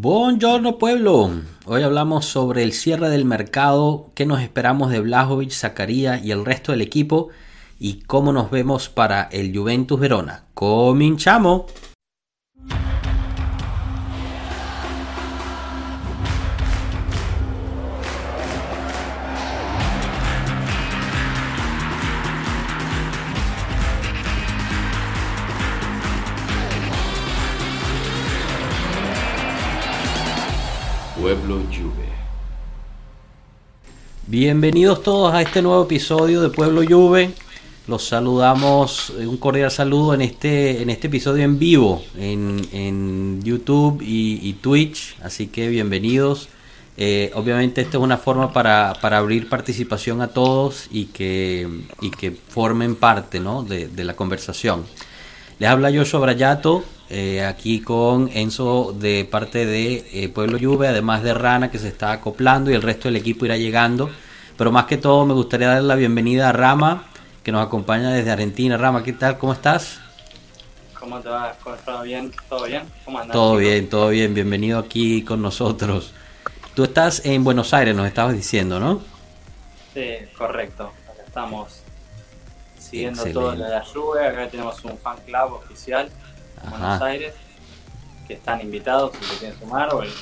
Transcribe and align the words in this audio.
Buongiorno 0.00 0.78
pueblo. 0.78 1.28
Hoy 1.66 1.82
hablamos 1.82 2.24
sobre 2.24 2.62
el 2.62 2.72
cierre 2.72 3.08
del 3.08 3.24
mercado, 3.24 4.12
qué 4.14 4.26
nos 4.26 4.40
esperamos 4.40 4.92
de 4.92 5.00
Blajovic, 5.00 5.50
Zacarías 5.50 6.24
y 6.24 6.30
el 6.30 6.44
resto 6.44 6.70
del 6.70 6.82
equipo 6.82 7.30
y 7.80 8.02
cómo 8.02 8.32
nos 8.32 8.48
vemos 8.48 8.88
para 8.88 9.24
el 9.32 9.52
Juventus 9.52 9.98
Verona. 9.98 10.44
Cominchamo. 10.54 11.66
Bienvenidos 34.30 35.02
todos 35.02 35.32
a 35.32 35.40
este 35.40 35.62
nuevo 35.62 35.84
episodio 35.84 36.42
de 36.42 36.50
Pueblo 36.50 36.82
Juve. 36.86 37.30
Los 37.86 38.04
saludamos, 38.08 39.10
eh, 39.18 39.26
un 39.26 39.38
cordial 39.38 39.70
saludo 39.70 40.12
en 40.12 40.20
este, 40.20 40.82
en 40.82 40.90
este 40.90 41.06
episodio 41.06 41.44
en 41.44 41.58
vivo 41.58 42.04
en, 42.14 42.60
en 42.72 43.42
YouTube 43.42 44.02
y, 44.02 44.52
Twitch. 44.60 45.16
Así 45.22 45.46
que 45.46 45.68
bienvenidos. 45.68 46.50
Eh, 46.98 47.30
obviamente 47.36 47.80
esto 47.80 47.96
es 47.96 48.04
una 48.04 48.18
forma 48.18 48.52
para, 48.52 48.92
para 49.00 49.16
abrir 49.16 49.48
participación 49.48 50.20
a 50.20 50.28
todos 50.28 50.88
y 50.90 51.06
que, 51.06 51.66
y 52.02 52.10
que 52.10 52.32
formen 52.32 52.96
parte 52.96 53.40
¿no? 53.40 53.62
de 53.62 54.04
la 54.04 54.14
conversación. 54.14 54.84
Les 55.58 55.68
habla 55.68 55.90
Joshua 55.92 56.20
Brayato, 56.20 56.84
eh, 57.10 57.44
aquí 57.44 57.80
con 57.80 58.30
Enzo 58.32 58.94
de 58.96 59.24
parte 59.24 59.66
de 59.66 60.06
eh, 60.12 60.28
Pueblo 60.28 60.56
Juve, 60.60 60.86
además 60.86 61.24
de 61.24 61.34
Rana 61.34 61.68
que 61.68 61.80
se 61.80 61.88
está 61.88 62.12
acoplando 62.12 62.70
y 62.70 62.74
el 62.74 62.82
resto 62.82 63.08
del 63.08 63.16
equipo 63.16 63.44
irá 63.44 63.56
llegando. 63.56 64.08
Pero 64.56 64.70
más 64.70 64.84
que 64.84 64.98
todo 64.98 65.26
me 65.26 65.34
gustaría 65.34 65.66
dar 65.66 65.82
la 65.82 65.96
bienvenida 65.96 66.48
a 66.48 66.52
Rama, 66.52 67.08
que 67.42 67.50
nos 67.50 67.66
acompaña 67.66 68.10
desde 68.12 68.30
Argentina. 68.30 68.76
Rama, 68.76 69.02
¿qué 69.02 69.12
tal? 69.14 69.36
¿Cómo 69.38 69.52
estás? 69.52 69.98
¿Cómo 70.96 71.18
te 71.18 71.28
va? 71.28 71.56
¿Cómo 71.60 71.74
¿Todo 71.76 72.02
bien? 72.02 72.32
¿Todo 72.48 72.64
bien? 72.64 72.82
¿Cómo 73.04 73.18
andas? 73.18 73.32
Todo 73.32 73.56
bien, 73.56 73.88
todo 73.88 74.08
bien. 74.10 74.34
Bienvenido 74.34 74.78
aquí 74.78 75.24
con 75.24 75.42
nosotros. 75.42 76.12
Tú 76.74 76.84
estás 76.84 77.26
en 77.26 77.42
Buenos 77.42 77.74
Aires, 77.74 77.96
nos 77.96 78.06
estabas 78.06 78.34
diciendo, 78.34 78.78
¿no? 78.78 79.00
Sí, 79.92 80.06
correcto. 80.36 80.92
Acá 81.08 81.22
estamos 81.26 81.77
siguiendo 82.88 83.22
Excelente. 83.22 83.40
todo 83.40 83.54
lo 83.54 83.64
de 83.64 83.70
la 83.70 83.84
Juve. 83.84 84.26
Acá 84.26 84.48
tenemos 84.48 84.84
un 84.84 84.98
fan 84.98 85.16
club 85.26 85.52
oficial 85.54 86.10
en 86.62 86.66
Ajá. 86.66 86.70
Buenos 86.70 87.02
Aires 87.02 87.34
que 88.26 88.34
están 88.34 88.60
invitados 88.60 89.12
si 89.16 89.24
se 89.24 89.38
quieren 89.38 89.58
sumar 89.58 89.94
o 89.94 90.02
el, 90.02 90.12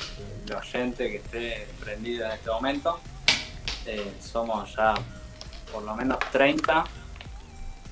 el 0.47 0.55
oyente 0.55 1.11
que 1.11 1.17
esté 1.17 1.69
prendido 1.81 2.25
en 2.27 2.33
este 2.33 2.51
momento. 2.51 3.01
Eh, 3.85 4.13
somos 4.21 4.75
ya 4.75 4.95
por 5.73 5.83
lo 5.83 5.95
menos 5.95 6.19
30, 6.33 6.85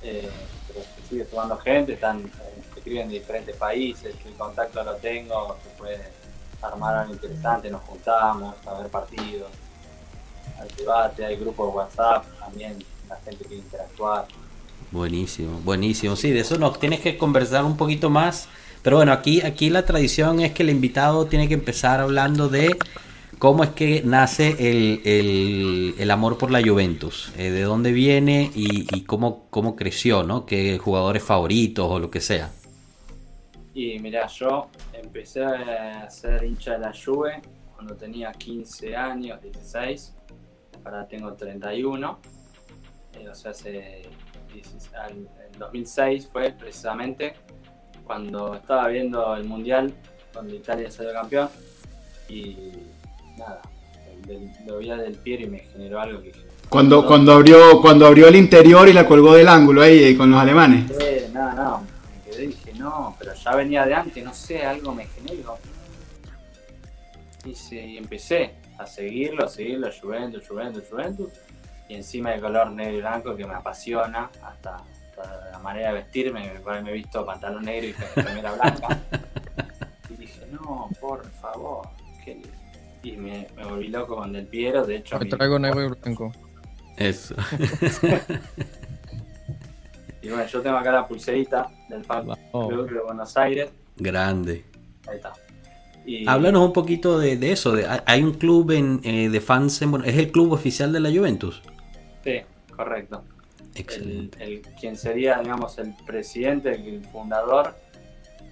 eh, 0.03 0.31
pero 0.69 0.81
se 0.81 1.09
sigue 1.09 1.27
sumando 1.29 1.57
gente, 1.59 1.95
están, 1.95 2.21
eh, 2.21 2.63
escriben 2.77 3.09
de 3.09 3.15
diferentes 3.15 3.57
países, 3.57 4.15
el 4.25 4.35
contacto 4.35 4.83
lo 4.83 4.95
tengo, 4.97 5.57
se 5.63 5.71
puede 5.71 6.13
armar 6.63 6.97
algo 6.97 7.15
interesante, 7.15 7.71
nos 7.71 7.83
juntamos 7.83 8.55
a 8.67 8.75
ver 8.75 8.89
partidos, 8.89 9.51
al 10.59 10.69
debate, 10.77 11.25
hay 11.25 11.37
grupos 11.37 11.69
de 11.69 11.77
WhatsApp, 11.77 12.25
también 12.39 12.85
la 13.09 13.17
gente 13.17 13.45
quiere 13.45 13.63
interactuar. 13.63 14.27
Buenísimo, 14.91 15.61
buenísimo. 15.61 16.15
Sí, 16.17 16.31
de 16.31 16.41
eso 16.41 16.57
nos 16.59 16.79
tienes 16.79 17.01
que 17.01 17.17
conversar 17.19 17.65
un 17.65 17.77
poquito 17.77 18.11
más. 18.11 18.49
Pero 18.83 18.97
bueno, 18.97 19.13
aquí, 19.13 19.41
aquí 19.43 19.71
la 19.71 19.85
tradición 19.87 20.41
es 20.41 20.53
que 20.53 20.63
el 20.63 20.71
invitado 20.71 21.27
tiene 21.27 21.49
que 21.49 21.55
empezar 21.55 22.01
hablando 22.01 22.49
de 22.49 22.85
cómo 23.39 23.65
es 23.65 23.71
que 23.71 24.03
nace 24.05 24.51
el, 24.71 25.01
el- 25.05 25.95
el 25.99 26.11
amor 26.11 26.39
por 26.39 26.51
la 26.51 26.63
Juventus, 26.63 27.33
eh, 27.37 27.51
de 27.51 27.63
dónde 27.63 27.93
viene 27.93 28.51
y, 28.55 29.03
cómo, 29.05 29.47
cómo 29.51 29.75
creció, 29.77 30.23
¿no? 30.23 30.47
¿Qué 30.47 30.79
jugadores 30.79 31.23
favoritos 31.25 31.87
o 31.91 31.99
lo 31.99 32.11
que 32.11 32.21
sea? 32.21 32.53
Y 33.75 33.99
mira, 33.99 34.27
yo 34.29 34.71
empecé 34.93 35.45
a 35.45 36.09
ser 36.11 36.45
hincha 36.45 36.73
de 36.75 36.79
la 36.79 36.93
Juve 36.95 37.43
cuando 37.75 37.97
tenía 37.97 38.33
15 38.33 38.95
años, 38.97 39.41
16. 39.43 40.15
Ahora 40.85 41.07
tengo 41.09 41.33
31. 41.35 42.21
Eh, 43.15 43.29
o 43.29 43.35
sea, 43.35 43.51
hace 43.53 43.71
16 43.73 44.09
al- 44.97 45.13
en 45.13 45.59
2006 45.59 46.29
fue 46.33 46.51
precisamente 46.53 47.35
cuando 48.05 48.55
estaba 48.55 48.89
viendo 48.89 49.35
el 49.37 49.45
Mundial 49.45 49.93
donde 50.33 50.57
Italia 50.57 50.91
salió 50.91 51.13
campeón. 51.13 51.49
Y 52.29 52.57
nada, 53.39 53.61
del- 54.27 54.51
lo 54.67 54.79
vi 54.79 54.91
a 54.91 54.97
Del 54.97 55.15
Piero 55.17 55.45
y 55.45 55.47
me 55.49 55.59
generó 55.61 56.01
algo 56.01 56.23
que... 56.23 56.33
Cuando, 56.69 57.07
cuando, 57.07 57.33
abrió, 57.33 57.81
cuando 57.81 58.07
abrió 58.07 58.27
el 58.29 58.37
interior 58.37 58.89
y 58.89 58.93
la 58.93 59.07
colgó 59.07 59.35
del 59.35 59.49
ángulo 59.49 59.83
ahí 59.83 60.03
eh, 60.03 60.17
con 60.17 60.31
los 60.31 60.41
alemanes. 60.41 60.91
Eh, 61.01 61.31
no, 61.33 61.53
no, 61.53 61.83
me 62.25 62.31
quedé 62.33 62.45
y 62.45 62.47
dije, 62.49 62.73
no, 62.75 63.15
pero 63.19 63.33
ya 63.35 63.55
venía 63.55 63.85
de 63.87 63.95
antes, 63.95 64.25
no 64.25 64.33
sé, 64.35 64.65
algo 64.65 64.93
me 64.95 65.07
generó. 65.07 65.57
Y, 67.45 67.55
se- 67.55 67.87
y 67.87 67.99
empecé 67.99 68.55
a 68.79 68.87
seguirlo, 68.87 69.45
a 69.45 69.49
seguirlo, 69.49 69.89
Juventus, 70.01 70.49
Juventus, 70.49 70.85
Juventus. 70.91 71.29
Y 71.89 71.95
encima 71.95 72.35
el 72.35 72.41
color 72.41 72.71
negro 72.71 72.95
y 72.97 73.01
blanco 73.01 73.37
que 73.37 73.47
me 73.47 73.55
apasiona, 73.55 74.31
hasta, 74.43 74.77
hasta 74.77 75.51
la 75.53 75.59
manera 75.59 75.89
de 75.89 75.95
vestirme, 75.97 76.53
me, 76.67 76.83
me 76.83 76.91
he 76.91 76.95
visto 76.95 77.25
pantalón 77.27 77.65
negro 77.65 77.89
y 77.89 77.93
remera 78.21 78.53
blanca. 78.53 78.99
Y 80.11 80.15
dije, 80.17 80.47
no, 80.51 80.89
por 81.01 81.25
favor, 81.31 81.89
qué 82.25 82.35
lindo. 82.35 82.49
Y 83.03 83.13
me, 83.17 83.49
me 83.57 83.65
volví 83.65 83.89
loco 83.89 84.17
con 84.17 84.33
Del 84.33 84.47
Piero, 84.47 84.85
de 84.87 84.97
hecho... 84.97 85.19
Mi- 85.19 85.29
traigo 85.29 85.59
negro 85.59 85.83
y 85.85 85.89
blanco. 85.89 86.33
Eso. 86.97 87.35
Y 90.23 90.29
bueno, 90.29 90.47
yo 90.47 90.63
tengo 90.63 90.77
acá 90.79 90.91
la 90.91 91.07
pulserita 91.07 91.69
del 91.89 92.03
Fan 92.05 92.27
Oh. 92.53 92.69
Club 92.69 92.91
de 92.91 93.01
Buenos 93.01 93.37
Aires. 93.37 93.69
Grande. 93.97 94.65
Ahí 95.07 95.17
está. 95.17 95.33
Y, 96.07 96.27
Háblanos 96.27 96.65
un 96.67 96.73
poquito 96.73 97.19
de, 97.19 97.37
de 97.37 97.53
eso. 97.53 97.73
de- 97.73 97.87
hay 98.07 98.23
un 98.23 98.33
club 98.33 98.71
en, 98.71 99.01
eh, 99.05 99.29
de 99.29 99.41
fans 99.43 99.83
en 99.83 99.91
Buenos- 99.91 100.09
¿Es 100.09 100.17
el 100.17 100.31
club 100.33 100.53
oficial 100.53 100.93
de 100.95 101.01
la 101.01 101.11
Juventus? 101.11 101.63
Sí, 102.25 102.41
correcto. 102.75 103.23
El, 103.75 103.81
Excelente. 103.81 104.43
el- 104.43 104.63
quien 104.81 104.97
sería, 104.97 105.39
digamos, 105.41 105.79
el 105.79 105.95
presidente, 106.07 106.73
el, 106.73 107.05
fundador, 107.05 107.75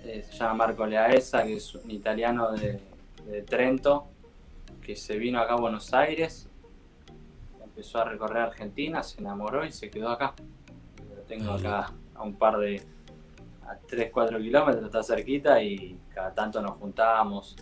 eh, 0.05 0.25
se 0.29 0.37
llama 0.37 0.55
Marco 0.67 0.87
Leaesa, 0.87 1.45
que 1.45 1.55
es 1.57 1.75
un 1.75 1.91
italiano 1.91 2.53
de, 2.53 2.81
de 3.27 3.43
Trento, 3.43 4.07
que 4.83 4.95
se 4.97 5.17
vino 5.17 5.41
acá 5.41 5.55
a 5.55 5.57
Buenos 5.57 5.95
Aires, 5.95 6.49
empezó 7.63 7.99
a 8.01 8.05
recorrer 8.05 8.43
Argentina, 8.43 9.03
se 9.03 9.21
enamoró 9.21 9.65
y 9.65 9.73
se 9.73 9.89
quedó 9.91 10.11
acá. 10.11 10.35
Lo 11.17 11.23
tengo 11.23 11.53
acá 11.53 11.93
a 12.15 12.23
un 12.23 12.35
par 12.35 12.59
de, 12.59 12.83
a 13.67 13.77
3, 13.89 14.11
4 14.13 14.39
kilómetros, 14.39 14.85
está 14.85 15.03
cerquita 15.03 15.63
y 15.63 15.99
cada 16.13 16.35
tanto 16.35 16.61
nos 16.61 16.73
juntamos, 16.73 17.57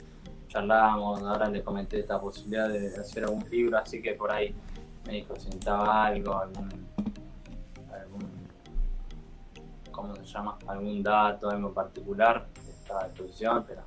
charlamos, 0.49 1.22
ahora 1.22 1.49
le 1.49 1.62
comenté 1.62 2.00
esta 2.00 2.20
posibilidad 2.20 2.69
de 2.69 2.88
hacer 2.97 3.25
algún 3.25 3.49
libro, 3.50 3.78
así 3.78 4.03
que 4.03 4.15
por 4.15 4.32
ahí 4.32 4.53
me 5.06 5.12
dijo 5.15 5.34
si 5.37 5.47
necesitaba 5.47 6.06
algo, 6.06 6.38
algún, 6.38 6.69
algún 7.93 8.31
¿cómo 9.91 10.15
se 10.16 10.25
llama? 10.25 10.59
algún 10.66 11.03
dato, 11.03 11.50
algo 11.50 11.72
particular, 11.72 12.47
está 12.69 13.00
a 13.05 13.09
disposición, 13.09 13.65
pero 13.66 13.83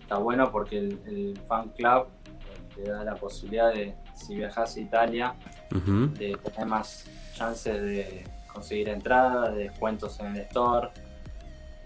está 0.00 0.18
bueno 0.18 0.50
porque 0.50 0.78
el, 0.78 1.00
el 1.06 1.40
fan 1.46 1.68
club 1.70 2.06
eh, 2.26 2.74
te 2.74 2.90
da 2.90 3.04
la 3.04 3.14
posibilidad 3.14 3.72
de, 3.72 3.94
si 4.14 4.36
viajas 4.36 4.76
a 4.76 4.80
Italia, 4.80 5.34
de 5.70 6.36
tener 6.42 6.66
más 6.66 7.06
chances 7.34 7.80
de 7.80 8.24
conseguir 8.52 8.88
entradas, 8.88 9.54
de 9.54 9.64
descuentos 9.64 10.18
en 10.20 10.26
el 10.26 10.36
store, 10.42 10.90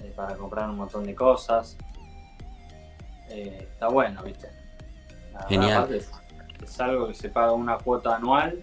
eh, 0.03 0.13
para 0.17 0.37
comprar 0.37 0.69
un 0.69 0.77
montón 0.77 1.05
de 1.05 1.15
cosas. 1.15 1.77
Eh, 3.29 3.69
está 3.73 3.89
bueno, 3.89 4.23
¿viste? 4.23 4.49
La 5.33 5.39
verdad, 5.39 5.49
Genial. 5.49 5.73
aparte 5.73 6.05
Es, 6.63 6.81
algo 6.81 7.09
que 7.09 7.15
se 7.15 7.29
paga 7.29 7.53
una 7.53 7.77
cuota 7.79 8.17
anual 8.17 8.63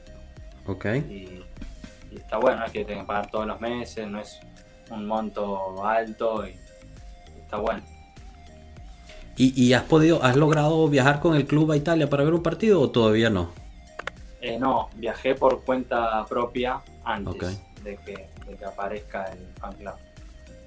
Ok. 0.65 0.85
y, 1.09 1.43
y 2.11 2.15
está 2.15 2.37
bueno, 2.37 2.59
no 2.59 2.65
es 2.65 2.71
que 2.71 2.85
tengas 2.85 3.03
que 3.03 3.07
pagar 3.07 3.31
todos 3.31 3.47
los 3.47 3.59
meses, 3.61 4.07
no 4.07 4.19
es 4.19 4.39
un 4.89 5.07
monto 5.07 5.85
alto 5.85 6.45
y, 6.47 6.55
está 7.43 7.57
bueno. 7.57 7.81
¿Y, 9.37 9.59
y 9.61 9.73
has 9.73 9.83
podido, 9.83 10.23
has 10.23 10.35
logrado 10.35 10.87
viajar 10.87 11.19
con 11.19 11.35
el 11.35 11.45
club 11.47 11.71
a 11.71 11.77
Italia 11.77 12.09
para 12.09 12.23
ver 12.23 12.33
un 12.33 12.43
partido 12.43 12.81
o 12.81 12.89
todavía 12.91 13.29
no? 13.29 13.49
Eh, 14.41 14.57
no, 14.59 14.89
viajé 14.95 15.35
por 15.35 15.63
cuenta 15.63 16.25
propia 16.25 16.81
antes 17.03 17.59
de, 17.83 17.97
que, 17.97 18.27
de 18.47 18.57
que 18.57 18.65
aparezca 18.65 19.25
el 19.25 19.39
fan 19.59 19.73
club. 19.73 19.93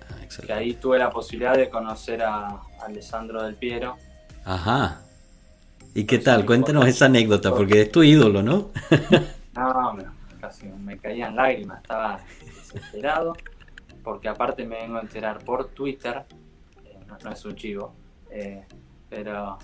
Ah, 0.09 0.45
Que 0.47 0.53
ahí 0.53 0.75
tuve 0.75 0.99
la 0.99 1.11
posibilidad 1.11 1.57
de 1.57 1.69
conocer 1.69 2.23
a 2.23 2.61
Alessandro 2.81 3.43
Del 3.43 3.57
Piero. 3.57 3.97
Ajá. 4.45 5.03
¿Y 5.95 6.05
qué 6.05 6.19
tal? 6.19 6.45
Cuéntanos 6.45 6.87
esa 6.87 7.07
anécdota, 7.07 7.51
porque 7.55 7.83
es 7.83 7.93
tu 7.93 8.03
ídolo, 8.03 8.43
¿no? 8.43 8.71
No, 9.55 9.93
me- 9.95 10.05
casi 10.41 10.67
me 10.67 10.99
caían 10.99 11.37
lágrimas, 11.37 11.81
estaba 11.81 12.19
desesperado. 12.45 13.35
Porque 14.03 14.29
aparte 14.29 14.67
me 14.67 14.77
vengo 14.83 14.97
a 14.99 15.01
enterar 15.03 15.39
por 15.45 15.67
Twitter, 15.69 16.25
eh, 16.85 16.99
no, 17.07 17.17
no 17.23 17.31
es 17.31 17.45
un 17.45 17.55
chivo, 17.55 17.95
eh, 18.31 18.65
pero 19.09 19.57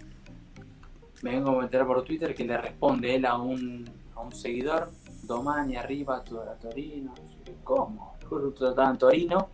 me 1.22 1.32
vengo 1.32 1.60
a 1.60 1.64
enterar 1.64 1.86
por 1.88 2.02
Twitter 2.04 2.34
que 2.34 2.44
le 2.44 2.56
responde 2.56 3.16
él 3.16 3.26
a 3.26 3.36
un, 3.36 3.84
a 4.14 4.20
un 4.20 4.32
seguidor, 4.32 4.90
Domani 5.24 5.76
arriba 5.76 6.18
a 6.18 6.24
Tu- 6.24 6.38
a 6.40 6.54
Torino. 6.54 7.12
Yo, 7.44 7.52
¿Cómo? 7.64 8.16
Justo 8.28 8.70
estaba 8.70 8.90
en 8.90 8.96
Torino 8.98 9.48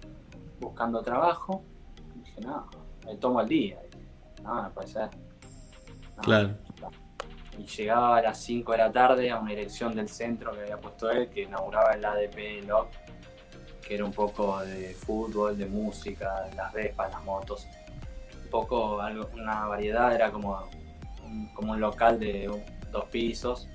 buscando 0.60 1.00
trabajo. 1.02 1.64
Y 2.14 2.18
dije, 2.20 2.40
no, 2.42 2.68
me 3.06 3.16
tomo 3.16 3.40
el 3.40 3.48
día. 3.48 3.78
No, 4.44 4.62
no 4.62 4.70
puede 4.70 4.86
ser. 4.88 5.08
No. 6.18 6.22
Claro. 6.22 6.50
Y 7.58 7.64
llegaba 7.64 8.18
a 8.18 8.22
las 8.22 8.38
5 8.38 8.72
de 8.72 8.78
la 8.78 8.92
tarde 8.92 9.30
a 9.30 9.38
una 9.38 9.50
dirección 9.50 9.94
del 9.94 10.08
centro 10.08 10.52
que 10.52 10.60
había 10.60 10.76
puesto 10.76 11.10
él, 11.10 11.28
que 11.28 11.42
inauguraba 11.42 11.92
el 11.92 12.04
ADP 12.04 12.66
LOC, 12.66 12.88
que 13.80 13.94
era 13.94 14.04
un 14.04 14.12
poco 14.12 14.60
de 14.60 14.94
fútbol, 14.94 15.56
de 15.56 15.66
música, 15.66 16.48
las 16.54 16.72
vespas, 16.72 17.10
las 17.10 17.24
motos. 17.24 17.66
Un 18.44 18.50
poco, 18.50 19.00
algo, 19.00 19.30
una 19.34 19.66
variedad, 19.66 20.14
era 20.14 20.30
como 20.30 20.68
un, 21.24 21.48
como 21.54 21.72
un 21.72 21.80
local 21.80 22.18
de 22.18 22.50
dos 22.90 23.04
pisos. 23.06 23.68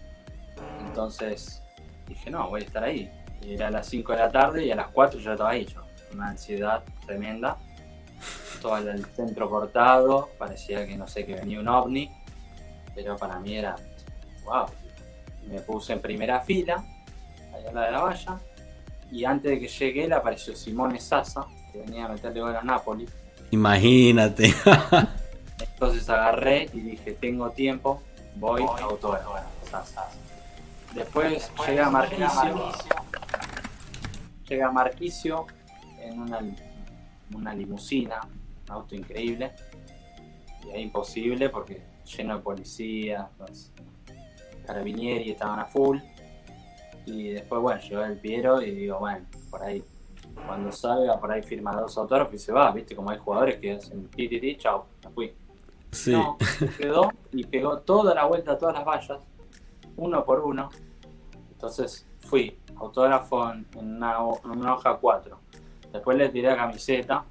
Entonces 0.85 1.63
dije, 2.07 2.29
no, 2.29 2.49
voy 2.49 2.61
a 2.61 2.65
estar 2.65 2.83
ahí. 2.83 3.09
Y 3.41 3.55
era 3.55 3.67
a 3.67 3.71
las 3.71 3.87
5 3.87 4.11
de 4.11 4.17
la 4.19 4.31
tarde 4.31 4.65
y 4.65 4.71
a 4.71 4.75
las 4.75 4.89
4 4.89 5.19
ya 5.19 5.31
estaba 5.31 5.49
ahí 5.51 5.65
yo. 5.65 5.81
Una 6.13 6.29
ansiedad 6.29 6.83
tremenda. 7.05 7.57
Todo 8.61 8.77
el 8.77 9.03
centro 9.05 9.49
cortado, 9.49 10.29
parecía 10.37 10.85
que 10.85 10.95
no 10.95 11.07
sé, 11.07 11.25
que 11.25 11.33
venía 11.33 11.59
un 11.59 11.67
ovni 11.67 12.20
pero 13.01 13.17
para 13.17 13.39
mí 13.39 13.55
era 13.55 13.75
wow. 14.43 14.65
Me 15.47 15.59
puse 15.61 15.93
en 15.93 16.01
primera 16.01 16.41
fila, 16.41 16.83
allá 17.53 17.69
al 17.69 17.75
lado 17.75 17.85
de 17.87 17.91
la 17.91 18.01
valla, 18.01 18.39
y 19.11 19.25
antes 19.25 19.51
de 19.51 19.59
que 19.59 19.67
llegue 19.67 20.05
él 20.05 20.13
apareció 20.13 20.55
Simone 20.55 20.99
Sasa, 20.99 21.45
que 21.71 21.79
venía 21.79 22.05
a 22.05 22.09
meterle 22.09 22.41
gol 22.41 22.55
a 22.55 22.61
Napoli. 22.61 23.07
Imagínate. 23.49 24.53
Entonces 25.59 26.09
agarré 26.09 26.69
y 26.73 26.79
dije, 26.79 27.13
tengo 27.13 27.49
tiempo, 27.51 28.01
voy 28.35 28.63
a 28.63 28.83
autógrafo. 28.83 29.35
Sasa. 29.69 30.09
Después 30.93 31.51
llega 31.67 31.89
Marquicio, 31.89 32.71
llega 34.47 34.71
Marquicio 34.71 35.47
en 35.99 36.19
una, 36.19 36.39
una 37.33 37.53
limusina, 37.53 38.19
un 38.65 38.71
auto 38.71 38.95
increíble, 38.95 39.53
y 40.65 40.69
es 40.71 40.79
imposible 40.79 41.49
porque 41.49 41.90
lleno 42.17 42.37
de 42.37 42.41
policías, 42.43 43.27
los 43.39 43.71
carabinieri 44.65 45.31
estaban 45.31 45.59
a 45.59 45.65
full. 45.65 45.97
Y 47.05 47.29
después, 47.29 47.61
bueno, 47.61 47.81
llegó 47.81 48.03
el 48.03 48.17
Piero 48.19 48.61
y 48.61 48.71
digo, 48.71 48.99
bueno, 48.99 49.25
por 49.49 49.63
ahí, 49.63 49.83
cuando 50.45 50.71
salga, 50.71 51.19
por 51.19 51.31
ahí 51.31 51.41
firma 51.41 51.71
dos 51.73 51.97
autógrafos 51.97 52.35
y 52.35 52.37
se 52.37 52.51
va, 52.51 52.71
viste, 52.71 52.95
como 52.95 53.09
hay 53.09 53.17
jugadores 53.17 53.57
que 53.57 53.73
hacen 53.73 54.07
ti, 54.09 54.27
ti, 54.29 54.39
ti, 54.39 54.55
chao, 54.57 54.85
me 55.03 55.09
fui. 55.11 55.33
Sí. 55.91 56.11
No, 56.13 56.37
quedó 56.77 57.11
y 57.31 57.43
pegó 57.45 57.79
toda 57.79 58.13
la 58.15 58.25
vuelta 58.25 58.51
a 58.53 58.57
todas 58.57 58.75
las 58.75 58.85
vallas, 58.85 59.19
uno 59.97 60.23
por 60.23 60.39
uno. 60.41 60.69
Entonces 61.51 62.05
fui, 62.19 62.57
autógrafo 62.77 63.51
en, 63.51 63.65
una, 63.75 64.17
en 64.43 64.51
una 64.51 64.75
hoja 64.75 64.95
4. 64.97 65.37
Después 65.91 66.17
le 66.17 66.29
tiré 66.29 66.49
la 66.49 66.55
camiseta, 66.55 67.25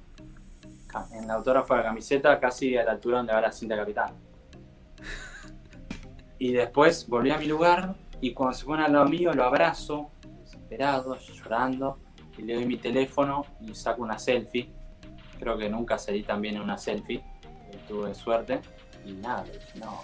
ca- 0.87 1.07
en 1.13 1.23
el 1.23 1.31
autógrafo 1.31 1.73
de 1.73 1.79
la 1.79 1.85
camiseta 1.87 2.39
casi 2.39 2.77
a 2.77 2.83
la 2.83 2.91
altura 2.91 3.17
donde 3.17 3.33
va 3.33 3.41
la 3.41 3.51
cinta 3.51 3.75
capitán. 3.75 4.13
Y 6.41 6.53
después 6.53 7.07
volví 7.07 7.29
a 7.29 7.37
mi 7.37 7.45
lugar 7.45 7.93
y 8.19 8.33
cuando 8.33 8.57
se 8.57 8.65
pone 8.65 8.83
al 8.83 8.93
lado 8.93 9.05
mío 9.05 9.31
lo 9.31 9.43
abrazo, 9.43 10.09
desesperado, 10.39 11.15
llorando, 11.19 11.99
y 12.35 12.41
le 12.41 12.55
doy 12.55 12.65
mi 12.65 12.77
teléfono 12.77 13.45
y 13.61 13.75
saco 13.75 14.01
una 14.01 14.17
selfie. 14.17 14.73
Creo 15.37 15.55
que 15.55 15.69
nunca 15.69 15.99
salí 15.99 16.23
tan 16.23 16.41
bien 16.41 16.55
en 16.55 16.63
una 16.63 16.79
selfie, 16.79 17.17
eh, 17.17 17.79
tuve 17.87 18.15
suerte. 18.15 18.59
Y 19.05 19.11
nada, 19.11 19.45
no. 19.75 20.01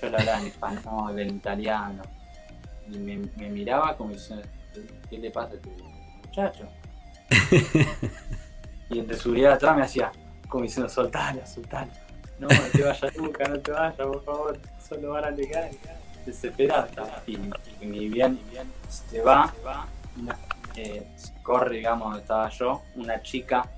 Yo 0.00 0.08
le 0.08 0.16
hablaba 0.16 0.40
en 0.40 0.46
español, 0.48 1.20
en 1.20 1.36
italiano. 1.36 2.02
Y 2.88 2.98
me, 2.98 3.18
me 3.36 3.48
miraba 3.48 3.96
como 3.96 4.14
diciendo, 4.14 4.44
¿qué, 5.08 5.16
le 5.16 5.30
pasa 5.30 5.52
a 5.52 5.54
este 5.54 5.70
muchacho? 6.26 6.66
y 8.90 9.00
de 9.00 9.14
seguridad 9.14 9.52
atrás 9.52 9.76
me 9.76 9.82
hacía, 9.82 10.10
como 10.48 10.64
diciendo, 10.64 10.88
soltalo, 10.88 11.46
soltalo. 11.46 11.92
No, 12.40 12.48
no 12.48 12.62
te 12.72 12.82
vayas 12.82 13.16
nunca, 13.16 13.44
no 13.44 13.60
te 13.60 13.70
vayas, 13.70 13.94
por 13.94 14.24
favor, 14.24 14.58
solo 14.94 15.12
van 15.12 15.24
a 15.24 15.30
llegar. 15.30 15.70
Desesperado 16.26 16.86
estaba. 16.86 17.22
Y, 17.26 17.34
y 17.80 17.86
ni 17.86 18.08
bien, 18.08 18.34
ni 18.44 18.50
bien 18.50 18.66
se 18.88 19.20
va, 19.20 19.52
eh, 20.76 21.06
corre, 21.42 21.76
digamos, 21.76 22.08
donde 22.08 22.20
estaba 22.20 22.48
yo, 22.50 22.82
una 22.96 23.20
chica 23.22 23.68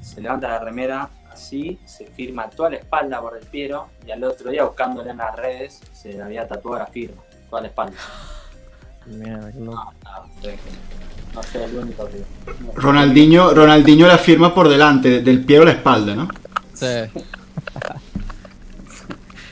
se 0.00 0.20
levanta 0.20 0.48
la 0.48 0.58
remera 0.58 1.08
así, 1.30 1.78
se 1.84 2.06
firma 2.06 2.48
toda 2.50 2.70
la 2.70 2.76
espalda 2.76 3.20
por 3.20 3.36
el 3.36 3.44
Piero 3.46 3.88
y 4.06 4.10
al 4.10 4.24
otro 4.24 4.50
día 4.50 4.64
buscándole 4.64 5.10
en 5.10 5.18
las 5.18 5.36
redes 5.36 5.80
se 5.92 6.12
le 6.12 6.22
había 6.22 6.46
tatuado 6.46 6.78
la 6.78 6.86
firma, 6.86 7.22
toda 7.48 7.62
la 7.62 7.68
espalda. 7.68 7.96
Mierda, 9.06 9.52
qué 9.52 9.60
loco. 9.60 9.92
No, 10.04 10.20
no, 11.34 11.42
no 11.52 11.64
el 11.64 11.76
único 11.76 12.08
que... 12.08 12.24
Ronaldinho, 12.74 13.54
Ronaldinho 13.54 14.06
la 14.06 14.18
firma 14.18 14.54
por 14.54 14.68
delante, 14.68 15.20
del 15.22 15.44
pie 15.44 15.58
a 15.58 15.64
la 15.64 15.72
espalda, 15.72 16.14
¿no? 16.14 16.28
Sí. 16.74 16.86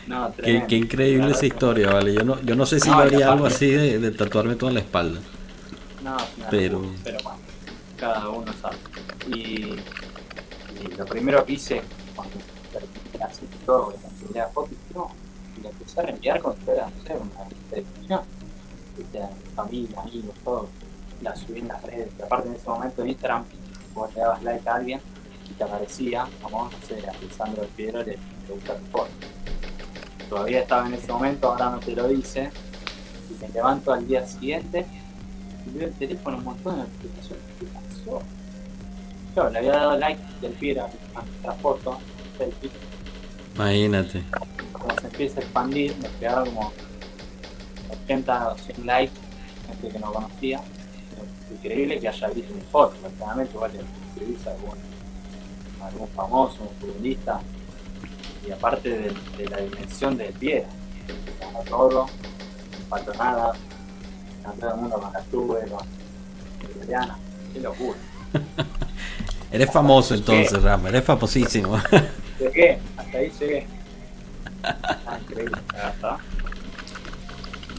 No, 0.09 0.33
Qué, 0.35 0.77
increíble 0.77 1.31
esa 1.33 1.47
historia, 1.47 1.91
¿vale? 1.93 2.15
Yo 2.15 2.25
no, 2.25 2.41
yo 2.43 2.57
no 2.57 2.65
sé 2.65 2.81
si 2.81 2.89
No, 2.89 3.05
yo 3.05 3.11
y 3.11 3.15
haría 3.15 3.33
algo 3.33 3.47
así 3.47 3.71
de, 3.71 3.99
de 3.99 4.11
tatuarme 4.11 4.55
toda 4.55 4.73
la 4.73 4.81
espalda. 4.81 5.21
No, 6.03 6.17
una 6.37 6.49
Pero- 6.51 6.83
pero 7.05 7.19
bueno, 7.23 7.39
cada 7.99 8.29
uno 8.31 8.53
sabe. 8.61 8.77
Y, 9.35 9.41
y 9.41 10.97
lo 10.97 11.05
primero 11.05 11.45
que 11.45 11.53
hice 11.53 11.83
cuando 12.17 12.37
terminé 12.73 13.25
así 13.25 13.47
todo, 13.67 13.95
la 14.35 14.49
foto, 14.49 14.71
y 15.59 15.63
la 15.63 15.69
empecé 15.71 16.01
a 16.01 16.05
enviar 16.05 16.41
si 16.41 16.65
fuera, 16.65 16.87
no 16.89 17.03
sé, 17.05 17.15
una 18.07 18.17
a 18.17 18.23
mi 19.31 19.55
familia, 19.55 20.01
amigos, 20.01 20.35
todo. 20.45 20.69
La 21.23 21.35
subí 21.37 21.61
en 21.61 21.69
las 21.69 21.83
redes. 21.83 22.09
Y 22.19 22.23
aparte 22.23 22.49
en 22.49 22.55
ese 22.55 22.69
momento 22.69 23.03
en 23.03 23.09
Instagram, 23.09 23.45
vos 23.95 24.15
le 24.15 24.21
dabas 24.21 24.43
like 24.43 24.69
a 24.69 24.75
alguien 24.77 25.01
y 25.51 25.53
te 25.55 25.65
aparecía, 25.65 26.27
como, 26.43 26.65
no 26.65 26.71
sé, 26.87 27.03
Alessandro 27.09 27.63
del 27.63 27.71
Piedro, 27.73 27.99
le, 28.05 28.13
le 28.13 28.55
gusta 28.55 28.75
tu 28.77 28.87
foto. 28.87 29.11
Todavía 30.29 30.61
estaba 30.61 30.87
en 30.87 30.95
ese 30.95 31.11
momento, 31.11 31.49
ahora 31.51 31.71
no 31.71 31.79
te 31.81 31.93
lo 31.93 32.09
dice. 32.09 32.51
Y 33.31 33.43
me 33.43 33.49
levanto 33.49 33.93
al 33.93 34.07
día 34.07 34.27
siguiente 34.27 34.87
y 35.67 35.79
veo 35.79 35.89
el 35.89 35.95
teléfono 35.95 36.39
un 36.39 36.45
montón 36.45 36.77
de 36.77 36.83
notificaciones. 36.83 37.45
¿Qué 37.59 37.67
pasó? 37.67 38.23
Claro, 39.35 39.51
le 39.51 39.59
había 39.59 39.73
dado 39.73 39.99
like 39.99 40.21
del 40.41 40.53
Piero 40.53 40.89
a 41.15 41.23
nuestra 41.23 41.53
foto, 41.53 41.99
selfie. 42.37 42.71
Imagínate. 43.55 44.23
Como 44.73 44.95
se 45.01 45.07
empieza 45.07 45.41
a 45.41 45.43
expandir, 45.43 45.97
me 45.99 46.09
quedaron 46.19 46.47
como 46.55 46.73
80 48.05 48.49
o 48.49 48.59
100 48.59 48.87
likes, 48.87 49.15
gente 49.67 49.89
que 49.89 49.99
no 49.99 50.13
conocía. 50.13 50.61
Increíble 51.51 51.99
que 51.99 52.09
haya 52.09 52.29
visto 52.29 52.55
mi 52.55 52.61
foto, 52.61 52.95
generalmente 53.03 53.55
igual 53.55 53.73
te 53.73 53.79
escribís 53.79 54.47
a 54.47 54.51
algún, 54.51 54.79
a 55.83 55.87
algún 55.87 56.09
famoso, 56.09 56.59
un 56.63 56.69
futbolista, 56.81 57.41
y 58.49 58.51
aparte 58.51 58.89
de, 58.89 59.13
de 59.37 59.49
la 59.51 59.59
dimensión 59.59 60.17
del 60.17 60.33
pie, 60.33 60.65
ganó 61.39 61.61
todo, 61.69 62.07
no 62.07 62.87
faltó 62.89 63.13
nada, 63.15 63.53
ganó 64.43 64.55
todo 64.55 64.71
el 64.71 64.81
mundo 64.81 65.01
con 65.01 65.13
la 65.13 65.21
tuve, 65.25 65.61
con 65.69 65.87
italiana, 66.77 67.19
qué 67.53 67.61
locura. 67.61 67.99
Eres 69.51 69.71
famoso 69.71 70.15
entonces, 70.15 70.63
Rama, 70.63 70.91
eres 70.91 71.05
famosísimo. 71.05 71.81
Llegué, 72.39 72.79
hasta 72.99 73.19
ahí 73.19 73.33
llegué. 73.41 73.67
Ah, 74.63 75.19
increíble, 75.23 75.59
ya 75.73 75.89
está. 75.89 76.19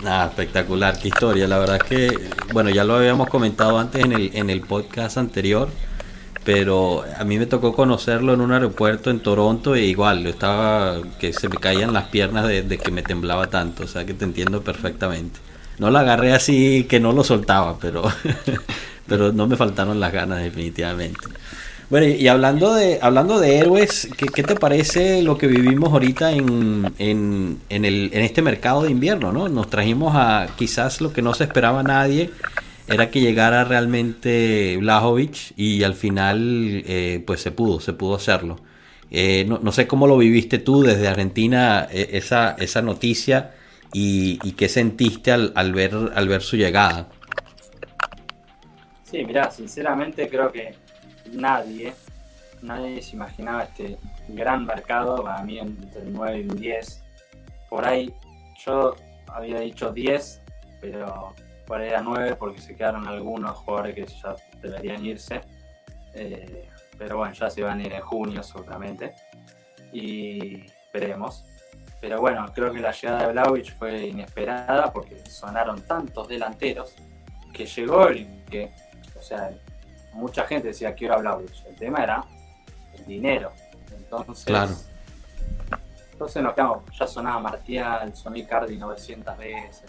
Nada, 0.02 0.26
espectacular, 0.30 0.98
qué 0.98 1.10
historia. 1.10 1.48
La 1.48 1.60
verdad 1.60 1.76
es 1.76 1.84
que, 1.84 2.30
bueno, 2.54 2.72
ya 2.72 2.84
lo 2.84 2.96
habíamos 2.96 3.30
comentado 3.30 3.78
antes 3.78 4.04
en 4.04 4.14
el, 4.14 4.32
en 4.34 4.50
el 4.50 4.62
podcast 4.62 5.20
anterior, 5.20 5.70
pero 6.44 7.04
a 7.18 7.24
mí 7.24 7.38
me 7.38 7.46
tocó 7.46 7.74
conocerlo 7.74 8.34
en 8.34 8.42
un 8.42 8.52
aeropuerto 8.52 9.12
en 9.12 9.20
Toronto 9.20 9.76
e 9.76 9.86
igual, 9.86 10.24
yo 10.24 10.30
estaba 10.30 10.98
que 11.20 11.34
se 11.34 11.50
me 11.50 11.58
caían 11.58 11.94
las 11.94 12.06
piernas 12.06 12.48
de, 12.48 12.64
de 12.64 12.78
que 12.78 12.92
me 12.92 13.04
temblaba 13.04 13.48
tanto, 13.48 13.84
o 13.84 13.88
sea 13.88 14.06
que 14.06 14.14
te 14.14 14.26
entiendo 14.26 14.62
perfectamente. 14.62 15.40
No 15.80 15.90
lo 15.90 16.00
agarré 16.00 16.34
así 16.34 16.86
que 16.90 17.00
no 17.00 17.14
lo 17.14 17.24
soltaba, 17.24 17.78
pero, 17.80 18.04
pero 19.08 19.32
no 19.32 19.48
me 19.48 19.56
faltaron 19.56 20.00
las 20.00 20.12
ganas 20.12 20.42
definitivamente. 20.44 21.20
Bueno, 21.90 22.06
y 22.06 22.12
y 22.12 22.28
hablando 22.28 22.76
de, 22.76 23.00
hablando 23.02 23.40
de 23.40 23.58
héroes, 23.58 24.10
¿qué, 24.16 24.28
qué 24.28 24.44
te 24.44 24.56
parece 24.56 25.24
lo 25.24 25.38
que 25.38 25.48
vivimos 25.48 25.92
ahorita 25.92 26.32
en, 26.34 26.94
en, 27.00 27.60
en, 27.70 27.86
el, 27.86 28.12
en 28.14 28.22
este 28.22 28.44
mercado 28.44 28.84
de 28.84 28.92
invierno? 28.92 29.32
¿no? 29.32 29.50
Nos 29.50 29.70
trajimos 29.70 30.14
a 30.16 30.48
quizás 30.58 31.02
lo 31.02 31.12
que 31.12 31.24
no 31.24 31.34
se 31.34 31.46
esperaba 31.46 31.82
nadie, 31.82 32.30
era 32.90 33.10
que 33.10 33.22
llegara 33.22 33.64
realmente 33.64 34.78
Blajovic 34.78 35.54
y 35.56 35.84
al 35.84 35.94
final 35.94 36.84
eh, 36.86 37.24
pues 37.26 37.42
se 37.42 37.52
pudo, 37.52 37.80
se 37.80 37.94
pudo 37.94 38.16
hacerlo. 38.16 38.58
Eh, 39.12 39.46
no, 39.48 39.60
no 39.60 39.72
sé 39.72 39.88
cómo 39.88 40.08
lo 40.08 40.18
viviste 40.18 40.60
tú 40.60 40.84
desde 40.84 41.08
Argentina, 41.08 41.88
eh, 41.92 42.10
esa, 42.14 42.52
esa 42.60 42.82
noticia 42.82 43.52
y, 43.94 44.38
qué 44.54 44.70
sentiste 44.70 45.32
al, 45.32 45.52
al, 45.56 45.74
ver, 45.74 45.96
al 46.14 46.28
ver 46.28 46.42
su 46.42 46.58
llegada. 46.58 47.08
Sí, 49.04 49.26
mirá, 49.26 49.50
sinceramente 49.50 50.30
creo 50.30 50.52
que 50.52 50.76
nadie, 51.32 51.94
nadie 52.62 53.02
se 53.02 53.16
imaginaba 53.16 53.64
este 53.64 53.98
gran 54.28 54.66
mercado, 54.66 55.24
para 55.24 55.42
mí 55.44 55.58
entre 55.58 56.02
el 56.02 56.14
9 56.14 56.38
y 56.38 56.42
el 56.42 56.60
10, 56.60 57.04
por 57.70 57.86
ahí 57.86 58.14
yo 58.64 58.96
había 59.28 59.60
dicho 59.62 59.92
10, 59.92 60.42
pero 60.82 61.34
ahí 61.82 61.90
era 61.90 62.02
9 62.02 62.36
porque 62.36 62.62
se 62.62 62.76
quedaron 62.76 63.08
algunos 63.08 63.56
jugadores 63.58 63.96
que 63.96 64.06
ya 64.06 64.36
deberían 64.62 65.06
irse. 65.06 65.42
Eh, 66.14 66.68
pero 66.98 67.18
bueno, 67.18 67.34
ya 67.34 67.50
se 67.50 67.62
van 67.64 67.80
a 67.80 67.84
ir 67.84 67.94
en 67.94 68.02
junio 68.02 68.42
seguramente. 68.44 69.14
Y 69.92 70.66
veremos. 70.94 71.46
Pero 72.02 72.20
bueno, 72.22 72.46
creo 72.54 72.72
que 72.74 72.80
la 72.80 72.92
llegada 72.92 73.28
de 73.28 73.32
Blauich 73.34 73.74
fue 73.78 74.08
inesperada 74.08 74.92
porque 74.92 75.20
sonaron 75.30 75.82
tantos 75.82 76.28
delanteros 76.28 76.96
que 77.54 77.66
llegó 77.66 78.12
y 78.12 78.26
que, 78.50 78.72
o 79.18 79.22
sea, 79.22 79.52
mucha 80.14 80.46
gente 80.46 80.70
decía 80.70 80.96
que 80.96 81.06
era 81.06 81.18
Blauich. 81.18 81.66
El 81.66 81.76
tema 81.76 82.04
era 82.04 82.24
el 82.98 83.06
dinero. 83.06 83.52
Entonces, 83.96 84.46
Claro. 84.46 84.72
entonces 86.14 86.42
nos 86.42 86.54
quedamos, 86.54 86.84
ya 86.98 87.06
sonaba 87.06 87.40
Martial, 87.40 88.16
soné 88.16 88.46
Cardi 88.46 88.78
900 88.78 89.38
veces, 89.38 89.84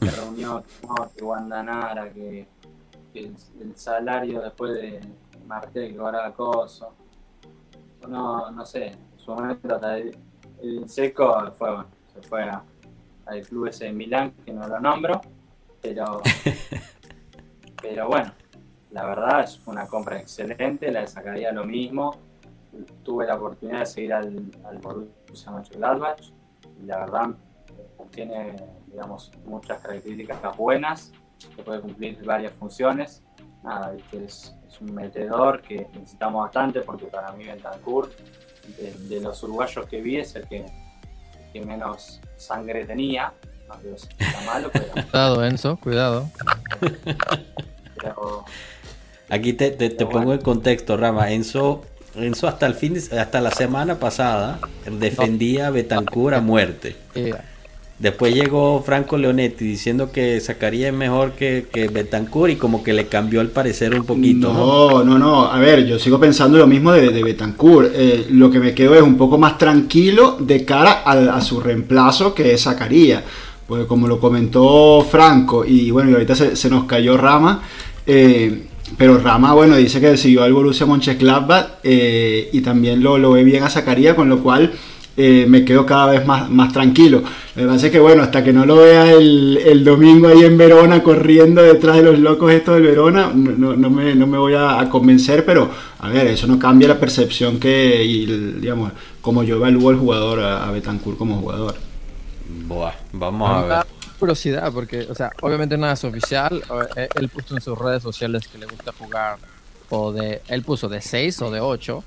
se 0.00 0.10
reunió 0.10 0.62
que 1.16 1.22
Guandanara, 1.24 2.12
que, 2.12 2.46
que 3.12 3.20
el, 3.20 3.34
el 3.60 3.76
salario 3.76 4.40
después 4.40 4.74
de 4.74 5.00
Martial 5.46 5.88
que 5.88 5.96
cobraba 5.96 6.32
coso. 6.34 6.92
No, 8.08 8.50
no 8.50 8.66
sé, 8.66 8.86
en 8.88 8.98
su 9.18 9.32
momento 9.34 9.74
hasta 9.74 9.96
el, 9.98 10.16
el 10.62 10.88
seco 10.88 11.50
fue, 11.52 11.68
bueno, 11.70 11.86
se 12.12 12.22
fue 12.22 12.42
a- 12.44 12.62
al 13.26 13.40
club 13.42 13.66
ese 13.68 13.86
de 13.86 13.92
Milán, 13.92 14.32
que 14.44 14.52
no 14.52 14.66
lo 14.68 14.78
nombro, 14.80 15.20
pero, 15.80 16.20
pero 17.82 18.08
bueno, 18.08 18.32
la 18.90 19.06
verdad 19.06 19.44
es 19.44 19.60
una 19.66 19.86
compra 19.86 20.18
excelente, 20.20 20.90
la 20.92 21.00
de 21.00 21.06
Zacarías 21.06 21.54
lo 21.54 21.64
mismo. 21.64 22.16
Tuve 23.04 23.26
la 23.26 23.36
oportunidad 23.36 23.80
de 23.80 23.86
seguir 23.86 24.12
al, 24.12 24.50
al 24.64 24.78
Borussia 24.78 25.50
Mönchengladbach 25.52 26.20
y 26.82 26.86
la 26.86 26.98
verdad 26.98 27.28
tiene, 28.10 28.56
digamos, 28.86 29.30
muchas 29.44 29.80
características 29.80 30.56
buenas, 30.56 31.12
que 31.56 31.62
puede 31.62 31.80
cumplir 31.80 32.22
varias 32.24 32.52
funciones. 32.54 33.22
Nada, 33.62 33.94
que 34.10 34.24
es, 34.24 34.54
es 34.68 34.80
un 34.80 34.94
metedor 34.94 35.62
que 35.62 35.86
necesitamos 35.94 36.42
bastante 36.44 36.80
porque 36.82 37.06
para 37.06 37.32
mí 37.32 37.44
Bentancur, 37.44 38.10
de, 38.78 38.92
de 39.14 39.20
los 39.20 39.42
uruguayos 39.42 39.86
que 39.86 40.00
vi, 40.02 40.16
es 40.18 40.34
el 40.36 40.46
que, 40.48 40.66
que 41.52 41.60
menos 41.64 42.20
sangre 42.36 42.84
tenía. 42.84 43.32
No 43.68 43.74
digo 43.82 43.96
si 43.96 44.08
está 44.18 44.40
malo, 44.44 44.68
pero, 44.72 44.86
Cuidado, 45.10 45.44
Enzo, 45.44 45.76
cuidado. 45.78 46.28
pero 48.00 48.44
Aquí 49.30 49.54
te, 49.54 49.70
te- 49.70 50.06
pongo 50.06 50.34
en 50.34 50.40
contexto, 50.42 50.96
Rama. 50.98 51.30
Enzo, 51.32 51.82
Enzo 52.14 52.46
hasta 52.46 52.66
el 52.66 52.74
fin 52.74 52.94
de- 52.94 53.18
hasta 53.18 53.40
la 53.40 53.50
semana 53.50 53.98
pasada 53.98 54.60
defendía 54.84 55.68
a 55.68 55.70
Betancourt 55.70 56.36
a 56.36 56.40
muerte. 56.42 56.96
Eh, 57.14 57.32
Después 57.98 58.34
llegó 58.34 58.82
Franco 58.82 59.16
Leonetti 59.16 59.64
diciendo 59.64 60.10
que 60.10 60.40
sacaría 60.40 60.90
mejor 60.90 61.32
que, 61.32 61.66
que 61.72 61.86
Betancourt 61.86 62.52
y 62.52 62.56
como 62.56 62.82
que 62.82 62.92
le 62.92 63.06
cambió 63.06 63.40
el 63.40 63.48
parecer 63.48 63.94
un 63.94 64.04
poquito. 64.04 64.52
¿no? 64.52 65.04
No, 65.04 65.18
no. 65.18 65.46
A 65.46 65.58
ver, 65.60 65.86
yo 65.86 65.98
sigo 65.98 66.18
pensando 66.18 66.58
lo 66.58 66.66
mismo 66.66 66.90
de, 66.90 67.10
de 67.10 67.22
Betancourt. 67.22 67.92
Eh, 67.94 68.26
lo 68.30 68.50
que 68.50 68.58
me 68.58 68.74
quedo 68.74 68.96
es 68.96 69.02
un 69.02 69.16
poco 69.16 69.38
más 69.38 69.58
tranquilo 69.58 70.36
de 70.40 70.64
cara 70.64 71.02
a, 71.04 71.40
su 71.40 71.60
reemplazo, 71.60 72.34
que 72.34 72.52
es 72.52 72.62
Zacarías. 72.62 73.22
Pues 73.66 73.86
como 73.86 74.08
lo 74.08 74.18
comentó 74.18 75.06
Franco, 75.08 75.64
y 75.64 75.90
bueno, 75.90 76.10
y 76.10 76.14
ahorita 76.14 76.34
se, 76.34 76.56
se 76.56 76.68
nos 76.68 76.84
cayó 76.84 77.16
Rama. 77.16 77.62
eh, 78.06 78.66
pero 78.98 79.18
Rama, 79.18 79.54
bueno, 79.54 79.76
dice 79.76 80.00
que 80.00 80.16
siguió 80.16 80.42
al 80.42 80.52
Borussia 80.52 80.86
Mönchengladbach 80.86 81.78
eh, 81.82 82.50
y 82.52 82.60
también 82.60 83.02
lo, 83.02 83.18
lo 83.18 83.32
ve 83.32 83.42
bien 83.42 83.64
a 83.64 83.70
Zacarías, 83.70 84.14
con 84.14 84.28
lo 84.28 84.42
cual 84.42 84.72
eh, 85.16 85.46
me 85.48 85.64
quedo 85.64 85.86
cada 85.86 86.06
vez 86.12 86.26
más, 86.26 86.50
más 86.50 86.72
tranquilo. 86.72 87.22
Lo 87.54 87.62
que 87.62 87.68
pasa 87.68 87.86
es 87.86 87.92
que, 87.92 88.00
bueno, 88.00 88.22
hasta 88.22 88.42
que 88.42 88.52
no 88.52 88.66
lo 88.66 88.76
vea 88.76 89.12
el, 89.12 89.58
el 89.64 89.84
domingo 89.84 90.28
ahí 90.28 90.42
en 90.44 90.56
Verona 90.58 91.02
corriendo 91.02 91.62
detrás 91.62 91.96
de 91.96 92.02
los 92.02 92.18
locos 92.18 92.52
estos 92.52 92.74
del 92.74 92.84
Verona, 92.84 93.30
no, 93.34 93.74
no 93.76 93.90
me, 93.90 94.14
no 94.14 94.26
me 94.26 94.38
voy 94.38 94.54
a, 94.54 94.80
a 94.80 94.88
convencer, 94.90 95.44
pero 95.44 95.70
a 96.00 96.08
ver, 96.08 96.26
eso 96.26 96.46
no 96.46 96.58
cambia 96.58 96.88
la 96.88 96.98
percepción 96.98 97.60
que, 97.60 98.02
y 98.04 98.26
digamos, 98.60 98.92
como 99.20 99.42
yo 99.44 99.56
evalúo 99.56 99.90
al 99.90 99.96
jugador, 99.96 100.40
a, 100.40 100.66
a 100.66 100.70
Betancourt 100.72 101.16
como 101.16 101.38
jugador. 101.38 101.76
Buah, 102.46 102.92
vamos 103.12 103.50
a 103.50 103.62
ver. 103.66 103.86
curiosidad, 104.18 104.72
porque, 104.72 105.06
o 105.10 105.14
sea, 105.14 105.30
obviamente 105.42 105.76
nada 105.78 105.94
es 105.94 106.04
oficial. 106.04 106.62
eh, 106.96 107.08
Él 107.14 107.28
puso 107.28 107.54
en 107.54 107.60
sus 107.62 107.78
redes 107.78 108.02
sociales 108.02 108.48
que 108.48 108.58
le 108.58 108.66
gusta 108.66 108.92
jugar, 108.98 109.38
o 109.90 110.12
de, 110.12 110.42
él 110.48 110.62
puso 110.62 110.88
de 110.88 111.00
6 111.00 111.42
o 111.42 111.50
de 111.50 111.60
8. 111.60 112.04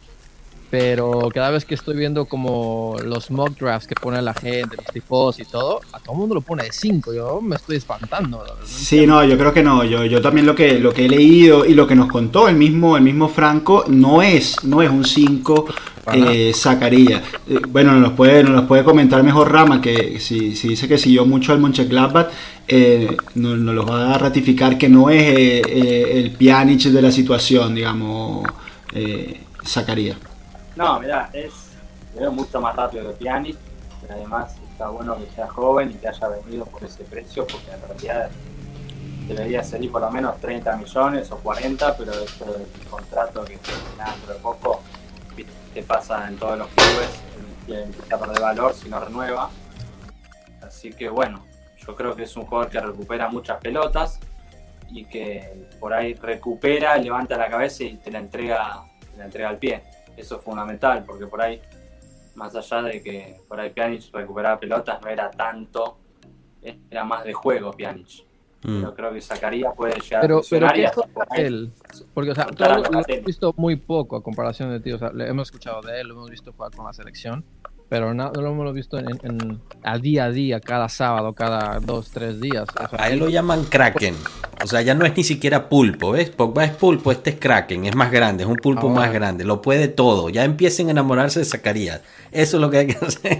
Pero 0.69 1.29
cada 1.33 1.51
vez 1.51 1.63
que 1.63 1.75
estoy 1.75 1.95
viendo 1.95 2.25
como 2.25 2.97
los 3.03 3.31
mock 3.31 3.57
drafts 3.57 3.87
que 3.87 3.95
pone 3.95 4.21
la 4.21 4.33
gente, 4.33 4.75
los 4.75 4.85
tipos 4.87 5.39
y 5.39 5.45
todo, 5.45 5.79
a 5.93 5.99
todo 5.99 6.13
el 6.13 6.19
mundo 6.19 6.35
lo 6.35 6.41
pone 6.41 6.63
de 6.63 6.71
5. 6.71 7.13
Yo 7.13 7.41
me 7.41 7.55
estoy 7.55 7.77
espantando. 7.77 8.43
Sí, 8.65 9.07
no, 9.07 9.23
yo 9.23 9.37
creo 9.37 9.53
que 9.53 9.63
no. 9.63 9.83
Yo, 9.85 10.03
yo 10.05 10.21
también 10.21 10.45
lo 10.45 10.55
que, 10.55 10.77
lo 10.79 10.93
que 10.93 11.05
he 11.05 11.09
leído 11.09 11.65
y 11.65 11.73
lo 11.73 11.87
que 11.87 11.95
nos 11.95 12.07
contó 12.07 12.49
el 12.49 12.55
mismo, 12.55 12.97
el 12.97 13.03
mismo 13.03 13.29
Franco 13.29 13.85
no 13.87 14.21
es, 14.21 14.63
no 14.63 14.81
es 14.81 14.89
un 14.89 15.05
5 15.05 15.65
eh, 16.13 16.51
Zacarías. 16.53 17.23
Eh, 17.47 17.59
bueno, 17.69 17.93
nos 17.93 18.13
puede, 18.13 18.43
nos 18.43 18.65
puede 18.65 18.83
comentar 18.83 19.23
mejor 19.23 19.51
Rama, 19.51 19.81
que 19.81 20.19
si, 20.19 20.55
si 20.55 20.69
dice 20.69 20.87
que 20.87 20.97
siguió 20.97 21.25
mucho 21.25 21.53
al 21.53 21.59
Mönchengladbach, 21.59 22.27
eh, 22.67 23.15
nos, 23.35 23.57
nos 23.57 23.73
lo 23.73 23.85
va 23.85 24.13
a 24.13 24.17
ratificar 24.17 24.77
que 24.77 24.89
no 24.89 25.09
es 25.09 25.23
eh, 25.23 25.61
eh, 25.65 26.11
el 26.15 26.31
Pjanic 26.31 26.83
de 26.83 27.01
la 27.01 27.11
situación, 27.11 27.75
digamos, 27.75 28.45
eh, 28.93 29.41
Zacarías. 29.65 30.17
No, 30.77 30.99
mirá, 30.99 31.31
es 31.33 31.51
mucho 32.31 32.61
más 32.61 32.75
rápido 32.75 33.07
que 33.07 33.23
Pjanic, 33.25 33.57
pero 33.99 34.13
además 34.13 34.55
está 34.71 34.89
bueno 34.89 35.17
que 35.17 35.25
sea 35.31 35.47
joven 35.47 35.89
y 35.89 35.95
que 35.95 36.07
haya 36.07 36.27
venido 36.27 36.65
por 36.65 36.83
ese 36.83 37.03
precio, 37.03 37.47
porque 37.47 37.71
en 37.71 37.81
realidad 37.81 38.29
debería 39.27 39.63
salir 39.63 39.91
por 39.91 40.01
lo 40.01 40.11
menos 40.11 40.39
30 40.39 40.77
millones 40.77 41.31
o 41.31 41.37
40, 41.37 41.97
pero 41.97 42.11
esto 42.13 42.45
del 42.45 42.67
contrato 42.87 43.43
que 43.43 43.57
termina 43.57 44.11
dentro 44.11 44.33
de 44.35 44.39
poco, 44.39 44.83
que 45.73 45.81
pasa 45.81 46.27
en 46.27 46.37
todos 46.37 46.59
los 46.59 46.67
clubes, 46.67 47.09
que 47.65 47.81
empieza 47.81 48.15
a 48.15 48.19
perder 48.19 48.39
valor 48.39 48.73
si 48.75 48.87
no 48.87 48.99
renueva. 48.99 49.49
Así 50.61 50.91
que 50.91 51.09
bueno, 51.09 51.43
yo 51.75 51.95
creo 51.95 52.15
que 52.15 52.23
es 52.23 52.37
un 52.37 52.45
jugador 52.45 52.69
que 52.69 52.79
recupera 52.79 53.29
muchas 53.29 53.59
pelotas 53.59 54.19
y 54.89 55.05
que 55.05 55.69
por 55.79 55.91
ahí 55.91 56.13
recupera, 56.13 56.95
levanta 56.97 57.35
la 57.35 57.49
cabeza 57.49 57.83
y 57.83 57.97
te 57.97 58.11
la 58.11 58.19
entrega, 58.19 58.83
te 59.11 59.17
la 59.17 59.25
entrega 59.25 59.49
al 59.49 59.57
pie. 59.57 59.81
Eso 60.17 60.37
es 60.37 60.43
fundamental, 60.43 61.03
porque 61.05 61.27
por 61.27 61.41
ahí, 61.41 61.61
más 62.35 62.55
allá 62.55 62.81
de 62.81 63.01
que 63.01 63.39
por 63.47 63.59
ahí 63.59 63.69
Pjanic 63.69 64.11
recuperaba 64.11 64.59
pelotas, 64.59 64.99
no 65.01 65.07
era 65.07 65.29
tanto, 65.31 65.99
era 66.61 67.03
más 67.03 67.23
de 67.23 67.33
juego 67.33 67.71
Pjanic. 67.71 68.25
Mm. 68.63 68.79
Pero 68.79 68.95
creo 68.95 69.13
que 69.13 69.21
Zacarías 69.21 69.73
puede 69.75 69.99
llegar 69.99 70.21
Pero, 70.21 70.39
a 70.39 70.41
pero 70.49 70.67
¿qué 70.73 70.89
por 71.13 71.27
él? 71.39 71.71
Porque, 72.13 72.31
o 72.31 72.35
sea, 72.35 72.47
todo 72.47 72.77
lo 72.79 72.85
hemos 72.85 73.05
visto 73.23 73.53
muy 73.55 73.75
poco 73.75 74.15
a 74.15 74.23
comparación 74.23 74.71
de 74.71 74.79
ti. 74.79 74.91
O 74.91 74.97
sea, 74.97 75.11
le 75.11 75.27
hemos 75.27 75.49
escuchado 75.49 75.81
de 75.81 76.01
él, 76.01 76.07
lo 76.07 76.15
hemos 76.15 76.31
visto 76.31 76.51
jugar 76.51 76.71
con 76.75 76.85
la 76.85 76.93
selección, 76.93 77.45
pero 77.89 78.13
no, 78.13 78.31
no 78.31 78.41
lo 78.41 78.51
hemos 78.51 78.73
visto 78.73 78.97
en, 78.97 79.07
en- 79.23 79.61
a 79.83 79.97
día 79.97 80.25
a 80.25 80.31
día, 80.31 80.59
cada 80.59 80.89
sábado, 80.89 81.33
cada 81.33 81.79
dos, 81.79 82.09
tres 82.11 82.41
días. 82.41 82.65
O 82.69 82.87
sea, 82.89 82.99
A 83.03 83.09
él 83.09 83.19
lo 83.19 83.29
llaman 83.29 83.63
Kraken. 83.65 84.15
O 84.63 84.67
sea, 84.67 84.81
ya 84.81 84.93
no 84.95 85.05
es 85.05 85.15
ni 85.15 85.23
siquiera 85.23 85.69
pulpo, 85.69 86.11
¿ves? 86.11 86.29
Pogba 86.31 86.65
es 86.65 86.71
pulpo, 86.71 87.11
este 87.11 87.29
es 87.29 87.35
Kraken, 87.37 87.85
es 87.85 87.95
más 87.95 88.11
grande, 88.11 88.43
es 88.43 88.49
un 88.49 88.55
pulpo 88.57 88.87
Ahora. 88.87 89.01
más 89.01 89.13
grande, 89.13 89.43
lo 89.45 89.61
puede 89.61 89.87
todo. 89.87 90.29
Ya 90.29 90.43
empiecen 90.43 90.87
a 90.87 90.91
enamorarse 90.91 91.39
de 91.39 91.45
Zacarías. 91.45 92.01
Eso 92.31 92.57
es 92.57 92.61
lo 92.61 92.69
que 92.69 92.77
hay 92.79 92.87
que 92.87 92.97
hacer. 93.05 93.37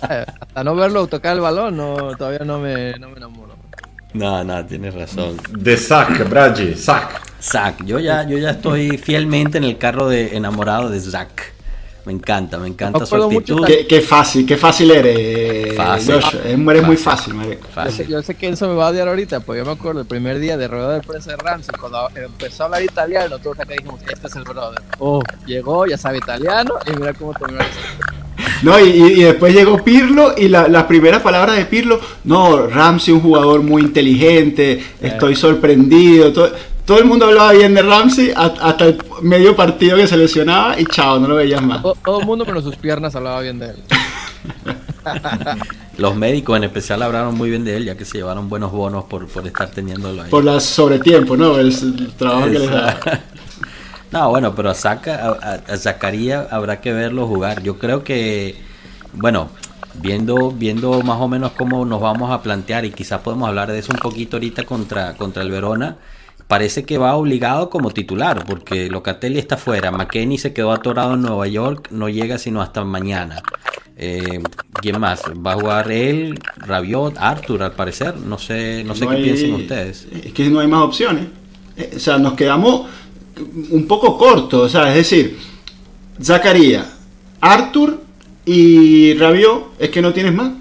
hasta 0.00 0.64
no 0.64 0.74
verlo 0.76 1.06
tocar 1.06 1.34
el 1.34 1.40
balón, 1.40 1.76
no, 1.76 2.16
todavía 2.16 2.40
no 2.44 2.58
me, 2.58 2.92
no 2.98 3.08
me 3.08 3.16
enamoro. 3.16 3.54
No, 4.12 4.44
no, 4.44 4.64
tienes 4.64 4.94
razón. 4.94 5.36
De 5.58 5.76
Zac, 5.76 6.28
Bragi, 6.28 6.74
Zac. 6.74 7.20
Zack, 7.42 7.84
yo 7.84 7.98
ya, 7.98 8.22
yo 8.28 8.38
ya 8.38 8.50
estoy 8.50 8.96
fielmente 8.96 9.58
en 9.58 9.64
el 9.64 9.76
carro 9.76 10.08
de 10.08 10.36
enamorado 10.36 10.88
de 10.88 11.00
Zack. 11.00 11.53
Me 12.06 12.12
encanta, 12.12 12.58
me 12.58 12.68
encanta 12.68 12.98
su 13.00 13.04
acuerdo 13.14 13.30
mucho 13.30 13.54
actitud. 13.54 13.66
Qué, 13.66 13.86
qué 13.86 14.00
fácil, 14.02 14.44
qué 14.46 14.56
fácil 14.58 14.90
eres, 14.90 15.74
Fácil. 15.74 16.14
Josh. 16.14 16.34
Eres 16.44 16.58
muy 16.82 16.96
Fácil. 16.96 17.34
Yo 17.34 17.42
sé, 17.44 17.58
Fácil. 17.72 18.08
yo 18.08 18.22
sé 18.22 18.34
que 18.34 18.46
Enzo 18.48 18.68
me 18.68 18.74
va 18.74 18.88
a 18.88 18.90
odiar 18.90 19.08
ahorita, 19.08 19.40
pues 19.40 19.58
yo 19.58 19.64
me 19.64 19.72
acuerdo 19.72 20.00
el 20.00 20.06
primer 20.06 20.38
día 20.38 20.56
de 20.58 20.68
rueda 20.68 20.94
de 20.94 21.00
prensa 21.00 21.30
de 21.30 21.36
Ramsey, 21.38 21.74
cuando 21.80 22.06
empezó 22.14 22.64
a 22.64 22.66
hablar 22.66 22.82
italiano, 22.82 23.38
todos 23.38 23.58
acá 23.58 23.72
dijimos, 23.72 24.00
este 24.12 24.26
es 24.26 24.36
el 24.36 24.44
brother. 24.44 24.82
Oh, 24.98 25.22
llegó, 25.46 25.86
ya 25.86 25.96
sabe 25.96 26.18
italiano, 26.18 26.74
y 26.86 26.96
mira 26.98 27.14
cómo 27.14 27.32
terminó. 27.32 27.64
No, 28.62 28.78
y, 28.80 29.22
después 29.22 29.54
llegó 29.54 29.82
Pirlo 29.82 30.34
y 30.36 30.48
la- 30.48 30.68
las 30.68 30.84
primeras 30.84 31.22
palabras 31.22 31.56
de 31.56 31.64
Pirlo, 31.66 32.00
no, 32.24 32.66
Ramsey 32.66 33.14
un 33.14 33.20
jugador 33.20 33.62
muy 33.62 33.82
inteligente, 33.82 34.82
estoy 35.00 35.36
sorprendido. 35.36 36.32
Todo, 36.32 36.50
todo 36.84 36.98
el 36.98 37.04
mundo 37.06 37.26
hablaba 37.26 37.52
bien 37.52 37.74
de 37.74 37.82
Ramsey 37.82 38.32
hasta 38.36 38.84
el 38.86 38.98
medio 39.22 39.56
partido 39.56 39.96
que 39.96 40.06
se 40.06 40.16
lesionaba 40.16 40.78
y 40.78 40.84
chao, 40.86 41.18
no 41.18 41.28
lo 41.28 41.36
veías 41.36 41.62
más. 41.62 41.82
Todo, 41.82 41.94
todo 42.04 42.20
el 42.20 42.26
mundo 42.26 42.44
menos 42.44 42.64
sus 42.64 42.76
piernas 42.76 43.14
hablaba 43.16 43.40
bien 43.40 43.58
de 43.58 43.70
él. 43.70 43.76
Los 45.98 46.16
médicos 46.16 46.56
en 46.56 46.64
especial 46.64 47.02
hablaron 47.02 47.36
muy 47.36 47.50
bien 47.50 47.64
de 47.64 47.76
él, 47.76 47.84
ya 47.84 47.96
que 47.96 48.04
se 48.04 48.18
llevaron 48.18 48.48
buenos 48.48 48.72
bonos 48.72 49.04
por, 49.04 49.26
por 49.28 49.46
estar 49.46 49.68
teniéndolo 49.70 50.22
ahí. 50.22 50.30
Por 50.30 50.44
la 50.44 50.58
sobretiempo, 50.60 51.36
¿no? 51.36 51.58
El, 51.58 51.68
el 51.68 52.12
trabajo 52.14 52.46
que 52.46 52.58
les 52.58 52.70
da. 52.70 53.00
No, 54.12 54.30
bueno, 54.30 54.54
pero 54.54 54.70
a, 54.70 54.74
Zaca- 54.74 55.18
a, 55.20 55.54
a- 55.70 55.72
a 55.74 55.76
Zacarías 55.76 56.46
habrá 56.52 56.80
que 56.80 56.92
verlo 56.92 57.26
jugar. 57.26 57.64
Yo 57.64 57.78
creo 57.80 58.04
que, 58.04 58.54
bueno, 59.12 59.48
viendo, 59.94 60.52
viendo 60.52 61.00
más 61.02 61.20
o 61.20 61.26
menos 61.26 61.50
cómo 61.52 61.84
nos 61.84 62.00
vamos 62.00 62.30
a 62.30 62.40
plantear 62.40 62.84
y 62.84 62.92
quizás 62.92 63.20
podemos 63.22 63.48
hablar 63.48 63.72
de 63.72 63.80
eso 63.80 63.90
un 63.92 63.98
poquito 63.98 64.36
ahorita 64.36 64.62
contra, 64.64 65.14
contra 65.14 65.42
el 65.42 65.50
Verona, 65.50 65.96
parece 66.48 66.84
que 66.84 66.98
va 66.98 67.16
obligado 67.16 67.70
como 67.70 67.90
titular, 67.90 68.44
porque 68.46 68.88
Locatelli 68.90 69.38
está 69.38 69.56
fuera, 69.56 69.90
McKenny 69.90 70.38
se 70.38 70.52
quedó 70.52 70.72
atorado 70.72 71.14
en 71.14 71.22
Nueva 71.22 71.46
York, 71.48 71.88
no 71.90 72.08
llega 72.08 72.38
sino 72.38 72.60
hasta 72.62 72.84
mañana. 72.84 73.42
Eh, 73.96 74.40
¿Quién 74.80 75.00
más? 75.00 75.22
Va 75.44 75.52
a 75.52 75.54
jugar 75.54 75.90
él, 75.92 76.38
Rabiot, 76.56 77.16
Arthur 77.18 77.62
al 77.62 77.72
parecer, 77.72 78.16
no 78.16 78.38
sé, 78.38 78.82
no 78.84 78.94
sé 78.94 79.04
No 79.04 79.10
qué 79.12 79.16
hay- 79.16 79.22
piensen 79.22 79.54
ustedes. 79.54 80.06
Es 80.24 80.32
que 80.32 80.48
no 80.50 80.60
hay 80.60 80.66
más 80.66 80.82
opciones. 80.82 81.26
Eh, 81.76 81.92
O 81.96 81.98
sea, 81.98 82.18
nos 82.18 82.34
quedamos 82.34 82.86
un 83.70 83.86
poco 83.86 84.16
cortos. 84.18 84.60
O 84.62 84.68
sea, 84.68 84.88
es 84.90 84.96
decir, 84.96 85.38
Zacarías, 86.22 86.86
Arthur 87.40 88.02
y 88.44 89.14
Rabiot, 89.14 89.74
es 89.78 89.90
que 89.90 90.02
no 90.02 90.12
tienes 90.12 90.34
más. 90.34 90.52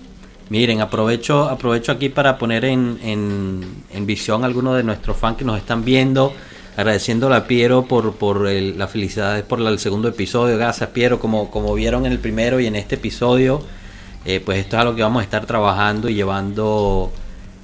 Miren, 0.53 0.81
aprovecho, 0.81 1.49
aprovecho 1.49 1.91
aquí 1.91 2.09
para 2.09 2.37
poner 2.37 2.63
en, 2.65 2.99
en, 3.01 3.61
en 3.91 4.05
visión 4.05 4.43
a 4.43 4.45
algunos 4.45 4.77
de 4.77 4.83
nuestros 4.83 5.17
fans 5.17 5.35
que 5.37 5.43
nos 5.43 5.57
están 5.57 5.83
viendo, 5.83 6.31
agradeciéndole 6.77 7.35
a 7.35 7.47
Piero 7.47 7.85
por, 7.87 8.13
por 8.17 8.45
el- 8.45 8.77
la 8.77 8.87
felicidad 8.87 9.43
por 9.45 9.59
el 9.59 9.79
segundo 9.79 10.09
episodio. 10.09 10.55
Gracias, 10.59 10.91
Piero, 10.91 11.17
como, 11.19 11.49
como 11.49 11.73
vieron 11.73 12.05
en 12.05 12.11
el 12.11 12.19
primero 12.19 12.59
y 12.59 12.67
en 12.67 12.75
este 12.75 12.95
episodio, 13.01 13.63
eh, 14.25 14.41
pues 14.45 14.59
esto 14.59 14.75
es 14.75 14.81
algo 14.83 14.95
que 14.95 15.01
vamos 15.01 15.21
a 15.21 15.23
estar 15.23 15.43
trabajando 15.47 16.07
y 16.07 16.13
llevando 16.13 17.11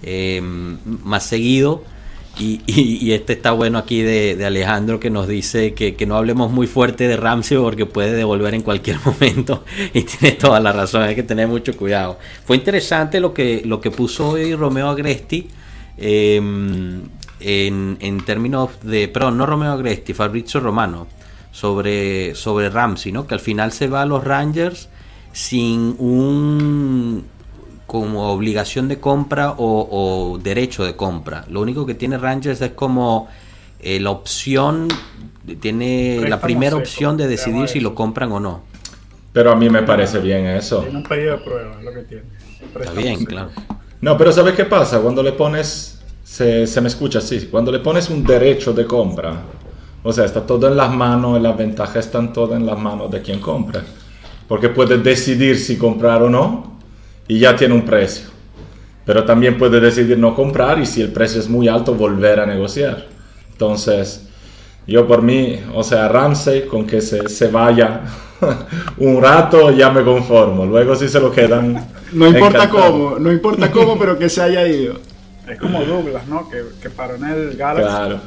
eh, 0.02 0.42
más 0.42 1.24
seguido. 1.28 1.84
Y, 2.40 2.62
y- 2.68 2.98
y 3.06 3.12
este 3.12 3.34
está 3.34 3.52
bueno 3.52 3.78
aquí 3.78 4.02
de, 4.02 4.44
Alejandro 4.46 5.00
que 5.00 5.10
nos 5.10 5.28
dice 5.28 5.74
que, 5.74 5.94
no 6.08 6.16
hablemos 6.16 6.52
muy 6.52 6.68
fuerte 6.68 7.08
de 7.08 7.18
Ramsey 7.18 7.58
porque 7.58 7.86
puede 7.86 8.14
devolver 8.14 8.54
en 8.54 8.62
cualquier 8.62 8.98
momento 9.06 9.66
y 9.94 10.04
tiene 10.04 10.36
toda 10.38 10.60
la 10.62 10.72
razón, 10.72 11.04
hay 11.04 11.16
que 11.16 11.24
tener 11.24 11.48
mucho 11.50 11.76
cuidado. 11.76 12.18
Fue 12.46 12.56
interesante 12.56 13.20
lo 13.20 13.34
que, 13.34 13.62
lo 13.66 13.82
que 13.82 13.92
puso 13.92 14.30
hoy 14.30 14.56
Romeo 14.56 14.88
Agresti 14.90 15.48
eh, 15.98 16.38
en, 16.38 17.98
en 18.00 18.26
términos 18.26 18.70
de, 18.84 19.08
perdón, 19.10 19.38
no 19.38 19.46
Romeo 19.46 19.72
Agresti, 19.74 20.14
Fabrizio 20.14 20.62
Romano 20.62 21.08
sobre, 21.52 22.36
sobre 22.36 22.70
Ramsey, 22.70 23.12
¿no? 23.12 23.28
que 23.28 23.34
al 23.34 23.40
final 23.42 23.72
se 23.74 23.88
va 23.88 24.04
a 24.04 24.06
los 24.06 24.24
Rangers 24.24 24.88
sin 25.34 25.96
un 26.00 27.26
como 27.90 28.32
obligación 28.32 28.88
de 28.88 29.00
compra 29.00 29.56
o, 29.58 29.88
o 29.90 30.38
derecho 30.38 30.86
de 30.86 30.96
compra. 30.96 31.46
Lo 31.50 31.60
único 31.60 31.88
que 31.88 31.96
tiene 31.96 32.20
Rangers 32.20 32.62
es 32.62 32.74
como 32.74 33.28
eh, 33.80 34.00
la 34.00 34.12
opción, 34.12 34.88
tiene 35.60 36.24
la 36.30 36.40
primera 36.40 36.74
seco, 36.74 36.82
opción 36.82 37.18
de 37.18 37.28
decidir 37.28 37.68
si 37.68 37.80
lo 37.80 37.96
compran 37.96 38.32
o 38.32 38.40
no. 38.40 38.62
Pero 39.34 39.52
a 39.52 39.56
mí 39.56 39.72
me 39.72 39.82
parece 39.82 40.20
bien 40.20 40.46
eso. 40.46 40.82
Tiene 40.82 40.98
un 40.98 41.04
pedido 41.04 41.38
de 41.38 41.44
prueba, 41.44 41.78
es 41.80 41.84
lo 41.84 41.94
que 41.96 42.02
tiene. 42.04 42.24
Está 42.80 42.92
bien, 42.92 43.26
claro. 43.26 43.50
No, 44.02 44.16
pero 44.16 44.32
¿sabes 44.34 44.54
qué 44.54 44.66
pasa? 44.66 45.00
Cuando 45.00 45.24
le 45.24 45.32
pones, 45.32 46.00
se, 46.24 46.68
se 46.68 46.82
me 46.82 46.90
escucha 46.90 47.18
así, 47.18 47.48
cuando 47.48 47.72
le 47.72 47.80
pones 47.80 48.08
un 48.12 48.24
derecho 48.24 48.72
de 48.72 48.86
compra, 48.86 49.34
o 50.04 50.14
sea, 50.14 50.26
está 50.26 50.46
todo 50.46 50.68
en 50.68 50.78
las 50.78 50.92
manos 50.94 51.40
y 51.40 51.42
las 51.42 51.58
ventajas 51.58 52.06
están 52.06 52.34
todas 52.34 52.60
en 52.60 52.68
las 52.68 52.78
manos 52.78 53.10
de 53.10 53.20
quien 53.24 53.40
compra. 53.40 53.84
Porque 54.48 54.70
puede 54.70 55.00
decidir 55.00 55.58
si 55.58 55.76
comprar 55.76 56.22
o 56.22 56.30
no 56.30 56.79
y 57.30 57.40
ya 57.40 57.56
tiene 57.56 57.74
un 57.74 57.86
precio. 57.86 58.28
Pero 59.06 59.24
también 59.24 59.58
puede 59.58 59.80
decidir 59.80 60.18
no 60.20 60.36
comprar 60.36 60.78
y 60.80 60.86
si 60.86 61.02
el 61.02 61.14
precio 61.14 61.40
es 61.40 61.48
muy 61.48 61.70
alto 61.70 61.96
volver 61.96 62.42
a 62.42 62.46
negociar. 62.46 63.06
Entonces, 63.54 64.28
yo 64.86 65.08
por 65.08 65.22
mí, 65.22 65.60
o 65.74 65.82
sea, 65.84 66.10
Ramsey 66.10 66.66
con 66.68 66.86
que 66.86 67.00
se, 67.02 67.30
se 67.30 67.48
vaya 67.48 68.02
un 68.98 69.22
rato 69.22 69.72
ya 69.72 69.90
me 69.90 70.04
conformo. 70.04 70.66
Luego 70.66 70.96
si 70.96 71.08
se 71.08 71.20
lo 71.20 71.32
quedan... 71.32 71.88
No 72.12 72.28
importa 72.28 72.66
encantado. 72.66 72.92
cómo, 72.92 73.20
no 73.20 73.32
importa 73.32 73.72
cómo, 73.72 73.98
pero 73.98 74.18
que 74.18 74.30
se 74.30 74.42
haya 74.42 74.68
ido. 74.68 75.00
Es 75.48 75.60
como 75.60 75.84
Douglas, 75.84 76.28
¿no? 76.28 76.48
Que, 76.50 76.64
que 76.82 76.90
paró 76.90 77.16
en 77.16 77.24
el 77.26 77.56
Galaxy, 77.58 77.90
Claro. 77.90 78.20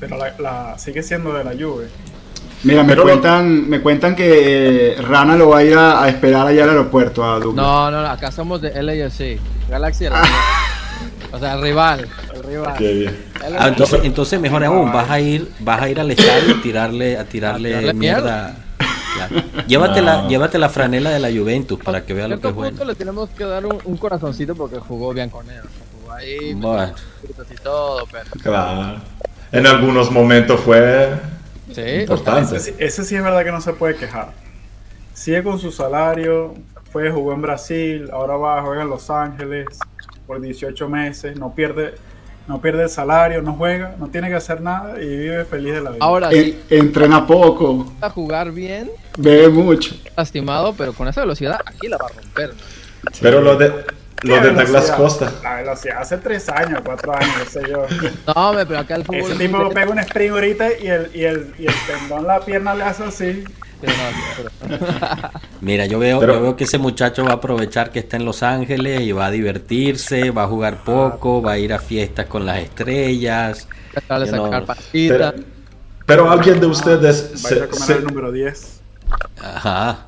pero 0.00 0.16
la, 0.18 0.34
la- 0.38 0.78
sigue 0.78 1.02
siendo 1.02 1.32
de 1.32 1.44
la 1.44 1.52
Juve. 1.52 1.86
Mira, 2.64 2.82
me 2.82 2.88
Pero 2.88 3.02
lo- 3.02 3.08
cuentan, 3.10 3.68
me 3.68 3.80
cuentan 3.80 4.16
que 4.16 4.92
eh, 4.92 5.02
Rana 5.02 5.36
lo 5.36 5.50
va 5.50 5.58
a 5.58 5.64
ir 5.64 5.74
a, 5.76 6.02
a 6.02 6.08
esperar 6.08 6.46
allá 6.46 6.64
al 6.64 6.70
aeropuerto 6.70 7.22
a 7.24 7.38
Douglas. 7.38 7.54
No, 7.64 7.90
no, 7.90 8.02
no, 8.02 8.08
acá 8.08 8.30
somos 8.32 8.60
de 8.62 8.82
LAFC. 8.82 9.38
Galaxy 9.68 10.06
era 10.06 10.22
O 11.32 11.38
sea, 11.38 11.54
el 11.54 11.62
rival. 11.62 12.08
El 12.34 12.42
rival. 12.42 12.74
Qué 12.78 12.92
bien. 12.92 13.24
Ah, 13.58 13.68
entonces, 13.68 14.00
entonces 14.04 14.40
mejor 14.40 14.64
aún, 14.64 14.90
vas 14.92 15.10
a 15.10 15.20
ir, 15.20 15.50
vas 15.60 15.82
a 15.82 15.88
ir 15.90 16.00
al 16.00 16.10
estadio 16.10 16.56
y 16.56 16.60
tirarle, 16.62 17.18
a 17.18 17.24
tirarle, 17.24 17.74
A 17.74 17.78
tirarle 17.80 17.94
mierda. 17.94 18.56
Claro. 19.14 19.46
Llévate, 19.68 20.00
la, 20.02 20.22
No. 20.22 20.28
llévate 20.28 20.58
la 20.58 20.68
franela 20.68 21.10
de 21.10 21.20
la 21.20 21.28
Juventus 21.30 21.78
para 21.84 22.04
que 22.04 22.14
vea 22.14 22.24
A 22.24 22.28
lo 22.28 22.40
que 22.40 22.48
es 22.48 22.54
bueno. 22.54 22.84
le 22.84 22.94
tenemos 22.94 23.28
que 23.30 23.44
dar 23.44 23.64
un, 23.66 23.78
un 23.84 23.96
corazoncito 23.96 24.54
porque 24.56 24.78
jugó 24.78 25.12
bien 25.12 25.28
con 25.30 25.48
él. 25.50 25.60
Jugó 26.00 26.12
ahí, 26.14 26.54
Bueno. 26.54 26.94
y 27.50 27.54
todo, 27.62 28.06
pero. 28.10 28.24
Claro. 28.42 28.96
En 29.52 29.66
algunos 29.66 30.10
momentos 30.10 30.58
fue 30.60 31.10
Sí, 31.72 31.80
importante. 32.00 32.56
Ese, 32.56 32.72
sí- 32.72 32.76
ese 32.78 33.04
sí 33.04 33.16
es 33.16 33.22
verdad 33.22 33.44
que 33.44 33.52
no 33.52 33.60
se 33.60 33.72
puede 33.72 33.96
quejar. 33.96 34.32
Sigue 35.12 35.42
con 35.42 35.58
su 35.58 35.70
salario, 35.70 36.54
fue, 36.92 37.10
jugó 37.10 37.32
en 37.32 37.42
Brasil, 37.42 38.08
ahora 38.12 38.36
va 38.36 38.58
a 38.58 38.62
jugar 38.62 38.80
en 38.80 38.88
Los 38.90 39.08
Ángeles 39.10 39.66
por 40.26 40.40
18 40.40 40.88
meses, 40.88 41.38
no 41.38 41.54
pierde, 41.54 41.94
no 42.48 42.60
pierde 42.60 42.84
el 42.84 42.88
salario, 42.90 43.40
no 43.42 43.54
juega, 43.54 43.94
no 43.98 44.08
tiene 44.08 44.28
que 44.28 44.34
hacer 44.34 44.60
nada 44.60 45.00
y 45.02 45.06
vive 45.06 45.44
feliz 45.44 45.74
de 45.74 45.80
la 45.80 45.90
vida. 45.90 46.04
Ahora 46.04 46.30
En- 46.32 46.44
sí, 46.44 46.60
entrena 46.70 47.26
poco, 47.26 47.92
a 48.00 48.10
jugar 48.10 48.50
bien, 48.52 48.90
bebe 49.16 49.48
mucho. 49.48 49.94
lastimado, 50.16 50.74
pero 50.76 50.92
con 50.92 51.08
esa 51.08 51.20
velocidad 51.22 51.58
aquí 51.64 51.88
la 51.88 51.96
va 51.96 52.06
a 52.06 52.20
romper. 52.20 52.54
Pero 53.20 53.40
lo 53.40 53.56
de, 53.56 53.72
lo 54.22 54.34
¿Qué 54.34 54.40
de 54.40 54.50
Douglas? 54.52 54.90
Costa. 54.92 55.32
La 55.42 55.56
velocidad 55.56 55.98
hace 56.00 56.16
3 56.18 56.48
años, 56.50 56.80
4 56.84 57.14
años, 57.16 57.30
no 57.38 57.50
sé 57.50 57.62
yo. 57.68 57.86
No, 58.26 58.32
hombre, 58.50 58.64
pero 58.66 58.78
acá 58.80 58.94
el 58.96 59.04
fútbol. 59.04 59.20
Ese 59.20 59.32
es 59.32 59.38
tipo 59.38 59.68
pega 59.70 59.90
un 59.90 59.98
sprint 59.98 60.32
ahorita 60.32 60.68
y 60.80 60.86
el, 60.86 61.10
y 61.14 61.24
el, 61.24 61.54
y 61.58 61.66
el 61.66 61.74
tendón, 61.86 62.26
la 62.26 62.40
pierna 62.40 62.74
le 62.74 62.84
hace 62.84 63.04
así. 63.04 63.44
Mira, 65.60 65.86
yo 65.86 65.98
veo, 65.98 66.20
Pero- 66.20 66.34
yo 66.34 66.42
veo 66.42 66.56
que 66.56 66.64
ese 66.64 66.78
muchacho 66.78 67.24
va 67.24 67.32
a 67.32 67.34
aprovechar 67.34 67.90
que 67.90 67.98
está 67.98 68.16
en 68.16 68.24
Los 68.24 68.42
Ángeles 68.42 69.00
y 69.02 69.12
va 69.12 69.26
a 69.26 69.30
divertirse, 69.30 70.30
va 70.30 70.44
a 70.44 70.46
jugar 70.46 70.82
poco, 70.84 71.42
va 71.42 71.52
a 71.52 71.58
ir 71.58 71.72
a 71.72 71.78
fiestas 71.78 72.26
con 72.26 72.46
las 72.46 72.58
estrellas. 72.60 73.68
no- 74.08 74.50
sacar. 74.50 74.76
Pero, 74.92 75.32
pero 76.06 76.30
alguien 76.30 76.60
de 76.60 76.66
ustedes 76.66 77.30
Vais 77.32 77.40
se- 77.42 77.62
a 77.62 77.66
comer 77.68 77.86
se- 77.86 77.92
el 77.94 78.04
número 78.04 78.32
10. 78.32 78.80
Ajá. 79.42 80.06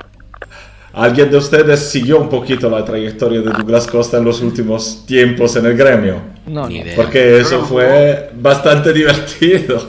Alguien 0.97 1.31
de 1.31 1.37
ustedes 1.37 1.79
siguió 1.81 2.19
un 2.21 2.29
poquito 2.29 2.69
la 2.71 2.85
trayectoria 2.85 3.41
de 3.41 3.51
Douglas 3.51 3.87
Costa 3.87 4.17
en 4.17 4.25
los 4.25 4.41
últimos 4.41 5.05
tiempos 5.07 5.55
en 5.57 5.67
el 5.67 5.77
gremio. 5.77 6.17
No, 6.47 6.67
Ni 6.69 6.79
no. 6.79 6.85
idea. 6.85 6.97
Porque 6.97 7.39
eso 7.39 7.63
fue 7.65 8.31
bastante 8.35 8.93
divertido. 9.01 9.89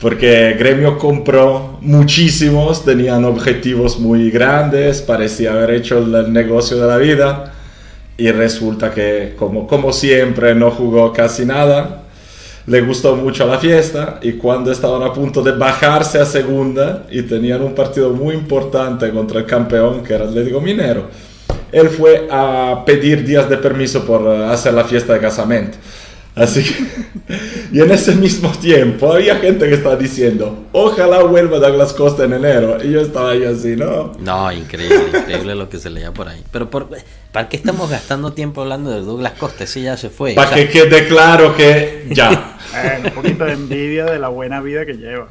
Porque 0.00 0.54
Gremio 0.56 0.96
compró 0.96 1.78
muchísimos, 1.80 2.84
tenían 2.84 3.24
objetivos 3.24 3.98
muy 3.98 4.30
grandes, 4.30 5.02
parecía 5.02 5.52
haber 5.52 5.72
hecho 5.72 5.98
el, 5.98 6.14
el 6.14 6.32
negocio 6.32 6.76
de 6.80 6.86
la 6.86 6.96
vida. 6.98 7.52
Y 8.16 8.30
resulta 8.30 8.92
que, 8.92 9.34
como, 9.36 9.66
como 9.66 9.92
siempre, 9.92 10.54
no 10.54 10.70
jugó 10.70 11.12
casi 11.12 11.44
nada. 11.44 12.02
Le 12.68 12.82
gustó 12.82 13.16
mucho 13.16 13.46
la 13.46 13.58
fiesta 13.58 14.20
y 14.20 14.32
cuando 14.32 14.70
estaban 14.70 15.02
a 15.02 15.10
punto 15.10 15.42
de 15.42 15.52
bajarse 15.52 16.18
a 16.18 16.26
segunda 16.26 17.06
y 17.10 17.22
tenían 17.22 17.62
un 17.62 17.74
partido 17.74 18.10
muy 18.10 18.34
importante 18.34 19.08
contra 19.10 19.40
el 19.40 19.46
campeón, 19.46 20.04
que 20.04 20.12
era 20.12 20.26
Atlético 20.26 20.60
Minero, 20.60 21.06
él 21.72 21.88
fue 21.88 22.28
a 22.30 22.82
pedir 22.84 23.24
días 23.24 23.48
de 23.48 23.56
permiso 23.56 24.04
por 24.04 24.20
eh, 24.20 24.44
hacer 24.44 24.74
la 24.74 24.84
fiesta 24.84 25.14
de 25.14 25.20
casamiento. 25.20 25.78
Así 26.38 26.62
que, 26.64 27.36
y 27.72 27.80
en 27.80 27.90
ese 27.90 28.14
mismo 28.14 28.50
tiempo 28.52 29.12
había 29.12 29.36
gente 29.36 29.68
que 29.68 29.74
estaba 29.74 29.96
diciendo, 29.96 30.66
ojalá 30.72 31.22
vuelva 31.22 31.58
Douglas 31.58 31.92
Costa 31.92 32.24
en 32.24 32.32
enero. 32.34 32.78
Y 32.82 32.92
yo 32.92 33.00
estaba 33.00 33.30
ahí 33.32 33.44
así, 33.44 33.76
¿no? 33.76 34.12
No, 34.18 34.50
increíble, 34.52 35.02
increíble 35.18 35.54
lo 35.54 35.68
que 35.68 35.78
se 35.78 35.90
leía 35.90 36.12
por 36.12 36.28
ahí. 36.28 36.42
Pero 36.52 36.70
por, 36.70 36.88
¿para 37.32 37.48
qué 37.48 37.56
estamos 37.56 37.90
gastando 37.90 38.32
tiempo 38.32 38.62
hablando 38.62 38.90
de 38.90 39.00
Douglas 39.00 39.32
Costa? 39.38 39.64
Ese 39.64 39.82
ya 39.82 39.96
se 39.96 40.10
fue. 40.10 40.34
Para 40.34 40.50
O 40.50 40.54
sea, 40.54 40.64
que 40.66 40.70
quede 40.70 41.08
claro 41.08 41.54
que 41.56 42.06
ya. 42.10 42.54
Eh, 42.74 43.00
un 43.02 43.10
poquito 43.12 43.46
de 43.46 43.52
envidia 43.54 44.04
de 44.04 44.18
la 44.18 44.28
buena 44.28 44.60
vida 44.60 44.84
que 44.84 44.92
lleva. 44.92 45.28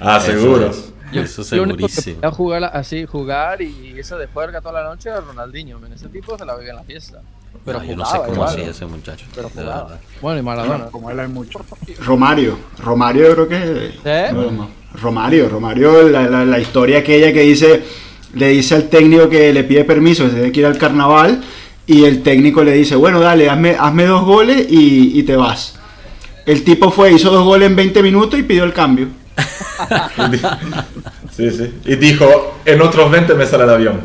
Ah, 0.00 0.16
eso 0.16 0.32
seguro. 0.32 0.70
es- 0.70 0.92
Eso 1.40 1.56
Lo 1.56 1.64
único 1.64 1.76
que 1.86 1.88
segurísimo. 1.92 2.16
podía 2.22 2.30
jugar 2.30 2.64
así, 2.72 3.04
jugar 3.04 3.60
y 3.60 3.98
eso 3.98 4.16
de 4.16 4.26
juerga 4.28 4.62
toda 4.62 4.82
la 4.82 4.88
noche 4.88 5.10
era 5.10 5.20
Ronaldinho. 5.20 5.78
Ese 5.94 6.08
tipo 6.08 6.38
se 6.38 6.46
la 6.46 6.54
vivía 6.56 6.70
en 6.70 6.76
la 6.76 6.84
fiesta. 6.84 7.20
Pero 7.64 7.78
No, 7.80 7.84
yo 7.84 7.96
no 7.96 8.06
sé 8.06 8.18
cómo 8.26 8.44
hacía 8.44 8.70
ese 8.70 8.86
muchacho. 8.86 9.26
Pero 9.34 9.50
jugaba. 9.50 9.98
Bueno, 10.22 10.40
y 10.40 10.42
Maradona. 10.42 10.86
Como 10.86 11.10
él 11.10 11.20
hay 11.20 11.28
mucho. 11.28 11.60
Romario, 12.04 12.58
Romario 12.82 13.28
yo 13.28 13.34
creo 13.34 13.48
que 13.48 13.92
no. 14.32 14.68
Romario, 15.00 15.48
Romario, 15.48 16.08
la, 16.08 16.22
la, 16.28 16.44
la 16.44 16.58
historia 16.58 16.98
aquella 16.98 17.32
que 17.32 17.42
dice, 17.42 17.82
le 18.34 18.48
dice 18.48 18.74
al 18.74 18.88
técnico 18.88 19.28
que 19.28 19.52
le 19.52 19.62
pide 19.64 19.84
permiso, 19.84 20.24
que 20.24 20.30
se 20.30 20.36
tiene 20.36 20.52
que 20.52 20.60
ir 20.60 20.66
al 20.66 20.78
carnaval, 20.78 21.42
y 21.86 22.04
el 22.04 22.22
técnico 22.22 22.64
le 22.64 22.72
dice, 22.72 22.96
bueno, 22.96 23.20
dale, 23.20 23.48
hazme, 23.48 23.76
hazme 23.78 24.04
dos 24.06 24.24
goles 24.24 24.66
y, 24.68 25.18
y 25.18 25.22
te 25.22 25.36
vas. 25.36 25.76
El 26.46 26.64
tipo 26.64 26.90
fue, 26.90 27.12
hizo 27.12 27.30
dos 27.30 27.44
goles 27.44 27.68
en 27.68 27.76
20 27.76 28.02
minutos 28.02 28.40
y 28.40 28.42
pidió 28.42 28.64
el 28.64 28.72
cambio. 28.72 29.08
Sí, 31.36 31.50
sí. 31.50 31.72
Y 31.86 31.96
dijo, 31.96 32.56
en 32.66 32.82
otros 32.82 33.10
20 33.10 33.34
me 33.34 33.46
sale 33.46 33.64
el 33.64 33.70
avión. 33.70 34.00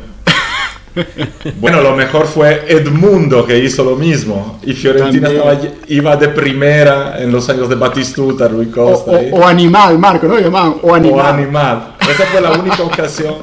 Bueno, 1.60 1.82
lo 1.82 1.96
mejor 1.96 2.26
fue 2.26 2.66
Edmundo 2.68 3.46
que 3.46 3.58
hizo 3.60 3.84
lo 3.84 3.96
mismo. 3.96 4.60
Y 4.64 4.74
Fiorentina 4.74 5.30
estaba, 5.30 5.58
iba 5.88 6.16
de 6.16 6.30
primera 6.30 7.22
en 7.22 7.32
los 7.32 7.48
años 7.50 7.70
de 7.70 7.76
Batistuta, 7.76 8.48
Rui 8.48 8.68
O, 8.68 8.72
Costa. 8.72 9.12
o- 9.12 9.16
ahí. 9.16 9.30
o 9.32 9.46
animal, 9.46 10.00
Marco, 10.00 10.28
¿no? 10.28 10.40
Llamaban 10.40 10.76
o 10.82 10.88
O 10.92 10.96
animal. 10.96 11.26
animal. 11.36 11.96
Esa 12.02 12.24
fue 12.26 12.42
la 12.42 12.52
única 12.54 12.84
ocasión. 12.84 13.36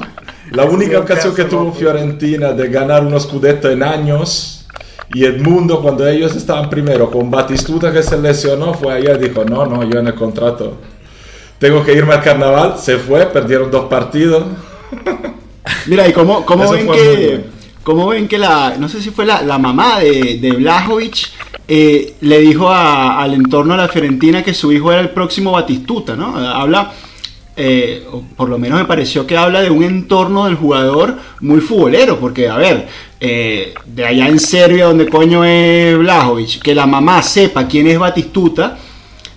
La 0.51 0.65
única 0.77 0.99
ocasión 0.99 1.35
que 1.35 1.45
tuvo 1.45 1.73
Fiorentina 1.73 2.53
de 2.53 2.69
ganar 2.69 3.05
unos 3.05 3.25
scudetto 3.25 3.71
en 3.71 3.83
años. 3.83 4.67
Y 5.15 5.25
Edmundo, 5.25 5.83
cuando 5.83 6.07
ellos 6.09 6.35
estaban 6.35 6.71
primero 6.71 7.11
con 7.11 7.31
Batistuta 7.31 7.93
que 7.93 8.03
se 8.03 8.17
lesionó, 8.19 8.73
fue 8.75 8.95
allá 8.95 9.13
y 9.15 9.19
dijo: 9.29 9.45
No, 9.45 9.67
no, 9.67 9.83
yo 9.85 9.99
en 10.01 10.07
el 10.07 10.15
contrato 10.15 10.79
tengo 11.59 11.85
que 11.85 11.93
irme 11.93 12.15
al 12.15 12.23
carnaval. 12.23 12.75
Se 12.79 12.97
fue, 12.97 13.27
perdieron 13.27 13.71
dos 13.71 13.85
partidos. 13.87 14.45
Mira, 15.87 16.09
¿y 16.09 16.13
cómo, 16.13 16.45
cómo 16.47 16.65
ven 16.73 16.87
que, 16.97 17.41
cómo 17.83 18.07
ven 18.09 18.29
que 18.29 18.39
la, 18.39 18.77
no 18.79 18.89
sé 18.89 19.01
si 19.03 19.11
fue 19.11 19.27
la, 19.27 19.43
la 19.43 19.59
mamá 19.59 20.01
de, 20.01 20.39
de 20.41 20.53
Blajovic, 20.53 21.29
eh, 21.69 22.15
le 22.21 22.39
dijo 22.41 22.69
a- 22.69 23.21
al 23.23 23.35
entorno 23.35 23.75
de 23.75 23.83
la 23.83 23.89
Fiorentina 23.89 24.43
que 24.43 24.55
su 24.55 24.73
hijo 24.73 24.93
era 24.93 25.01
el 25.01 25.11
próximo 25.11 25.53
Batistuta, 25.53 26.17
¿no? 26.17 26.37
Habla, 26.37 26.93
eh, 27.57 28.05
por 28.37 28.49
lo 28.49 28.59
menos 28.59 28.79
me 28.79 28.85
pareció 28.87 29.27
que 29.27 29.37
habla 29.37 29.61
de 29.63 29.71
un 29.71 29.83
entorno 29.83 30.47
del 30.47 30.55
jugador 30.57 31.19
muy 31.41 31.61
futbolero, 31.61 32.19
porque, 32.19 32.49
a 32.49 32.57
ver, 32.57 32.89
eh, 33.21 33.75
de 33.87 34.07
allá 34.07 34.29
en 34.29 34.41
Serbia, 34.41 34.87
donde 34.87 35.09
coño 35.09 35.45
es 35.45 35.97
Blajovic, 35.99 36.61
que 36.63 36.75
la 36.75 36.87
mamá 36.87 37.23
sepa 37.23 37.67
quién 37.69 37.87
es 37.87 37.99
Batistuta, 37.99 38.79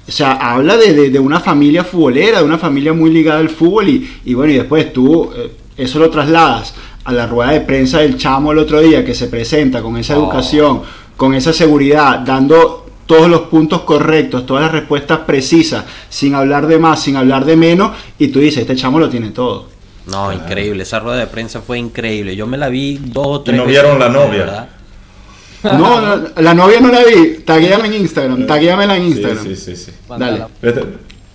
o 0.07 0.11
sea, 0.11 0.33
habla 0.33 0.77
de, 0.77 0.93
de- 0.93 1.09
de 1.09 1.19
una 1.19 1.39
familia 1.39 1.83
futbolera, 1.83 2.39
de 2.39 2.45
una 2.45 2.57
familia 2.59 2.93
muy 2.93 3.09
ligada 3.11 3.39
al 3.39 3.49
fútbol 3.49 3.89
y, 3.89 4.09
y 4.25 4.33
bueno, 4.33 4.53
y 4.53 4.57
después 4.57 4.93
tú 4.93 5.31
eh, 5.35 5.51
eso 5.77 5.99
lo 5.99 6.09
trasladas 6.09 6.73
a 7.03 7.11
la 7.13 7.27
rueda 7.27 7.51
de 7.51 7.61
prensa 7.61 7.99
del 7.99 8.17
chamo 8.17 8.51
el 8.51 8.57
otro 8.59 8.81
día 8.81 9.03
que 9.05 9.13
se 9.13 9.27
presenta 9.27 9.81
con 9.81 9.97
esa 9.97 10.17
Oh. 10.17 10.23
educación, 10.23 10.81
con 11.17 11.33
esa 11.33 11.53
seguridad, 11.53 12.19
dando 12.19 12.85
todos 13.05 13.29
los 13.29 13.41
puntos 13.41 13.81
correctos, 13.81 14.45
todas 14.45 14.63
las 14.63 14.71
respuestas 14.71 15.19
precisas, 15.19 15.85
sin 16.09 16.33
hablar 16.33 16.65
de 16.67 16.79
más, 16.79 17.03
sin 17.03 17.15
hablar 17.17 17.45
de 17.45 17.55
menos, 17.55 17.91
y 18.17 18.29
tú 18.29 18.39
dices, 18.39 18.61
este 18.61 18.75
chamo 18.75 18.99
lo 18.99 19.09
tiene 19.09 19.29
todo. 19.29 19.67
No, 20.07 20.31
increíble. 20.33 20.83
Esa 20.83 20.99
rueda 20.99 21.17
de 21.17 21.27
prensa 21.27 21.61
fue 21.61 21.77
increíble. 21.79 22.35
Yo 22.35 22.45
me 22.47 22.57
la 22.57 22.69
vi 22.69 22.99
dos 23.01 23.25
o 23.27 23.41
tres 23.41 23.57
no 23.57 23.65
veces, 23.65 23.81
vieron 23.83 23.99
la 23.99 24.05
de 24.07 24.11
novia. 24.11 24.39
verdad. 24.39 24.69
No, 25.63 25.99
no, 25.99 26.27
la 26.37 26.53
novia 26.53 26.79
no 26.79 26.89
la 26.91 27.03
vi, 27.03 27.39
taguéame 27.43 27.87
en 27.87 27.93
Instagram, 27.95 28.45
taguéamela 28.45 28.97
en 28.97 29.03
Sí, 29.03 29.07
Instagram. 29.09 29.43
sí, 29.45 29.55
sí, 29.55 29.75
sí. 29.75 29.91
Dale. 30.17 30.45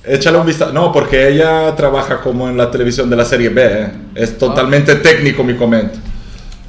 Échale 0.04 0.38
un 0.38 0.46
vistazo. 0.46 0.72
No, 0.72 0.90
porque 0.92 1.28
ella 1.28 1.74
trabaja 1.76 2.20
como 2.20 2.48
en 2.48 2.56
la 2.56 2.70
televisión 2.70 3.10
de 3.10 3.16
la 3.16 3.24
serie 3.24 3.50
B. 3.50 3.62
¿eh? 3.64 3.88
Es 4.14 4.38
totalmente 4.38 4.94
técnico 4.96 5.44
mi 5.44 5.54
comento. 5.54 5.98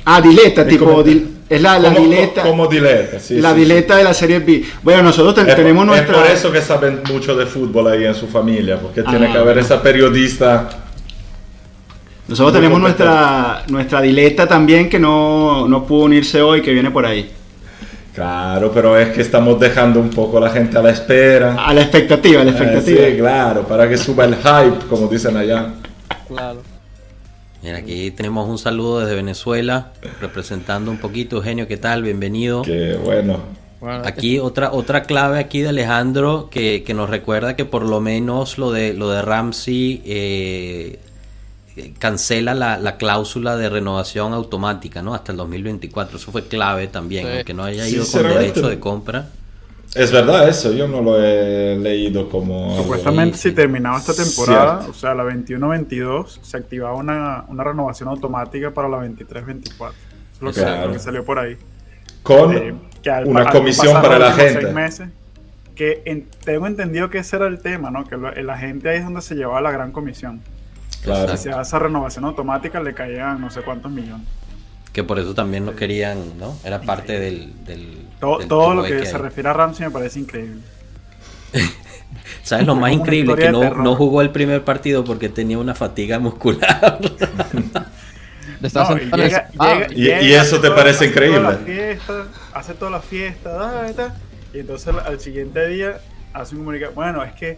Ah, 0.05 0.19
dileta, 0.21 0.63
Mi 0.63 0.69
tipo, 0.71 0.85
comentario. 0.85 1.13
dil- 1.21 1.27
es 1.49 1.61
la, 1.61 1.79
la 1.79 1.93
Como- 1.93 2.05
dileta. 2.07 2.41
Como 2.43 2.67
dileta, 2.67 3.19
sí. 3.19 3.35
la 3.39 3.53
sí, 3.53 3.59
dileta 3.59 3.95
de 3.97 4.03
la 4.03 4.13
serie 4.13 4.39
B. 4.39 4.63
Bueno, 4.83 5.03
nosotros 5.03 5.33
sí. 5.35 5.41
ten- 5.41 5.49
Es, 5.49 5.55
tenemos 5.55 5.83
es 5.83 5.87
nuestra. 5.87 6.15
por 6.15 6.27
eso 6.27 6.51
que 6.51 6.61
saben 6.61 7.01
mucho 7.11 7.35
de 7.35 7.45
fútbol 7.45 7.87
ahí 7.87 8.05
en 8.05 8.15
su 8.15 8.27
familia, 8.27 8.77
porque 8.79 9.03
tiene 9.03 9.27
Ah. 9.27 9.31
que 9.31 9.37
haber 9.37 9.57
esa 9.59 9.81
periodista. 9.81 10.69
Nosotros 12.27 12.53
tenemos 12.53 12.79
nuestra, 12.79 13.63
nuestra 13.67 14.01
dileta 14.01 14.47
también 14.47 14.89
que 14.89 14.97
no, 14.99 15.67
no 15.67 15.85
pudo 15.85 16.03
unirse 16.05 16.41
hoy, 16.41 16.61
que 16.61 16.71
viene 16.71 16.89
por 16.91 17.05
ahí. 17.05 17.29
Claro, 18.13 18.71
pero 18.73 18.97
es 18.97 19.09
que 19.09 19.21
estamos 19.21 19.59
dejando 19.59 19.99
un 19.99 20.09
poco 20.09 20.37
a 20.37 20.41
la 20.41 20.49
gente 20.49 20.77
a 20.77 20.81
la 20.81 20.89
espera. 20.91 21.55
A 21.55 21.73
la 21.73 21.81
expectativa, 21.81 22.41
a 22.41 22.43
la 22.43 22.51
Eh, 22.51 22.53
expectativa. 22.53 23.07
sí, 23.07 23.17
claro, 23.17 23.63
para 23.67 23.87
que 23.87 23.97
suba 23.97 24.25
el 24.25 24.35
hype, 24.35 24.85
como 24.89 25.07
dicen 25.07 25.37
allá. 25.37 25.69
Claro. 26.27 26.61
Mira, 27.63 27.77
aquí 27.77 28.11
tenemos 28.11 28.49
un 28.49 28.57
saludo 28.57 29.01
desde 29.01 29.15
Venezuela, 29.15 29.91
representando 30.19 30.91
un 30.91 30.97
poquito. 30.97 31.37
Eugenio, 31.37 31.67
¿qué 31.67 31.77
tal? 31.77 32.01
Bienvenido. 32.03 32.63
Que 32.63 32.95
bueno. 32.95 33.39
Aquí 34.03 34.37
otra 34.37 34.71
otra 34.73 35.03
clave 35.03 35.39
aquí 35.39 35.61
de 35.61 35.69
Alejandro 35.69 36.49
que, 36.51 36.83
que 36.83 36.93
nos 36.93 37.09
recuerda 37.09 37.55
que 37.55 37.65
por 37.65 37.83
lo 37.83 37.99
menos 37.99 38.59
lo 38.59 38.71
de 38.71 38.93
lo 38.93 39.09
de 39.09 39.23
Ramsey 39.23 40.01
eh, 40.05 40.99
cancela 41.99 42.53
la, 42.53 42.77
la 42.77 42.97
cláusula 42.97 43.57
de 43.57 43.69
renovación 43.69 44.33
automática, 44.33 45.01
¿no? 45.01 45.13
Hasta 45.13 45.31
el 45.31 45.37
2024. 45.37 46.17
Eso 46.17 46.31
fue 46.31 46.47
clave 46.47 46.87
también, 46.87 47.25
Sí. 47.27 47.31
aunque 47.37 47.53
no 47.53 47.63
haya 47.63 47.87
ido 47.87 48.05
con 48.11 48.23
derecho 48.23 48.67
de 48.69 48.79
compra. 48.79 49.29
Es 49.93 50.09
verdad 50.11 50.47
eso, 50.47 50.71
yo 50.71 50.87
no 50.87 51.01
lo 51.01 51.21
he 51.21 51.77
leído 51.77 52.29
como... 52.29 52.77
Supuestamente 52.77 53.35
Sí, 53.37 53.43
si 53.43 53.49
sí. 53.49 53.55
terminaba 53.55 53.97
esta 53.97 54.13
temporada, 54.13 54.75
Cierto. 54.83 54.91
o 54.91 54.93
sea, 54.93 55.13
la 55.13 55.23
21-22, 55.25 56.39
se 56.41 56.55
activaba 56.57 56.95
una, 56.95 57.43
una 57.49 57.63
renovación 57.65 58.07
automática 58.07 58.71
para 58.71 58.87
la 58.87 58.99
23-24. 58.99 59.65
Eso 59.67 59.91
es 60.33 60.41
lo 60.41 60.53
que, 60.53 60.61
Claro. 60.61 60.87
lo 60.87 60.93
que 60.93 60.99
salió 60.99 61.25
por 61.25 61.39
ahí. 61.39 61.57
Con 62.23 62.55
Eh, 62.55 62.73
que 63.03 63.09
al- 63.09 63.27
una 63.27 63.41
al 63.41 63.49
comisión 63.51 64.01
para 64.01 64.17
la 64.17 64.31
gente. 64.31 64.61
seis 64.61 64.73
meses, 64.73 65.09
que 65.75 66.03
en- 66.05 66.25
tengo 66.45 66.67
entendido 66.67 67.09
que 67.09 67.17
ese 67.17 67.35
era 67.35 67.47
el 67.47 67.59
tema, 67.59 67.91
¿no? 67.91 68.05
Que 68.07 68.15
lo- 68.15 68.31
la 68.33 68.57
gente 68.57 68.87
ahí 68.89 68.99
es 68.99 69.03
donde 69.03 69.21
se 69.21 69.35
llevaba 69.35 69.59
la 69.59 69.71
gran 69.71 69.91
comisión. 69.91 70.39
Claro. 71.03 71.35
Si 71.37 71.43
se 71.43 71.49
hace 71.51 71.61
esa 71.61 71.79
renovación 71.79 72.25
automática, 72.25 72.79
le 72.81 72.93
caían 72.93 73.41
no 73.41 73.49
sé 73.49 73.61
cuántos 73.61 73.91
millones. 73.91 74.27
Que 74.93 75.03
por 75.03 75.19
eso 75.19 75.33
también 75.33 75.65
lo 75.65 75.75
querían, 75.75 76.37
¿no? 76.37 76.57
Era 76.63 76.81
parte 76.81 77.17
del... 77.19 77.65
del 77.65 77.97
Todo, 78.19 78.39
del 78.39 78.47
todo 78.47 78.73
lo 78.75 78.83
que 78.83 79.05
se 79.05 79.17
refiere 79.17 79.49
a 79.49 79.53
Ramsey 79.53 79.85
me 79.87 79.91
parece 79.91 80.19
increíble. 80.19 80.61
¿Sabes 82.43 82.65
lo 82.67 82.75
más 82.75 82.91
increíble? 82.91 83.35
Que 83.35 83.51
no, 83.51 83.73
no 83.75 83.95
jugó 83.95 84.21
el 84.21 84.31
primer 84.31 84.63
partido 84.63 85.03
porque 85.03 85.29
tenía 85.29 85.57
una 85.57 85.75
fatiga 85.75 86.19
muscular. 86.19 86.99
No, 88.61 88.67
y 88.95 89.05
llega- 89.17 89.47
sofá. 89.51 89.73
llega- 89.73 89.87
Y- 89.91 89.95
llega, 89.95 90.21
y 90.21 90.33
eso 90.33 90.41
hace 90.41 90.55
te 90.57 90.61
toda- 90.67 90.75
parece 90.75 91.05
hace 91.05 91.13
toda 91.13 91.25
increíble. 91.25 91.41
la 91.41 91.57
fiesta, 91.57 92.25
hace 92.53 92.73
toda 92.75 92.91
la 92.91 92.99
fiesta, 93.01 93.49
da, 93.53 93.91
da, 93.93 94.15
y 94.53 94.59
entonces 94.59 94.93
al 95.03 95.19
siguiente 95.19 95.67
día 95.67 95.97
hace 96.31 96.53
un 96.53 96.59
comunicado. 96.61 96.91
Bueno, 96.93 97.23
es 97.23 97.31
que 97.33 97.57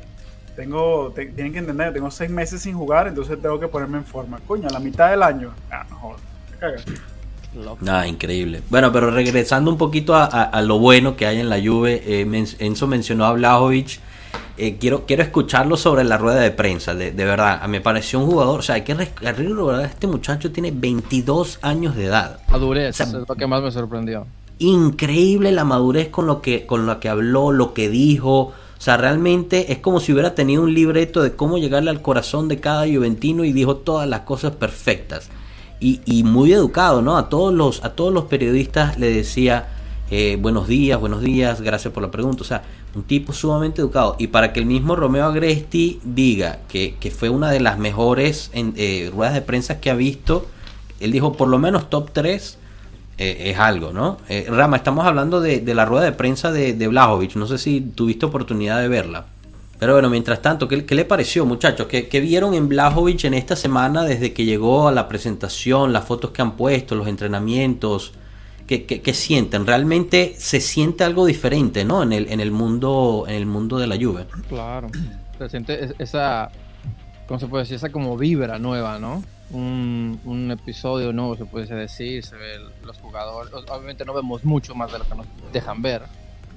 tengo, 0.55 1.11
te- 1.15 1.27
tienen 1.27 1.53
que 1.53 1.59
entender, 1.59 1.93
tengo 1.93 2.09
seis 2.11 2.29
meses 2.29 2.61
sin 2.61 2.75
jugar, 2.75 3.07
entonces 3.07 3.41
tengo 3.41 3.59
que 3.59 3.67
ponerme 3.67 3.97
en 3.99 4.05
forma. 4.05 4.39
Coño, 4.47 4.67
a 4.67 4.71
la 4.71 4.79
mitad 4.79 5.09
del 5.11 5.23
año. 5.23 5.51
Ah, 5.71 5.85
no 5.89 6.15
cagas. 6.59 6.83
Loco. 7.55 7.77
Nada, 7.81 8.07
increíble. 8.07 8.61
Bueno, 8.69 8.91
pero 8.91 9.11
regresando 9.11 9.69
un 9.69 9.77
poquito 9.77 10.15
a, 10.15 10.25
a- 10.25 10.43
a 10.43 10.61
lo 10.61 10.79
bueno 10.79 11.15
que 11.15 11.27
hay 11.27 11.39
en 11.39 11.49
la 11.49 11.57
Juve, 11.61 12.01
eh, 12.05 12.25
men- 12.25 12.47
Enzo 12.59 12.87
mencionó 12.87 13.25
a 13.25 13.33
Blajovic. 13.33 13.99
Eh, 14.57 14.77
quiero, 14.79 15.05
quiero 15.05 15.21
escucharlo 15.23 15.77
sobre 15.77 16.03
la 16.03 16.17
rueda 16.17 16.39
de 16.41 16.49
prensa, 16.51 16.93
de, 16.95 17.11
de 17.11 17.25
verdad. 17.25 17.63
Me 17.67 17.81
pareció 17.81 18.19
un 18.19 18.25
jugador, 18.27 18.59
o 18.59 18.61
sea, 18.63 18.75
hay 18.75 18.81
que 18.83 18.93
recordar, 18.95 19.85
este 19.85 20.07
muchacho 20.07 20.51
tiene 20.51 20.71
22 20.71 21.59
años 21.61 21.95
de 21.95 22.05
edad. 22.05 22.39
Madurez, 22.49 22.89
O 22.89 22.93
sea, 23.05 23.05
es 23.21 23.27
lo 23.27 23.35
que 23.35 23.47
más 23.47 23.61
me 23.61 23.71
sorprendió. 23.71 24.25
Increíble 24.59 25.51
la 25.51 25.65
madurez 25.65 26.09
con 26.09 26.25
lo 26.25 26.41
que, 26.41 26.65
con 26.65 26.85
lo 26.85 26.99
que 26.99 27.09
habló, 27.09 27.51
lo 27.51 27.73
que 27.73 27.89
dijo. 27.89 28.53
O 28.83 28.85
sea, 28.85 28.97
realmente 28.97 29.71
es 29.71 29.77
como 29.79 30.01
si 30.01 30.11
hubiera 30.11 30.35
tenido 30.35 30.61
un 30.61 30.73
libreto 30.73 31.23
de 31.23 31.37
cómo 31.37 31.57
llegarle 31.57 31.89
al 31.89 32.01
corazón 32.01 32.49
de 32.49 32.59
cada 32.59 32.85
juventino 32.85 33.45
y 33.45 33.53
dijo 33.53 33.77
todas 33.77 34.09
las 34.09 34.23
cosas 34.23 34.57
perfectas. 34.57 35.29
Y, 35.79 36.23
muy 36.25 36.51
educado, 36.51 37.01
¿no? 37.01 37.15
A 37.15 37.29
todos 37.29 37.53
los, 37.53 37.81
a 37.85 37.91
todos 37.95 38.13
los 38.13 38.25
periodistas 38.25 38.99
le 38.99 39.09
decía 39.09 39.69
eh, 40.11 40.37
buenos 40.37 40.67
días, 40.67 40.99
buenos 40.99 41.21
días, 41.21 41.61
gracias 41.61 41.93
por 41.93 42.03
la 42.03 42.11
pregunta. 42.11 42.41
O 42.41 42.45
sea, 42.45 42.63
un 42.93 43.03
tipo 43.03 43.31
sumamente 43.31 43.79
educado. 43.79 44.17
Y 44.19 44.27
para 44.27 44.51
que 44.51 44.59
el 44.59 44.65
mismo 44.65 44.97
Romeo 44.97 45.27
Agresti 45.27 46.01
diga 46.03 46.59
que, 46.67 46.97
que 46.99 47.09
fue 47.09 47.29
una 47.29 47.51
de 47.51 47.61
las 47.61 47.79
mejores 47.79 48.51
en, 48.51 48.73
eh, 48.75 49.09
ruedas 49.13 49.33
de 49.33 49.43
prensa 49.43 49.79
que 49.79 49.91
ha 49.91 49.95
visto, 49.95 50.45
él 50.99 51.13
dijo 51.13 51.31
por 51.37 51.47
lo 51.47 51.57
menos 51.57 51.89
top 51.89 52.09
3 52.11 52.57
eh, 53.17 53.51
es 53.51 53.59
algo, 53.59 53.93
¿no? 53.93 54.17
Eh, 54.27 54.47
Rama, 54.49 54.77
estamos 54.77 55.05
hablando 55.05 55.39
de, 55.39 55.61
la 55.73 55.85
rueda 55.85 56.05
de 56.05 56.13
prensa 56.13 56.51
de, 56.51 56.73
de 56.73 56.87
Blajovic. 56.87 57.35
No 57.35 57.47
sé 57.47 57.57
si 57.57 57.81
tuviste 57.81 58.25
oportunidad 58.25 58.81
de 58.81 58.87
verla. 58.87 59.25
Pero 59.79 59.93
bueno, 59.93 60.09
mientras 60.09 60.41
tanto, 60.41 60.67
¿qué, 60.67 60.95
le 60.95 61.05
pareció, 61.05 61.45
muchachos? 61.45 61.87
¿Qué, 61.87 62.19
vieron 62.21 62.53
en 62.53 62.69
Blajovic 62.69 63.25
en 63.25 63.33
esta 63.33 63.55
semana 63.55 64.03
desde 64.03 64.31
que 64.31 64.45
llegó 64.45 64.87
a 64.87 64.91
la 64.93 65.07
presentación, 65.07 65.91
las 65.91 66.05
fotos 66.05 66.31
que 66.31 66.41
han 66.41 66.53
puesto, 66.53 66.95
los 66.95 67.07
entrenamientos? 67.07 68.13
¿Qué, 68.65 69.13
sienten? 69.13 69.67
Realmente 69.67 70.35
se 70.37 70.61
siente 70.61 71.03
algo 71.03 71.25
diferente, 71.25 71.83
¿no? 71.83 72.01
En 72.01 72.13
el, 72.13 72.31
en 72.31 72.39
el 72.39 72.51
mundo, 72.51 73.25
en 73.27 73.35
el 73.35 73.45
mundo 73.45 73.77
de 73.77 73.87
la 73.87 73.97
Juve. 73.97 74.25
Claro. 74.47 74.87
Se 75.37 75.49
siente 75.49 75.83
es- 75.83 75.95
esa, 75.99 76.49
¿cómo 77.27 77.39
se 77.39 77.47
puede 77.47 77.63
decir? 77.63 77.75
Esa 77.75 77.91
como 77.91 78.17
vibra 78.17 78.57
nueva, 78.59 78.99
¿no? 78.99 79.21
Un, 79.51 80.19
un 80.25 80.49
episodio 80.51 81.13
nuevo, 81.13 81.35
se 81.35 81.45
puede 81.45 81.65
decir. 81.75 82.23
Se 82.25 82.35
ve 82.35 82.55
el- 82.55 82.69
los 82.85 82.97
jugadores. 82.99 83.53
Obviamente 83.53 84.03
no 84.05 84.13
vemos 84.13 84.43
mucho 84.43 84.73
más 84.73 84.91
de 84.91 84.99
lo 84.99 85.05
que 85.05 85.15
nos 85.15 85.25
dejan 85.51 85.81
ver. 85.81 86.03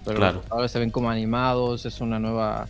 Pero 0.05 0.16
Claro. 0.18 0.35
los 0.37 0.44
jugadores 0.44 0.70
se 0.72 0.79
ven 0.79 0.90
como 0.90 1.11
animados. 1.11 1.85
Es 1.85 2.01
una 2.01 2.18
nueva, 2.18 2.66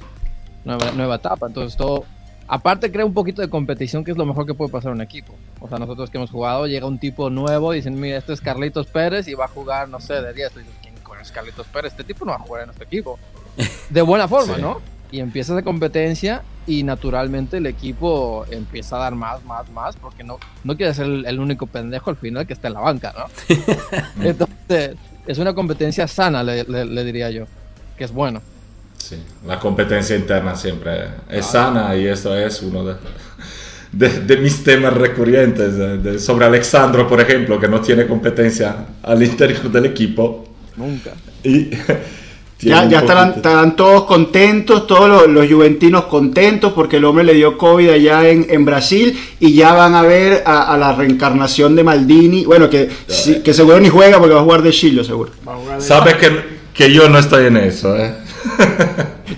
nueva, 0.64 0.90
nueva 0.92 1.16
etapa. 1.16 1.46
Entonces 1.46 1.76
todo. 1.76 2.04
Aparte 2.48 2.90
crea 2.92 3.04
un 3.04 3.12
poquito 3.14 3.42
de 3.42 3.50
competición, 3.50 4.04
que 4.04 4.12
es 4.12 4.16
lo 4.16 4.24
mejor 4.24 4.46
que 4.46 4.54
puede 4.54 4.70
pasar 4.70 4.90
en 4.90 4.96
un 4.96 5.02
equipo. 5.02 5.34
O 5.60 5.68
sea, 5.68 5.78
nosotros 5.78 6.10
que 6.10 6.16
hemos 6.18 6.30
jugado, 6.30 6.66
llega 6.66 6.86
un 6.86 6.98
tipo 6.98 7.28
nuevo 7.28 7.72
y 7.74 7.78
dicen, 7.78 7.98
mira, 8.00 8.18
este 8.18 8.32
es 8.32 8.40
Carlitos 8.40 8.86
Pérez 8.86 9.26
y 9.28 9.34
va 9.34 9.46
a 9.46 9.48
jugar, 9.48 9.88
no 9.88 9.98
sé, 10.00 10.14
de 10.22 10.32
10. 10.32 10.52
Tú 10.52 10.58
dices, 10.60 10.74
¿quién 10.80 10.94
es 11.20 11.32
Carlitos 11.32 11.66
Pérez? 11.68 11.92
Este 11.92 12.04
tipo 12.04 12.24
no 12.24 12.30
va 12.32 12.36
a 12.36 12.40
jugar 12.40 12.62
en 12.62 12.66
nuestro 12.68 12.86
equipo. 12.86 13.18
De 13.90 14.00
buena 14.02 14.28
forma, 14.28 14.54
Sí. 14.56 14.62
¿no? 14.62 14.80
Y 15.10 15.18
empieza 15.20 15.54
esa 15.54 15.62
competencia 15.62 16.42
y 16.66 16.82
naturalmente 16.82 17.58
el 17.58 17.66
equipo 17.66 18.44
empieza 18.50 18.96
a 18.96 19.00
dar 19.00 19.14
más, 19.14 19.44
más, 19.44 19.70
más, 19.70 19.96
porque 19.96 20.24
no, 20.24 20.38
no 20.64 20.76
quiere 20.76 20.92
ser 20.94 21.06
el, 21.06 21.24
el 21.26 21.38
único 21.38 21.66
pendejo 21.66 22.10
al 22.10 22.16
final 22.16 22.46
que 22.46 22.52
está 22.54 22.68
en 22.68 22.74
la 22.74 22.80
banca, 22.80 23.14
¿no? 23.16 23.54
Entonces, 24.24 24.96
es 25.26 25.38
una 25.38 25.54
competencia 25.54 26.06
sana, 26.08 26.42
le, 26.42 26.64
le- 26.64 26.84
le 26.84 27.04
diría 27.04 27.30
yo, 27.30 27.44
que 27.96 28.04
es 28.04 28.12
bueno. 28.12 28.42
Sí, 28.98 29.16
la 29.46 29.58
competencia 29.60 30.16
interna 30.16 30.56
siempre 30.56 31.04
es 31.30 31.46
sana 31.46 31.94
y 31.96 32.06
eso 32.06 32.34
es 32.36 32.60
uno 32.62 32.84
de, 32.84 32.94
de- 33.92 34.20
de 34.22 34.36
mis 34.38 34.64
temas 34.64 34.92
recurrentes. 34.94 35.76
de- 35.76 36.18
sobre 36.18 36.46
Alexandro, 36.46 37.06
por 37.08 37.20
ejemplo, 37.20 37.60
que 37.60 37.68
no 37.68 37.80
tiene 37.80 38.06
competencia 38.06 38.86
al 39.02 39.22
interior 39.22 39.70
del 39.70 39.86
equipo. 39.86 40.48
Nunca. 40.76 41.12
Y 41.44 41.70
Ya, 42.58 42.88
ya 42.88 43.00
estarán, 43.00 43.28
estarán 43.36 43.76
todos 43.76 44.04
contentos, 44.04 44.86
todos 44.86 45.08
los, 45.08 45.28
los 45.28 45.46
juventinos 45.52 46.06
contentos 46.06 46.72
porque 46.72 46.96
el 46.96 47.04
hombre 47.04 47.22
le 47.24 47.34
dio 47.34 47.58
COVID 47.58 47.90
allá 47.90 48.28
en, 48.28 48.46
en 48.48 48.64
Brasil 48.64 49.14
y 49.40 49.52
ya 49.52 49.74
van 49.74 49.94
a 49.94 50.00
ver 50.02 50.42
a, 50.46 50.72
a 50.72 50.78
la 50.78 50.94
reencarnación 50.94 51.76
de 51.76 51.84
Maldini. 51.84 52.46
Bueno, 52.46 52.70
que, 52.70 52.88
sí- 53.08 53.42
que 53.42 53.52
seguro 53.52 53.78
ni 53.78 53.90
juega 53.90 54.18
porque 54.18 54.34
va 54.34 54.40
a 54.40 54.44
jugar 54.44 54.62
de 54.62 54.70
Chilo, 54.70 55.04
seguro. 55.04 55.32
De- 55.76 55.82
Sabes 55.82 56.14
que, 56.14 56.30
que 56.72 56.92
yo 56.92 57.08
no 57.10 57.18
estoy 57.18 57.46
en 57.46 57.58
eso, 57.58 57.94
¿eh? 57.96 58.14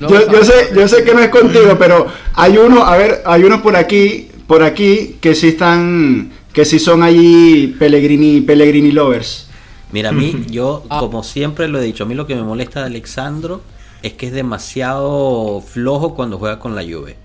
No, 0.01 0.09
yo, 0.09 0.31
yo 0.31 0.45
sé, 0.45 0.69
yo 0.77 0.87
sé 0.87 1.03
que 1.03 1.13
no 1.13 1.21
es 1.21 1.29
contigo, 1.31 1.77
pero 1.79 2.07
hay 2.35 2.57
uno, 2.57 2.85
a 2.85 2.97
ver, 2.97 3.23
hay 3.27 3.43
unos 3.43 3.63
por 3.63 3.75
aquí, 3.75 4.29
por 4.47 4.63
aquí 4.63 5.17
que 5.21 5.35
sí 5.35 5.49
están, 5.49 6.31
que 6.53 6.65
sí 6.65 6.79
son 6.79 7.03
allí 7.03 7.75
Pellegrini, 7.79 8.43
Pellegrini 8.43 8.93
lovers. 8.93 9.48
Mira, 9.93 10.11
a 10.11 10.13
mí, 10.13 10.45
yo, 10.51 10.83
como 10.89 11.23
siempre 11.23 11.69
lo 11.69 11.79
he 11.79 11.83
dicho, 11.83 12.05
a 12.05 12.07
mí 12.07 12.15
lo 12.15 12.27
que 12.27 12.35
me 12.35 12.43
molesta 12.43 12.81
de 12.81 12.87
Alexandro 12.87 13.63
es 14.03 14.13
que 14.13 14.27
es 14.27 14.33
demasiado 14.33 15.63
flojo 15.63 16.15
cuando 16.15 16.39
juega 16.39 16.59
con 16.59 16.75
la 16.75 16.83
Juve. 16.83 17.17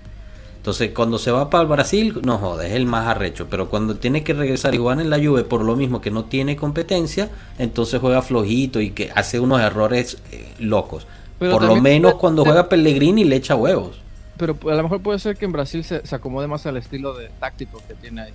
Entonces, 0.56 0.92
cuando 0.94 1.18
se 1.18 1.30
va 1.30 1.50
para 1.50 1.62
el 1.62 1.68
Brasil, 1.68 2.20
no 2.22 2.38
joda, 2.38 2.66
es 2.66 2.72
el 2.72 2.86
más 2.86 3.06
arrecho. 3.06 3.48
Pero 3.50 3.68
cuando 3.68 3.96
tiene 3.96 4.24
que 4.24 4.32
regresar 4.32 4.74
y 4.74 4.78
jugar 4.78 4.98
en 4.98 5.10
la 5.10 5.18
Juve 5.18 5.44
por 5.44 5.62
lo 5.62 5.76
mismo 5.76 6.00
que 6.00 6.10
no 6.10 6.24
tiene 6.24 6.56
competencia, 6.56 7.28
entonces 7.58 8.00
juega 8.00 8.22
flojito 8.22 8.80
y 8.80 8.92
que 8.92 9.12
hace 9.14 9.38
unos 9.38 9.60
errores 9.60 10.22
eh, 10.32 10.54
locos. 10.58 11.06
Pero 11.38 11.52
por 11.52 11.64
lo 11.64 11.76
menos 11.76 12.12
puede 12.12 12.20
cuando 12.20 12.44
juega 12.44 12.70
Pellegrini 12.70 13.24
le 13.24 13.36
echa 13.36 13.54
huevos. 13.56 14.00
Pero 14.38 14.56
a 14.70 14.74
lo 14.74 14.82
mejor 14.84 15.02
puede 15.02 15.18
ser 15.18 15.36
que 15.36 15.44
en 15.44 15.52
Brasil 15.52 15.84
se, 15.84 16.06
se 16.06 16.14
acomode 16.16 16.46
más 16.46 16.64
al 16.64 16.78
estilo 16.78 17.12
de 17.12 17.28
táctico 17.38 17.82
que 17.86 17.92
tiene 17.92 18.22
ahí. 18.22 18.32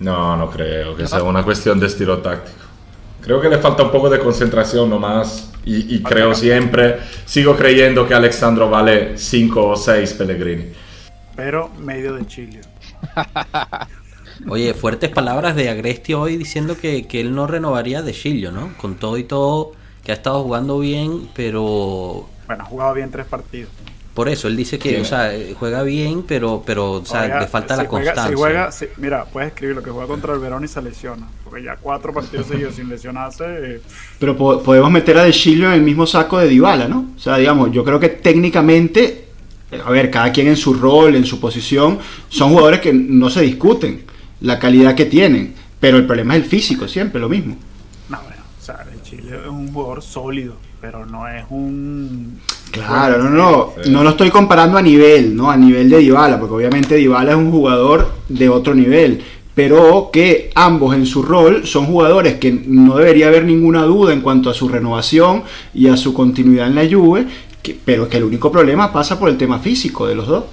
No, 0.00 0.36
no 0.36 0.50
creo 0.50 0.96
que 0.96 1.06
sea 1.06 1.22
una 1.22 1.44
cuestión 1.44 1.78
de 1.78 1.86
estilo 1.86 2.18
táctico. 2.18 2.71
Creo 3.22 3.40
que 3.40 3.48
le 3.48 3.58
falta 3.58 3.84
un 3.84 3.90
poco 3.90 4.10
de 4.10 4.18
concentración 4.18 4.90
nomás. 4.90 5.50
Y, 5.64 5.94
y 5.94 6.02
creo 6.02 6.34
siempre, 6.34 6.98
sigo 7.24 7.56
creyendo 7.56 8.06
que 8.06 8.14
Alexandro 8.14 8.68
vale 8.68 9.16
5 9.16 9.64
o 9.68 9.76
6 9.76 10.14
Pellegrini. 10.14 10.72
Pero 11.36 11.70
medio 11.78 12.14
de 12.14 12.26
Chile. 12.26 12.60
Oye, 14.48 14.74
fuertes 14.74 15.10
palabras 15.10 15.54
de 15.54 15.68
Agresti 15.68 16.14
hoy 16.14 16.36
diciendo 16.36 16.76
que, 16.76 17.06
que 17.06 17.20
él 17.20 17.34
no 17.34 17.46
renovaría 17.46 18.02
de 18.02 18.12
Chillo, 18.12 18.50
¿no? 18.50 18.76
Con 18.76 18.96
todo 18.96 19.16
y 19.18 19.24
todo, 19.24 19.72
que 20.02 20.10
ha 20.12 20.14
estado 20.14 20.42
jugando 20.42 20.78
bien, 20.80 21.28
pero 21.34 22.28
Bueno, 22.46 22.64
ha 22.64 22.66
jugado 22.66 22.94
bien 22.94 23.10
tres 23.10 23.26
partidos. 23.26 23.70
Por 24.14 24.28
eso 24.28 24.48
él 24.48 24.56
dice 24.56 24.78
que, 24.78 24.90
Sí. 24.90 24.96
o 24.96 25.04
sea, 25.04 25.34
eh, 25.34 25.54
juega 25.58 25.82
bien, 25.82 26.22
pero, 26.26 26.62
pero, 26.66 26.92
o 26.92 27.04
sea, 27.04 27.22
Oiga, 27.22 27.40
le 27.40 27.46
falta 27.46 27.76
si 27.76 27.82
la 27.82 27.88
juega- 27.88 28.04
constancia. 28.12 28.36
si 28.36 28.40
juega, 28.40 28.72
si- 28.72 28.86
mira, 28.98 29.24
puedes 29.24 29.48
escribir 29.52 29.76
lo 29.76 29.82
que 29.82 29.90
juega 29.90 30.06
contra 30.06 30.34
el 30.34 30.40
Verón 30.40 30.64
y 30.64 30.68
se 30.68 30.82
lesiona. 30.82 31.26
Porque 31.44 31.62
ya 31.64 31.76
cuatro 31.76 32.12
partidos 32.14 32.46
seguidos 32.46 32.74
sin 32.74 32.88
lesionarse. 32.88 33.44
eh, 33.46 33.80
Pero 34.18 34.36
po- 34.36 34.62
podemos 34.62 34.90
meter 34.90 35.18
a 35.18 35.24
De 35.24 35.32
Chilio 35.32 35.66
en 35.68 35.74
el 35.74 35.82
mismo 35.82 36.06
saco 36.06 36.38
de 36.38 36.48
Dybala, 36.48 36.88
¿no? 36.88 37.12
O 37.16 37.18
sea, 37.18 37.36
digamos, 37.36 37.70
yo 37.72 37.84
creo 37.84 38.00
que 38.00 38.08
técnicamente, 38.08 39.26
eh, 39.70 39.80
a 39.84 39.90
ver, 39.90 40.10
cada 40.10 40.32
quien 40.32 40.48
en 40.48 40.56
su 40.56 40.74
rol, 40.74 41.14
en 41.14 41.24
su 41.24 41.40
posición, 41.40 41.98
son 42.28 42.50
jugadores 42.50 42.80
que 42.80 42.92
no 42.92 43.30
se 43.30 43.42
discuten 43.42 44.04
la 44.40 44.58
calidad 44.58 44.94
que 44.94 45.04
tienen, 45.06 45.54
pero 45.80 45.96
el 45.96 46.06
problema 46.06 46.36
es 46.36 46.42
el 46.42 46.48
físico, 46.48 46.88
siempre 46.88 47.20
lo 47.20 47.28
mismo. 47.28 47.56
no, 48.08 48.20
bueno, 48.22 48.42
o 48.60 48.64
sea, 48.64 48.84
el 48.92 49.02
Chile 49.02 49.38
es 49.42 49.48
un 49.48 49.72
jugador 49.72 50.02
sólido, 50.02 50.56
pero 50.80 51.06
no 51.06 51.26
es 51.28 51.44
un. 51.50 52.40
Claro, 52.72 53.22
no, 53.22 53.30
no, 53.30 53.72
no 53.86 54.02
lo 54.02 54.10
estoy 54.10 54.30
comparando 54.30 54.78
a 54.78 54.82
nivel, 54.82 55.36
¿no? 55.36 55.50
A 55.50 55.56
nivel 55.56 55.88
de 55.90 55.98
Dybala, 55.98 56.40
porque 56.40 56.54
obviamente 56.54 56.94
Dybala 56.96 57.32
es 57.32 57.36
un 57.36 57.50
jugador 57.50 58.10
de 58.28 58.48
otro 58.48 58.74
nivel, 58.74 59.22
pero 59.54 60.08
que 60.12 60.50
ambos 60.54 60.94
en 60.96 61.04
su 61.06 61.22
rol 61.22 61.66
son 61.66 61.84
jugadores 61.86 62.38
que 62.38 62.50
no 62.66 62.96
debería 62.96 63.28
haber 63.28 63.44
ninguna 63.44 63.82
duda 63.82 64.12
en 64.14 64.22
cuanto 64.22 64.48
a 64.48 64.54
su 64.54 64.68
renovación 64.68 65.42
y 65.74 65.88
a 65.88 65.96
su 65.98 66.14
continuidad 66.14 66.66
en 66.68 66.74
la 66.74 66.88
Juve, 66.90 67.26
que- 67.62 67.76
pero 67.84 68.08
que 68.08 68.16
el 68.16 68.24
único 68.24 68.50
problema 68.50 68.90
pasa 68.92 69.18
por 69.18 69.28
el 69.28 69.36
tema 69.36 69.58
físico 69.58 70.06
de 70.06 70.14
los 70.14 70.26
dos. 70.26 70.44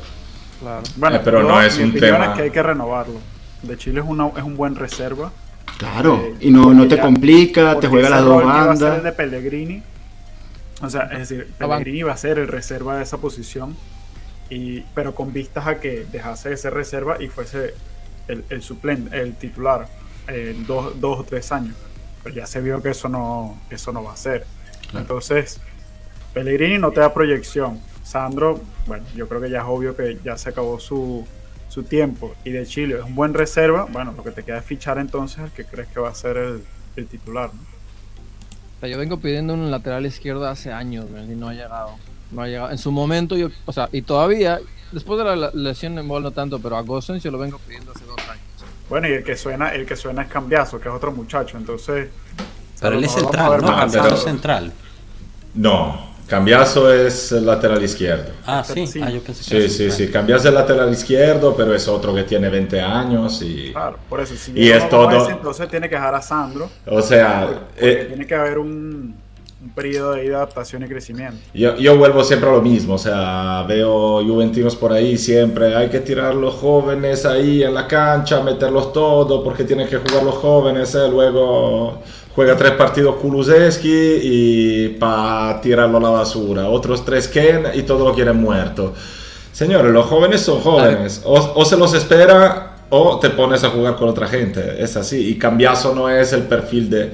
Claro. 0.59 0.83
Bueno, 0.97 1.15
Eh, 1.15 1.21
pero 1.23 1.41
no 1.43 1.61
es 1.61 1.77
un 1.79 1.93
tema- 1.93 2.25
es 2.25 2.29
que 2.37 2.41
hay 2.43 2.51
que 2.51 2.61
renovarlo. 2.61 3.15
De 3.63 3.77
Chile 3.77 4.01
es, 4.01 4.05
una, 4.07 4.27
es 4.37 4.43
un 4.43 4.57
buen 4.57 4.75
reserva. 4.75 5.31
Claro, 5.77 6.15
Eh, 6.21 6.35
y 6.41 6.51
no, 6.51 6.73
no 6.73 6.85
te 6.87 6.97
ya- 6.97 7.01
complica, 7.01 7.79
te 7.79 7.87
juega 7.87 8.09
las 8.09 8.25
dos 8.25 8.43
a 8.43 8.45
ser 8.45 8.61
el 8.61 8.67
bandas. 8.67 9.03
de 9.03 9.11
Pellegrini. 9.13 9.81
O 10.81 10.89
sea, 10.89 11.03
es 11.11 11.29
decir, 11.29 11.47
banca. 11.59 11.77
Pellegrini 11.77 12.03
va 12.03 12.13
a 12.13 12.17
ser 12.17 12.39
el 12.39 12.47
reserva 12.47 12.97
de 12.97 13.03
esa 13.03 13.17
posición. 13.17 13.75
Y, 14.49 14.81
pero 14.95 15.13
con 15.13 15.31
vistas 15.31 15.67
a 15.67 15.79
que 15.79 16.05
dejase 16.11 16.49
de 16.49 16.57
ser 16.57 16.73
reserva 16.73 17.21
y 17.21 17.27
fuese 17.27 17.75
el, 18.27 18.43
el 18.49 18.61
suplente, 18.63 19.19
el 19.19 19.35
titular, 19.35 19.87
en 20.27 20.65
dos, 20.65 20.99
dos 20.99 21.19
o 21.19 21.23
tres 21.23 21.51
años. 21.51 21.75
Pero 22.23 22.35
ya 22.35 22.47
se 22.47 22.61
vio 22.61 22.81
que 22.81 22.89
eso 22.89 23.09
no, 23.09 23.59
eso 23.69 23.91
no 23.91 24.03
va 24.03 24.13
a 24.13 24.17
ser. 24.17 24.45
Entonces, 24.93 25.59
Pellegrini 26.33 26.77
no 26.77 26.91
te 26.91 26.99
da 27.01 27.13
proyección. 27.13 27.79
Sandro, 28.03 28.59
bueno, 28.87 29.05
yo 29.15 29.27
creo 29.27 29.39
que 29.39 29.51
ya 29.51 29.59
es 29.59 29.65
obvio 29.67 29.95
que 29.95 30.17
ya 30.23 30.35
se 30.35 30.49
acabó 30.49 30.79
su, 30.79 31.27
su 31.67 31.83
tiempo. 31.83 32.33
Y 32.43 32.51
de 32.51 32.65
Chile 32.65 32.95
es 32.97 33.03
un 33.03 33.13
buen 33.13 33.35
reserva. 33.35 33.85
Bueno, 33.91 34.13
lo 34.13 34.23
que 34.23 34.31
te 34.31 34.43
queda 34.43 34.57
es 34.57 34.65
fichar 34.65 34.97
entonces 34.97 35.39
al 35.39 35.51
que 35.51 35.65
crees 35.65 35.89
que 35.89 35.99
va 35.99 36.09
a 36.09 36.15
ser 36.15 36.37
el, 36.37 36.63
el 36.95 37.07
titular. 37.07 37.51
¿no? 37.53 37.78
O 38.79 38.81
sea, 38.81 38.87
yo 38.87 38.97
vengo 38.97 39.17
pidiendo 39.17 39.53
un 39.53 39.69
lateral 39.69 40.05
izquierdo 40.05 40.47
hace 40.47 40.71
años 40.71 41.05
y 41.29 41.35
no 41.35 41.49
ha 41.49 41.53
llegado. 41.53 41.97
No 42.31 42.43
ha 42.43 42.47
llegado. 42.47 42.71
En 42.71 42.77
su 42.77 42.93
momento, 42.93 43.35
yo, 43.35 43.49
o 43.65 43.73
sea, 43.73 43.89
y 43.91 44.03
todavía, 44.03 44.61
después 44.93 45.19
de 45.19 45.35
la 45.35 45.51
lesión 45.53 45.99
en 45.99 46.07
Ball 46.07 46.23
no 46.23 46.31
tanto, 46.31 46.59
pero 46.59 46.77
a 46.77 46.81
Gosens 46.81 47.21
yo 47.21 47.29
lo 47.29 47.37
vengo 47.37 47.59
pidiendo 47.59 47.91
hace 47.91 48.05
dos 48.05 48.17
años. 48.29 48.43
Bueno, 48.87 49.09
y 49.09 49.11
el 49.11 49.23
que 49.25 49.35
suena, 49.35 49.75
el 49.75 49.85
que 49.85 49.97
suena 49.97 50.21
es 50.21 50.29
Cambiazo, 50.29 50.79
que 50.79 50.87
es 50.87 50.95
otro 50.95 51.11
muchacho. 51.11 51.57
Entonces, 51.57 52.09
Pero 52.79 52.97
él 52.97 53.03
es 53.03 53.11
central, 53.11 53.61
¿no? 53.61 53.67
Cambiazo 53.67 54.15
es 54.15 54.23
central. 54.23 54.71
No, 55.55 56.08
Cambiaso 56.29 56.93
es 56.93 57.31
el 57.31 57.45
lateral 57.45 57.83
izquierdo. 57.83 58.31
Ah, 58.45 58.63
sí. 58.63 58.85
Sí. 58.85 59.01
Ah, 59.03 59.09
yo 59.09 59.19
pensé 59.21 59.43
que 59.43 59.49
Sí, 59.49 59.55
era 59.57 59.69
sí, 59.69 60.05
sí. 60.05 60.11
Cambias 60.11 60.45
el 60.45 60.53
lateral 60.53 60.91
izquierdo, 60.93 61.55
pero 61.55 61.73
es 61.73 61.87
otro 61.87 62.13
que 62.13 62.23
tiene 62.23 62.49
20 62.49 62.79
años 62.79 63.41
y... 63.41 63.71
Claro, 63.71 63.97
por 64.07 64.19
eso. 64.21 64.35
Si 64.35 64.51
Y 64.55 64.69
es 64.69 64.87
todo- 64.89 65.09
ese, 65.23 65.31
entonces 65.31 65.67
tiene 65.67 65.89
que 65.89 65.95
dejar 65.95 66.13
a 66.13 66.21
Sandro. 66.21 66.69
O 66.85 67.01
sea, 67.01 67.47
porque 67.75 67.91
eh, 67.91 68.05
tiene 68.09 68.27
que 68.27 68.35
haber 68.35 68.59
un, 68.59 69.15
un 69.61 69.69
periodo 69.71 70.13
de 70.13 70.33
adaptación 70.33 70.83
y 70.83 70.87
crecimiento. 70.87 71.37
Yo, 71.53 71.75
yo 71.75 71.97
vuelvo 71.97 72.23
siempre 72.23 72.49
a 72.49 72.53
lo 72.53 72.61
mismo, 72.61 72.93
o 72.93 72.97
sea, 72.97 73.65
veo 73.67 74.23
juventinos 74.23 74.75
por 74.75 74.93
ahí 74.93 75.17
siempre, 75.17 75.75
hay 75.75 75.89
que 75.89 75.99
tirar 75.99 76.33
los 76.33 76.55
jóvenes 76.55 77.25
ahí 77.25 77.63
en 77.63 77.73
la 77.73 77.85
cancha, 77.85 78.41
meterlos 78.41 78.93
todos 78.93 79.43
porque 79.43 79.65
tienen 79.65 79.87
que 79.87 79.97
jugar 79.97 80.23
los 80.23 80.35
jóvenes, 80.35 80.95
¿eh? 80.95 81.09
luego 81.09 82.01
juega 82.33 82.55
tres 82.55 82.71
partidos 82.71 83.15
Kulusevski 83.17 84.19
y 84.23 84.87
para 84.97 85.59
tirarlo 85.59 85.97
a 85.97 86.01
la 86.01 86.09
basura, 86.09 86.69
otros 86.69 87.03
tres 87.03 87.27
Ken 87.27 87.65
y 87.73 87.81
todos 87.81 88.07
lo 88.07 88.13
quieren 88.13 88.37
muerto. 88.37 88.93
Señores, 89.51 89.91
los 89.91 90.05
jóvenes 90.05 90.39
son 90.39 90.61
jóvenes, 90.61 91.21
o, 91.25 91.33
o 91.33 91.65
se 91.65 91.75
los 91.75 91.93
espera 91.93 92.77
o 92.91 93.19
te 93.19 93.29
pones 93.29 93.63
a 93.65 93.69
jugar 93.69 93.97
con 93.97 94.07
otra 94.07 94.25
gente, 94.25 94.81
es 94.81 94.95
así, 94.95 95.27
y 95.27 95.37
Cambiaso 95.37 95.93
no 95.93 96.09
es 96.09 96.31
el 96.31 96.43
perfil 96.43 96.89
de, 96.89 97.11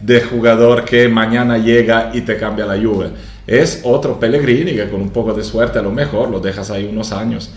de 0.00 0.20
jugador 0.20 0.84
que 0.84 1.08
mañana 1.08 1.58
llega 1.58 2.10
y 2.12 2.22
te 2.22 2.36
cambia 2.36 2.66
la 2.66 2.76
Juve. 2.76 3.10
Es 3.46 3.80
otro 3.84 4.18
Pellegrini 4.18 4.74
que 4.74 4.88
con 4.88 5.00
un 5.00 5.10
poco 5.10 5.32
de 5.32 5.44
suerte 5.44 5.78
a 5.78 5.82
lo 5.82 5.92
mejor 5.92 6.30
lo 6.30 6.40
dejas 6.40 6.70
ahí 6.70 6.84
unos 6.84 7.12
años 7.12 7.50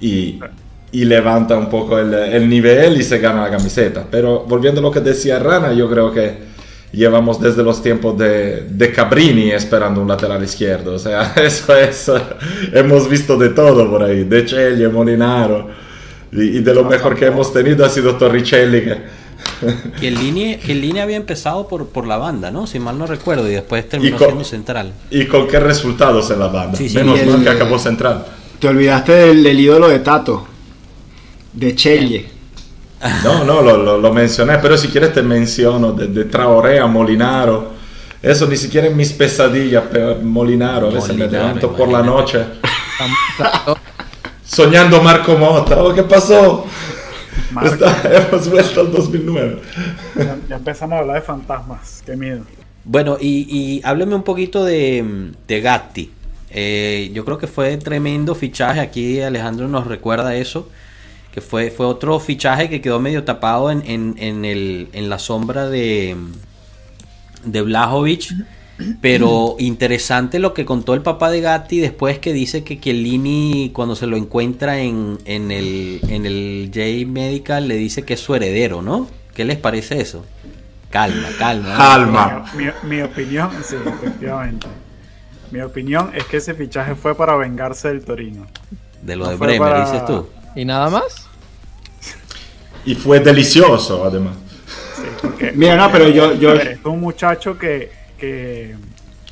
y, 0.00 0.38
y 0.92 1.04
levanta 1.04 1.56
un 1.56 1.70
poco 1.70 1.98
el, 1.98 2.12
el 2.12 2.48
nivel 2.48 3.00
y 3.00 3.02
se 3.02 3.18
gana 3.18 3.42
la 3.44 3.50
camiseta. 3.50 4.04
Pero 4.10 4.44
volviendo 4.46 4.80
a 4.80 4.82
lo 4.82 4.90
que 4.90 5.00
decía 5.00 5.38
Rana, 5.38 5.72
yo 5.72 5.88
creo 5.88 6.12
que 6.12 6.50
llevamos 6.92 7.40
desde 7.40 7.62
los 7.62 7.82
tiempos 7.82 8.18
de, 8.18 8.66
de 8.68 8.92
Cabrini 8.92 9.50
esperando 9.50 10.02
un 10.02 10.08
lateral 10.08 10.42
izquierdo. 10.42 10.94
O 10.94 10.98
sea, 10.98 11.32
eso 11.36 11.76
es, 11.76 12.10
hemos 12.72 13.08
visto 13.08 13.36
de 13.36 13.50
todo 13.50 13.88
por 13.90 14.02
ahí, 14.02 14.24
de 14.24 14.46
Celli, 14.46 14.86
Molinaro. 14.88 15.68
Y, 16.32 16.58
y 16.58 16.60
de 16.60 16.74
lo 16.74 16.84
mejor 16.84 17.16
que 17.16 17.26
hemos 17.26 17.52
tenido 17.52 17.84
ha 17.84 17.88
sido 17.88 18.16
Torricelli. 18.16 18.82
Que, 18.82 19.19
Que 20.00 20.08
el 20.08 20.14
línea, 20.14 20.58
que 20.58 20.72
el 20.72 20.80
línea 20.80 21.02
había 21.02 21.16
empezado 21.16 21.68
por, 21.68 21.88
por 21.88 22.06
la 22.06 22.16
banda, 22.16 22.50
¿no? 22.50 22.66
Si 22.66 22.78
mal 22.78 22.96
no 22.98 23.06
recuerdo, 23.06 23.48
y 23.48 23.52
después 23.52 23.88
terminó 23.88 24.16
con- 24.16 24.28
siendo 24.28 24.44
central. 24.44 24.92
¿Y 25.10 25.26
con 25.26 25.46
qué 25.48 25.60
resultados 25.60 26.30
en 26.30 26.38
la 26.40 26.48
banda? 26.48 26.76
Sí, 26.78 26.88
sí, 26.88 26.96
Menos 26.96 27.20
y 27.20 27.26
mal 27.26 27.36
el- 27.38 27.44
que 27.44 27.50
acabó 27.50 27.78
central. 27.78 28.24
Te 28.58 28.68
olvidaste 28.68 29.12
del, 29.12 29.42
del 29.42 29.58
ídolo 29.60 29.88
de 29.88 29.98
Tato, 30.00 30.46
de 31.52 31.74
Chelle. 31.74 32.28
No, 33.24 33.44
no, 33.44 33.62
lo, 33.62 33.78
lo- 33.78 33.98
lo 33.98 34.12
mencioné, 34.12 34.58
pero 34.58 34.76
si 34.76 34.88
quieres 34.88 35.14
te 35.14 35.22
menciono 35.22 35.92
de, 35.92 36.08
de 36.08 36.24
Traoré 36.26 36.78
a 36.78 36.86
Molinaro. 36.86 37.80
Eso 38.22 38.46
ni 38.46 38.58
siquiera 38.58 38.86
en 38.88 38.96
mis 38.98 39.14
pesadillas, 39.14 39.84
pero 39.90 40.16
Molinaro, 40.16 40.88
a 40.88 40.90
veces 40.90 41.16
me 41.16 41.24
Molinaro, 41.24 41.46
levanto 41.46 41.72
por 41.74 41.88
la 41.88 42.02
noche. 42.02 42.40
Soñando 44.44 45.02
Marco 45.02 45.36
Mota. 45.36 45.76
¿Qué 45.94 46.02
pasó? 46.02 46.66
Está- 47.64 48.02
hemos 48.28 48.48
vuelto 48.50 48.80
al 48.80 48.92
2009. 48.92 49.60
Ya, 50.16 50.38
ya 50.48 50.56
empezamos 50.56 50.96
a 50.96 50.98
hablar 51.00 51.16
de 51.16 51.22
fantasmas. 51.22 52.02
Qué 52.04 52.16
miedo. 52.16 52.42
Bueno, 52.84 53.16
y, 53.20 53.46
y 53.48 53.80
hábleme 53.84 54.14
un 54.14 54.22
poquito 54.22 54.64
de, 54.64 55.32
de 55.46 55.60
Gatti. 55.60 56.10
Eh, 56.50 57.10
yo 57.14 57.24
creo 57.24 57.38
que 57.38 57.46
fue 57.46 57.76
tremendo 57.76 58.34
fichaje. 58.34 58.80
Aquí 58.80 59.20
Alejandro 59.20 59.68
nos 59.68 59.86
recuerda 59.86 60.34
eso. 60.34 60.68
Que 61.32 61.40
fue, 61.40 61.70
fue 61.70 61.86
otro 61.86 62.18
fichaje 62.18 62.68
que 62.68 62.80
quedó 62.80 62.98
medio 62.98 63.22
tapado 63.22 63.70
en, 63.70 63.82
en, 63.86 64.14
en 64.18 64.44
el, 64.44 64.88
en 64.92 65.08
la 65.08 65.18
sombra 65.20 65.68
de, 65.68 66.16
de 67.44 67.62
Blajovic. 67.62 68.32
Pero 69.00 69.56
interesante 69.58 70.38
lo 70.38 70.54
que 70.54 70.64
contó 70.64 70.94
el 70.94 71.02
papá 71.02 71.30
de 71.30 71.40
Gatti 71.40 71.80
después 71.80 72.18
que 72.18 72.32
dice 72.32 72.64
que 72.64 72.78
Chiellini 72.80 73.70
cuando 73.74 73.94
se 73.96 74.06
lo 74.06 74.16
encuentra 74.16 74.78
en, 74.80 75.18
en 75.24 75.50
el, 75.50 76.00
en 76.08 76.26
el 76.26 76.70
J 76.74 77.10
Medical 77.10 77.68
le 77.68 77.76
dice 77.76 78.02
que 78.02 78.14
es 78.14 78.20
su 78.20 78.34
heredero, 78.34 78.82
¿no? 78.82 79.08
¿Qué 79.34 79.44
les 79.44 79.58
parece 79.58 80.00
eso? 80.00 80.24
Calma, 80.90 81.28
calma. 81.38 81.76
Calma. 81.76 82.44
Mi, 82.56 82.64
mi- 82.64 82.96
mi 82.96 83.02
opinión, 83.02 83.50
sí, 83.64 83.76
efectivamente. 83.84 84.66
Mi 85.50 85.60
opinión 85.60 86.10
es 86.14 86.24
que 86.24 86.36
ese 86.38 86.54
fichaje 86.54 86.94
fue 86.94 87.14
para 87.16 87.36
vengarse 87.36 87.88
del 87.88 88.04
Torino. 88.04 88.46
De 89.02 89.16
lo 89.16 89.24
No 89.24 89.30
de 89.30 89.36
Bremer, 89.36 89.58
para- 89.58 89.84
dices 89.84 90.04
tú. 90.06 90.26
¿Y 90.56 90.64
nada 90.64 90.90
más? 90.90 91.26
Y 92.84 92.94
fue 92.94 93.20
delicioso, 93.20 94.04
además. 94.04 94.34
Sí, 94.96 95.02
porque- 95.22 95.52
Mira, 95.52 95.76
no, 95.76 95.90
pero 95.92 96.08
yo- 96.08 96.34
yo- 96.34 96.52
ver, 96.54 96.68
es 96.68 96.78
un 96.84 97.00
muchacho 97.00 97.58
que, 97.58 97.90
que 98.20 98.76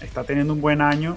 está 0.01 0.25
teniendo 0.25 0.53
un 0.55 0.61
buen 0.61 0.81
año. 0.81 1.17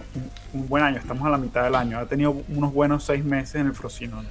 Un, 0.54 0.62
un 0.62 0.68
buen 0.68 0.84
año, 0.84 0.98
estamos 0.98 1.26
a 1.26 1.30
la 1.30 1.38
mitad 1.38 1.64
del 1.64 1.76
año. 1.76 1.98
Ha 1.98 2.06
tenido 2.06 2.36
unos 2.50 2.74
buenos 2.74 3.04
seis 3.04 3.24
meses 3.24 3.56
en 3.56 3.68
el 3.68 3.74
Frosinone. 3.74 4.28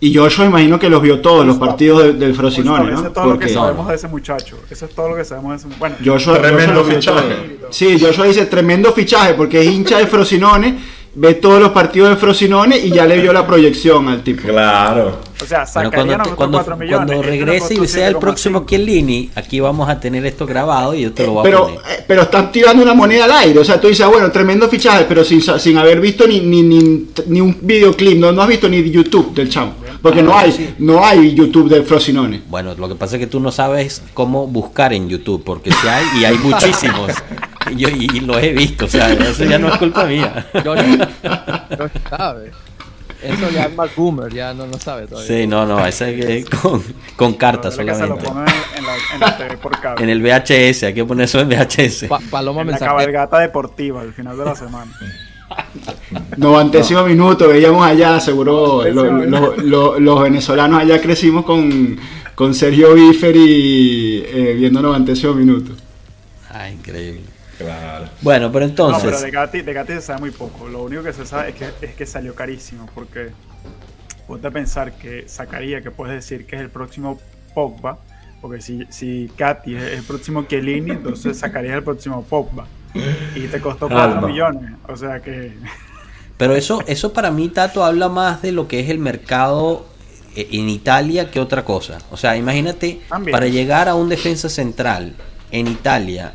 Y 0.00 0.10
yo, 0.12 0.28
yo 0.28 0.44
imagino 0.44 0.78
que 0.78 0.88
los 0.90 1.00
vio 1.00 1.20
todos 1.20 1.46
los 1.46 1.56
partidos 1.56 2.02
de- 2.02 2.12
del 2.14 2.34
Frosinone, 2.34 2.92
Eso 2.92 3.06
es 3.06 3.12
todo 3.12 3.30
lo 3.32 3.38
que 3.38 3.48
sabemos 3.48 3.88
de 3.88 3.94
ese 3.94 4.08
muchacho. 4.08 4.58
Eso 4.70 4.84
es 4.86 4.94
todo 4.94 5.08
lo 5.10 5.16
que 5.16 5.24
sabemos 5.24 5.62
de 5.62 5.68
ese 5.68 5.78
Bueno, 5.78 5.96
Joshua, 6.04 6.38
Tremendo 6.40 6.82
Joshua 6.84 6.94
fichaje. 6.94 7.58
Sí, 7.70 7.98
Joshua 7.98 8.26
dice 8.26 8.44
tremendo 8.46 8.92
fichaje 8.92 9.34
porque 9.34 9.60
es 9.62 9.66
hincha 9.66 9.98
de 9.98 10.06
Frosinone, 10.06 10.78
ve 11.16 11.34
todos 11.34 11.60
los 11.60 11.70
partidos 11.70 12.10
de 12.10 12.16
Frosinone 12.16 12.76
y 12.78 12.90
ya 12.90 13.06
le 13.06 13.18
vio 13.20 13.32
la 13.32 13.46
proyección 13.46 14.08
al 14.08 14.22
tipo. 14.22 14.48
Claro. 14.48 15.18
o 15.42 15.46
sea, 15.46 15.64
Bueno, 15.74 15.90
cuando, 15.92 16.36
cuando, 16.36 16.58
4 16.58 16.76
millones. 16.76 17.06
cuando 17.06 17.22
regrese 17.22 17.74
y 17.74 17.86
sea 17.86 18.08
el 18.08 18.14
7,5. 18.16 18.18
próximo 18.20 18.64
Chiellini, 18.66 19.30
aquí 19.34 19.60
vamos 19.60 19.88
a 19.88 20.00
tener 20.00 20.24
esto 20.26 20.46
grabado 20.46 20.94
y 20.94 21.02
yo 21.02 21.12
te 21.12 21.24
lo 21.26 21.32
voy 21.32 21.40
a 21.40 21.42
Pero, 21.44 21.62
poner. 21.66 21.78
eh, 21.78 22.04
pero 22.08 22.22
están 22.22 22.50
tirando 22.52 22.82
una 22.82 22.94
moneda 22.94 23.24
al 23.26 23.32
aire. 23.32 23.58
O 23.58 23.64
sea, 23.64 23.80
tú 23.80 23.88
dices, 23.88 24.04
ah, 24.04 24.08
bueno, 24.08 24.30
tremendo 24.30 24.68
fichaje, 24.68 25.04
pero 25.08 25.24
sin, 25.24 25.40
sin 25.42 25.76
haber 25.78 26.00
visto 26.00 26.26
ni, 26.26 26.40
ni, 26.40 26.62
ni, 26.62 27.06
ni 27.26 27.40
un 27.40 27.56
videoclip, 27.60 28.18
no, 28.18 28.32
no 28.32 28.42
has 28.42 28.48
visto 28.48 28.68
ni 28.68 28.82
YouTube 28.90 29.34
del 29.34 29.48
chamo. 29.48 29.74
Porque 30.02 30.22
no 30.22 30.36
hay, 30.36 30.74
no 30.80 31.02
hay 31.02 31.34
YouTube 31.34 31.68
del 31.70 31.84
Frosinone. 31.84 32.42
Bueno, 32.48 32.74
lo 32.76 32.88
que 32.88 32.94
pasa 32.94 33.16
es 33.16 33.20
que 33.20 33.26
tú 33.26 33.40
no 33.40 33.50
sabes 33.50 34.02
cómo 34.12 34.46
buscar 34.46 34.92
en 34.92 35.08
YouTube, 35.08 35.42
porque 35.42 35.70
si 35.72 35.88
hay, 35.88 36.04
y 36.20 36.24
hay 36.26 36.36
muchísimos. 36.38 37.10
Y, 37.70 37.76
yo, 37.76 37.88
y, 37.88 38.04
y 38.12 38.20
los 38.20 38.42
he 38.42 38.52
visto, 38.52 38.84
o 38.84 38.88
sea, 38.88 39.12
eso 39.12 39.44
ya 39.44 39.58
no 39.58 39.68
es 39.68 39.78
culpa 39.78 40.04
mía. 40.04 40.46
Yo 40.64 40.74
no 40.76 41.06
sabe. 42.10 42.52
Eso 43.22 43.50
ya 43.50 43.64
es 43.64 43.74
más 43.74 43.94
boomer, 43.96 44.30
ya 44.32 44.52
no 44.52 44.66
lo 44.66 44.78
sabe 44.78 45.06
todavía. 45.06 45.26
Sí, 45.26 45.46
no, 45.46 45.64
no, 45.64 45.84
ese 45.86 46.38
es 46.40 46.44
con, 46.50 46.82
con 47.16 47.32
cartas 47.34 47.74
que 47.74 47.82
se 47.82 47.84
lo 47.86 47.94
solamente. 47.94 48.24
pongan 48.28 48.46
en, 48.76 48.84
la, 48.86 48.94
en 49.14 49.20
la 49.20 49.36
TV 49.38 49.56
por 49.56 49.80
cable. 49.80 50.04
En 50.04 50.10
el 50.10 50.20
VHS, 50.22 50.82
hay 50.82 50.94
que 50.94 51.04
poner 51.06 51.24
eso 51.24 51.40
en 51.40 51.48
VHS. 51.48 52.04
Pa- 52.08 52.20
Paloma 52.30 52.60
En 52.60 52.66
la 52.66 52.72
mensajera. 52.72 52.98
cabalgata 52.98 53.38
deportiva 53.38 54.02
al 54.02 54.12
final 54.12 54.36
de 54.36 54.44
la 54.44 54.54
semana. 54.54 54.92
Novantésimo 56.36 57.02
minuto, 57.04 57.48
veíamos 57.48 57.84
allá, 57.86 58.20
seguro 58.20 58.84
lo- 58.90 59.04
lo- 59.24 59.56
lo- 59.56 59.98
los 59.98 60.22
venezolanos 60.22 60.80
allá 60.80 61.00
crecimos 61.00 61.44
con, 61.46 61.98
con 62.34 62.54
Sergio 62.54 62.92
Biferi 62.94 64.22
eh, 64.26 64.54
viendo 64.58 64.82
novantésimo 64.82 65.32
minuto. 65.34 65.72
Ah, 66.50 66.68
increíble. 66.70 67.22
Claro. 67.64 68.06
Bueno, 68.20 68.52
pero 68.52 68.66
No, 68.66 68.72
pero 68.74 68.88
entonces, 68.90 69.22
de 69.22 69.30
Gatti, 69.30 69.62
de 69.62 69.72
Gatti 69.72 69.92
se 69.94 70.00
sabe 70.02 70.20
muy 70.20 70.30
poco. 70.30 70.68
Lo 70.68 70.82
único 70.82 71.02
que 71.02 71.12
se 71.12 71.26
sabe 71.26 71.50
es 71.50 71.54
que, 71.56 71.70
es 71.86 71.94
que 71.94 72.06
salió 72.06 72.34
carísimo. 72.34 72.88
Porque 72.94 73.30
ponte 74.26 74.46
a 74.46 74.50
pensar 74.50 74.92
que 74.92 75.28
sacaría, 75.28 75.82
que 75.82 75.90
puedes 75.90 76.14
decir 76.14 76.46
que 76.46 76.56
es 76.56 76.62
el 76.62 76.70
próximo 76.70 77.18
Pogba. 77.54 77.98
Porque 78.40 78.60
si, 78.60 78.86
si 78.90 79.30
Gatti 79.38 79.74
es 79.74 79.82
el 79.92 80.02
próximo 80.02 80.44
Chiellini, 80.44 80.90
entonces 80.90 81.38
sacarías 81.38 81.76
el 81.76 81.82
próximo 81.82 82.22
Pogba. 82.24 82.66
Y 83.34 83.46
te 83.48 83.60
costó 83.60 83.88
4 83.88 84.02
Alba. 84.18 84.28
millones. 84.28 84.72
O 84.88 84.96
sea 84.96 85.20
que. 85.20 85.52
pero 86.36 86.54
eso, 86.54 86.82
eso 86.86 87.12
para 87.12 87.30
mí, 87.30 87.48
Tato, 87.48 87.84
habla 87.84 88.08
más 88.08 88.42
de 88.42 88.52
lo 88.52 88.68
que 88.68 88.80
es 88.80 88.90
el 88.90 88.98
mercado 88.98 89.86
eh, 90.36 90.48
en 90.52 90.68
Italia 90.68 91.30
que 91.30 91.40
otra 91.40 91.64
cosa. 91.64 91.98
O 92.10 92.16
sea, 92.16 92.36
imagínate, 92.36 93.00
También. 93.08 93.32
para 93.32 93.46
llegar 93.48 93.88
a 93.88 93.94
un 93.94 94.08
defensa 94.08 94.48
central 94.48 95.14
en 95.50 95.66
Italia 95.68 96.34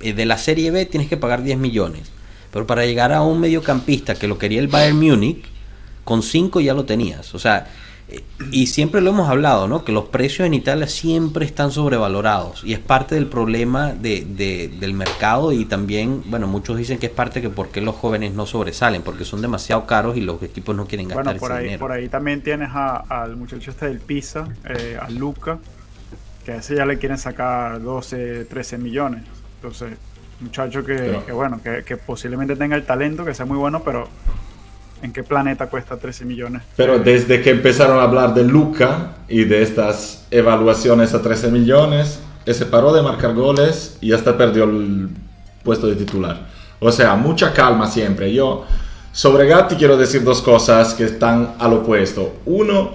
de 0.00 0.26
la 0.26 0.38
Serie 0.38 0.70
B 0.70 0.86
tienes 0.86 1.08
que 1.08 1.16
pagar 1.16 1.42
10 1.42 1.58
millones. 1.58 2.10
Pero 2.52 2.66
para 2.66 2.86
llegar 2.86 3.12
a 3.12 3.22
un 3.22 3.40
mediocampista 3.40 4.14
que 4.14 4.28
lo 4.28 4.38
quería 4.38 4.60
el 4.60 4.68
Bayern 4.68 4.98
Múnich, 4.98 5.44
con 6.04 6.22
5 6.22 6.60
ya 6.60 6.72
lo 6.74 6.84
tenías. 6.84 7.34
O 7.34 7.38
sea, 7.38 7.66
eh, 8.08 8.22
y 8.52 8.68
siempre 8.68 9.00
lo 9.00 9.10
hemos 9.10 9.28
hablado, 9.28 9.66
¿no? 9.66 9.84
Que 9.84 9.90
los 9.92 10.04
precios 10.06 10.46
en 10.46 10.54
Italia 10.54 10.86
siempre 10.86 11.44
están 11.44 11.72
sobrevalorados. 11.72 12.62
Y 12.64 12.72
es 12.72 12.78
parte 12.78 13.14
del 13.16 13.26
problema 13.26 13.92
de, 13.92 14.24
de- 14.24 14.68
del 14.68 14.92
mercado. 14.94 15.50
Y 15.52 15.64
también, 15.64 16.22
bueno, 16.26 16.46
muchos 16.46 16.78
dicen 16.78 16.98
que 16.98 17.06
es 17.06 17.12
parte 17.12 17.42
que 17.42 17.50
por 17.50 17.68
qué 17.70 17.80
los 17.80 17.96
jóvenes 17.96 18.32
no 18.32 18.46
sobresalen, 18.46 19.02
porque 19.02 19.24
son 19.24 19.42
demasiado 19.42 19.84
caros 19.86 20.16
y 20.16 20.20
los 20.20 20.40
equipos 20.42 20.74
no 20.76 20.86
quieren 20.86 21.08
gastar 21.08 21.24
Bueno, 21.24 21.40
por 21.40 21.50
ese 21.50 21.58
ahí, 21.58 21.64
dinero. 21.64 21.80
por 21.80 21.92
ahí 21.92 22.08
también 22.08 22.42
tienes 22.42 22.68
a- 22.72 22.96
al 23.08 23.36
muchacho 23.36 23.70
este 23.72 23.86
del 23.88 23.98
Pisa, 23.98 24.48
eh, 24.68 24.96
a 25.00 25.10
Luca, 25.10 25.58
que 26.44 26.52
a 26.52 26.56
ese 26.58 26.76
ya 26.76 26.86
le 26.86 26.98
quieren 26.98 27.18
sacar 27.18 27.82
12, 27.82 28.44
13 28.44 28.78
millones. 28.78 29.24
Entonces, 29.56 29.90
muchacho 30.40 30.84
que, 30.84 30.94
Pero- 30.94 31.26
que 31.26 31.32
bueno, 31.32 31.60
que, 31.62 31.82
que 31.84 31.96
posiblemente 31.96 32.56
tenga 32.56 32.76
el 32.76 32.84
talento, 32.84 33.24
que 33.24 33.34
sea 33.34 33.46
muy 33.46 33.56
bueno, 33.58 33.82
pero 33.84 34.08
¿en 35.02 35.12
qué 35.12 35.22
planeta 35.22 35.68
cuesta 35.68 35.96
13 35.96 36.24
millones? 36.24 36.62
Pero 36.76 36.98
desde 36.98 37.40
que 37.42 37.50
empezaron 37.50 37.98
a 37.98 38.02
hablar 38.02 38.34
de 38.34 38.44
Luca 38.44 39.16
y 39.28 39.44
de 39.44 39.62
estas 39.62 40.26
evaluaciones 40.30 41.14
a 41.14 41.22
13 41.22 41.50
millones, 41.50 42.20
se 42.46 42.66
paró 42.66 42.92
de 42.92 43.02
marcar 43.02 43.34
goles 43.34 43.98
y 44.00 44.12
hasta 44.12 44.36
perdió 44.36 44.64
el 44.64 45.08
puesto 45.64 45.88
de 45.88 45.96
titular. 45.96 46.46
O 46.78 46.92
sea, 46.92 47.16
mucha 47.16 47.52
calma 47.52 47.88
siempre. 47.88 48.32
Yo 48.32 48.64
sobre 49.12 49.46
Gatti 49.46 49.74
quiero 49.76 49.96
decir 49.96 50.22
dos 50.22 50.42
cosas 50.42 50.94
que 50.94 51.04
están 51.04 51.54
al 51.58 51.72
opuesto. 51.72 52.36
Uno, 52.46 52.94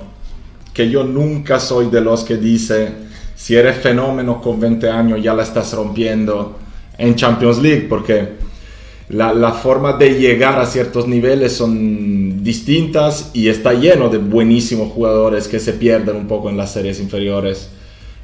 que 0.74 0.90
yo 0.90 1.04
nunca 1.04 1.60
soy 1.60 1.90
de 1.90 2.00
los 2.00 2.24
que 2.24 2.38
dice, 2.38 2.94
si 3.42 3.56
eres 3.56 3.78
fenómeno 3.78 4.40
con 4.40 4.60
20 4.60 4.88
años 4.88 5.20
ya 5.20 5.34
la 5.34 5.42
estás 5.42 5.74
rompiendo 5.74 6.60
en 6.96 7.16
Champions 7.16 7.58
League, 7.58 7.88
porque 7.90 8.34
la, 9.10 9.34
la 9.34 9.52
forma 9.52 9.94
de 9.94 10.14
llegar 10.20 10.60
a 10.60 10.68
ciertos 10.68 11.08
niveles 11.08 11.54
son 11.54 12.44
distintas 12.44 13.32
y 13.34 13.50
está 13.50 13.74
lleno 13.74 14.10
de 14.10 14.20
buenísimos 14.20 14.92
jugadores 14.92 15.48
que 15.48 15.60
se 15.60 15.74
pierden 15.74 16.18
un 16.18 16.28
poco 16.28 16.52
en 16.52 16.58
las 16.58 16.72
series 16.72 17.00
inferiores 17.00 17.72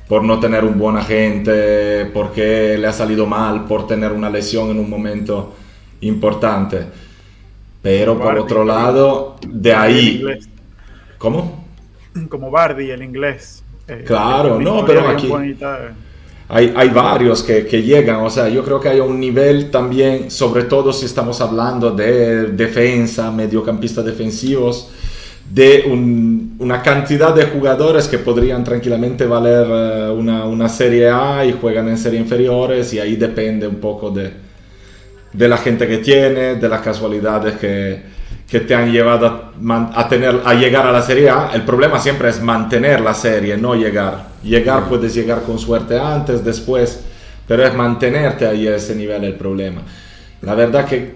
por 0.08 0.23
no 0.23 0.39
tener 0.39 0.63
un 0.63 0.77
buen 0.77 0.97
agente, 0.97 2.06
porque 2.13 2.77
le 2.77 2.86
ha 2.86 2.93
salido 2.93 3.25
mal, 3.25 3.65
por 3.65 3.88
tener 3.88 4.12
una 4.12 4.30
lesión 4.30 4.69
en 4.69 4.77
un 4.77 4.88
momento 4.88 5.56
importante. 6.01 6.86
Pero 7.82 8.13
por 8.19 8.27
Bardi, 8.27 8.41
otro 8.41 8.63
lado, 8.63 9.36
de 9.47 9.73
ahí... 9.73 10.23
¿Cómo? 11.17 11.65
Como 12.30 12.51
Bardi, 12.51 12.91
el 12.91 13.01
inglés. 13.01 13.63
Eh, 13.88 14.04
Claro, 14.06 14.60
no, 14.60 14.86
pero 14.86 15.08
aquí- 15.08 15.28
bonita 15.28 15.80
de- 15.80 16.08
Hay, 16.50 16.73
hay 16.78 16.89
varios 16.89 17.43
que, 17.43 17.65
que 17.65 17.84
llegan, 17.84 18.17
o 18.21 18.30
sea, 18.30 18.47
yo 18.47 18.63
creo 18.63 18.80
que 18.80 18.88
hay 18.88 19.02
un 19.02 19.19
nivel 19.19 19.69
también, 19.69 20.32
sobre 20.32 20.63
todo 20.63 20.93
si 20.93 21.06
estamos 21.06 21.41
hablando 21.41 21.91
de 21.91 22.45
defensa, 22.54 23.30
mediocampistas 23.32 24.06
defensivos, 24.06 24.89
de 25.54 25.84
un- 25.91 26.56
una 26.60 26.81
cantidad 26.81 27.33
de 27.35 27.46
jugadores 27.48 28.08
que 28.08 28.17
podrían 28.17 28.63
tranquilamente 28.63 29.25
valer 29.25 29.67
eh, 29.69 30.10
una, 30.17 30.46
una 30.46 30.69
Serie 30.69 31.10
A 31.10 31.46
y 31.46 31.52
juegan 31.54 31.90
en 31.90 31.98
serie 31.98 32.19
inferiores 32.19 32.94
y 32.94 33.00
ahí 33.00 33.15
depende 33.17 33.67
un 33.67 33.75
poco 33.77 34.10
de, 34.12 34.31
de 35.33 35.48
la 35.50 35.58
gente 35.58 35.85
que 35.88 35.98
tiene, 35.98 36.56
de 36.56 36.69
las 36.69 36.79
casualidades 36.81 37.56
que, 37.58 38.02
que 38.50 38.62
te 38.62 38.73
han 38.73 38.91
llevado 38.91 39.27
a, 39.27 39.91
a 39.93 40.08
tener, 40.08 40.41
a 40.45 40.54
llegar 40.54 40.87
a 40.87 40.91
la 40.91 41.02
Serie 41.02 41.29
A. 41.29 41.52
El 41.54 41.63
problema 41.63 42.00
siempre 42.00 42.29
es 42.29 42.41
mantener 42.41 43.02
la 43.02 43.13
serie, 43.13 43.58
no 43.58 43.75
llegar. 43.75 44.27
Llegar 44.43 44.87
puedes 44.87 45.13
llegar 45.13 45.43
con 45.43 45.60
suerte 45.60 46.00
antes, 46.00 46.43
después, 46.45 47.02
pero 47.48 47.65
es 47.65 47.73
mantenerte 47.75 48.48
ahí 48.48 48.67
a 48.67 48.75
ese 48.75 48.95
nivel 48.95 49.23
el 49.25 49.35
problema. 49.35 49.81
La 50.41 50.54
verdad 50.54 50.85
que 50.85 51.15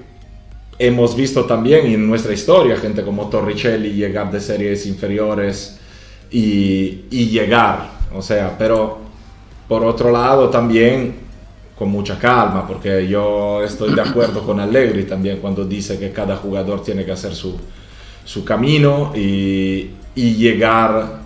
hemos 0.78 1.16
visto 1.16 1.46
también 1.46 1.86
en 1.86 2.08
nuestra 2.08 2.34
historia 2.34 2.76
gente 2.76 3.04
como 3.04 3.30
Torricelli 3.30 3.94
llegar 3.94 4.32
de 4.32 4.40
series 4.40 4.86
inferiores 4.88 5.80
y, 6.32 7.06
y 7.12 7.30
llegar, 7.30 7.92
o 8.14 8.22
sea, 8.22 8.56
pero 8.58 9.00
por 9.68 9.86
otro 9.86 10.12
lado 10.12 10.50
también 10.50 11.31
con 11.78 11.90
mucha 11.90 12.20
calma, 12.20 12.68
porque 12.68 13.08
yo 13.08 13.64
estoy 13.64 13.94
de 13.94 14.02
acuerdo 14.02 14.44
con 14.44 14.60
Allegri 14.60 15.04
también 15.04 15.40
cuando 15.40 15.66
dice 15.66 15.98
que 15.98 16.12
cada 16.12 16.36
jugador 16.38 16.84
tiene 16.84 17.04
que 17.04 17.12
hacer 17.12 17.34
su, 17.34 17.58
su 18.24 18.46
camino 18.46 19.12
y, 19.16 19.90
y 20.14 20.36
llegar 20.36 21.22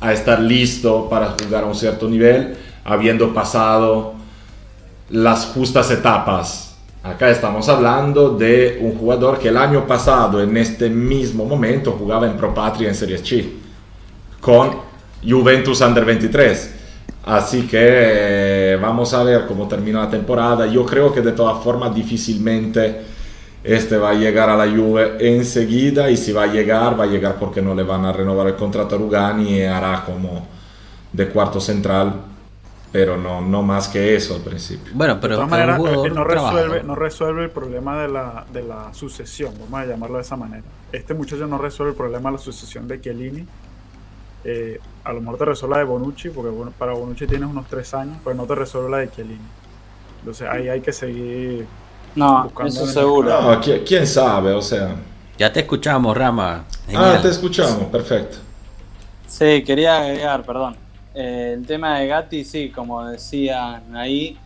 a 0.00 0.12
estar 0.12 0.40
listo 0.40 1.08
para 1.08 1.34
jugar 1.42 1.64
a 1.64 1.66
un 1.66 1.74
cierto 1.74 2.08
nivel, 2.08 2.56
habiendo 2.84 3.34
pasado 3.34 4.14
las 5.10 5.46
justas 5.46 5.90
etapas. 5.90 6.76
Acá 7.02 7.30
estamos 7.30 7.68
hablando 7.68 8.36
de 8.36 8.78
un 8.80 8.94
jugador 8.96 9.38
que 9.38 9.48
el 9.48 9.56
año 9.56 9.86
pasado, 9.86 10.42
en 10.42 10.56
este 10.56 10.90
mismo 10.90 11.44
momento, 11.44 11.92
jugaba 11.92 12.26
en 12.26 12.36
Pro 12.36 12.52
Patria 12.52 12.88
en 12.88 12.94
Serie 12.94 13.18
C 13.18 13.48
con 14.40 14.70
Juventus 15.26 15.80
Under 15.80 16.04
23. 16.04 16.74
Así 17.24 17.66
que 17.66 18.67
eh, 18.72 18.76
vamos 18.76 19.14
a 19.14 19.22
ver 19.22 19.46
cómo 19.46 19.66
termina 19.68 20.00
la 20.00 20.10
temporada. 20.10 20.66
Yo 20.66 20.84
creo 20.84 21.12
que 21.12 21.20
de 21.20 21.32
todas 21.32 21.62
formas 21.62 21.94
difícilmente 21.94 23.02
este 23.64 23.96
va 23.96 24.10
a 24.10 24.14
llegar 24.14 24.48
a 24.50 24.56
la 24.56 24.70
Juve 24.70 25.16
enseguida 25.20 26.10
y 26.10 26.16
si 26.16 26.32
va 26.32 26.44
a 26.44 26.46
llegar, 26.46 26.98
va 26.98 27.04
a 27.04 27.06
llegar 27.06 27.36
porque 27.38 27.60
no 27.60 27.74
le 27.74 27.82
van 27.82 28.04
a 28.04 28.12
renovar 28.12 28.46
el 28.46 28.54
contrato 28.54 28.94
a 28.94 28.98
Rugani 28.98 29.58
y 29.58 29.62
hará 29.62 30.04
como 30.04 30.46
de 31.12 31.28
cuarto 31.28 31.60
central, 31.60 32.14
pero 32.92 33.16
no, 33.16 33.40
no 33.40 33.62
más 33.62 33.88
que 33.88 34.14
eso 34.14 34.36
al 34.36 34.42
principio. 34.42 34.92
Bueno, 34.94 35.18
pero 35.20 35.34
de 35.34 35.36
todas 35.36 35.50
maneras, 35.50 35.78
no 35.80 36.24
resuelve, 36.24 36.82
no 36.82 36.94
resuelve 36.94 37.44
el 37.44 37.50
problema 37.50 38.00
de 38.00 38.08
la, 38.08 38.46
de 38.52 38.62
la 38.62 38.94
sucesión, 38.94 39.52
vamos 39.58 39.80
a 39.80 39.86
llamarlo 39.86 40.16
de 40.16 40.22
esa 40.22 40.36
manera. 40.36 40.62
Este 40.92 41.14
muchacho 41.14 41.46
no 41.46 41.58
resuelve 41.58 41.90
el 41.92 41.96
problema 41.96 42.30
de 42.30 42.36
la 42.36 42.42
sucesión 42.42 42.86
de 42.86 43.00
Chiellini. 43.00 43.46
Eh, 44.44 44.78
a 45.04 45.12
lo 45.12 45.20
mejor 45.20 45.38
te 45.38 45.44
resuelve 45.46 45.74
la 45.76 45.78
de 45.80 45.84
Bonucci, 45.84 46.30
porque 46.30 46.50
bueno, 46.50 46.72
para 46.78 46.92
Bonucci 46.92 47.26
tienes 47.26 47.48
unos 47.48 47.66
tres 47.66 47.92
años, 47.94 48.16
pero 48.22 48.36
no 48.36 48.44
te 48.44 48.54
resuelve 48.54 48.90
la 48.90 48.96
de 48.98 49.10
Chiellini. 49.10 49.40
Entonces 50.20 50.48
ahí 50.48 50.68
hay 50.68 50.80
que 50.80 50.92
seguir. 50.92 51.66
No, 52.14 52.44
Buscando 52.44 52.72
eso 52.72 52.86
seguro. 52.86 53.28
No, 53.40 53.60
¿qui- 53.60 53.82
¿quién 53.86 54.06
sabe? 54.06 54.52
O 54.52 54.62
sea... 54.62 54.94
Ya 55.38 55.52
te 55.52 55.60
escuchamos, 55.60 56.16
Rama. 56.16 56.64
Ah, 56.68 56.82
Genial. 56.86 57.22
te 57.22 57.28
escuchamos, 57.28 57.84
perfecto. 57.84 58.38
Sí, 59.26 59.62
quería 59.64 59.98
agregar, 59.98 60.42
perdón. 60.44 60.76
Eh, 61.14 61.54
el 61.56 61.66
tema 61.66 61.98
de 61.98 62.06
Gatti, 62.08 62.44
sí, 62.44 62.70
como 62.70 63.04
decían 63.06 63.94
ahí, 63.96 64.36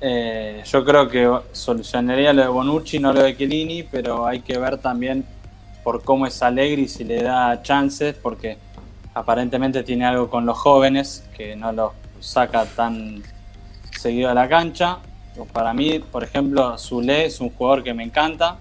eh, 0.00 0.62
yo 0.64 0.84
creo 0.84 1.08
que 1.08 1.28
solucionaría 1.52 2.32
lo 2.32 2.42
de 2.42 2.48
Bonucci, 2.48 2.98
no 2.98 3.12
lo 3.12 3.22
de 3.22 3.36
Chiellini, 3.36 3.82
pero 3.82 4.26
hay 4.26 4.40
que 4.40 4.56
ver 4.58 4.78
también 4.78 5.24
por 5.82 6.02
cómo 6.02 6.26
es 6.26 6.42
Allegri, 6.42 6.88
si 6.88 7.04
le 7.04 7.22
da 7.22 7.60
chances, 7.62 8.14
porque 8.14 8.56
aparentemente 9.14 9.82
tiene 9.82 10.06
algo 10.06 10.28
con 10.30 10.46
los 10.46 10.58
jóvenes, 10.58 11.28
que 11.36 11.56
no 11.56 11.72
los 11.72 11.92
saca 12.20 12.64
tan 12.66 13.22
seguido 13.90 14.30
a 14.30 14.34
la 14.34 14.48
cancha. 14.48 14.98
Para 15.52 15.72
mí, 15.72 16.00
por 16.00 16.24
ejemplo, 16.24 16.76
Zule 16.78 17.26
es 17.26 17.40
un 17.40 17.50
jugador 17.50 17.84
que 17.84 17.94
me 17.94 18.02
encanta, 18.02 18.56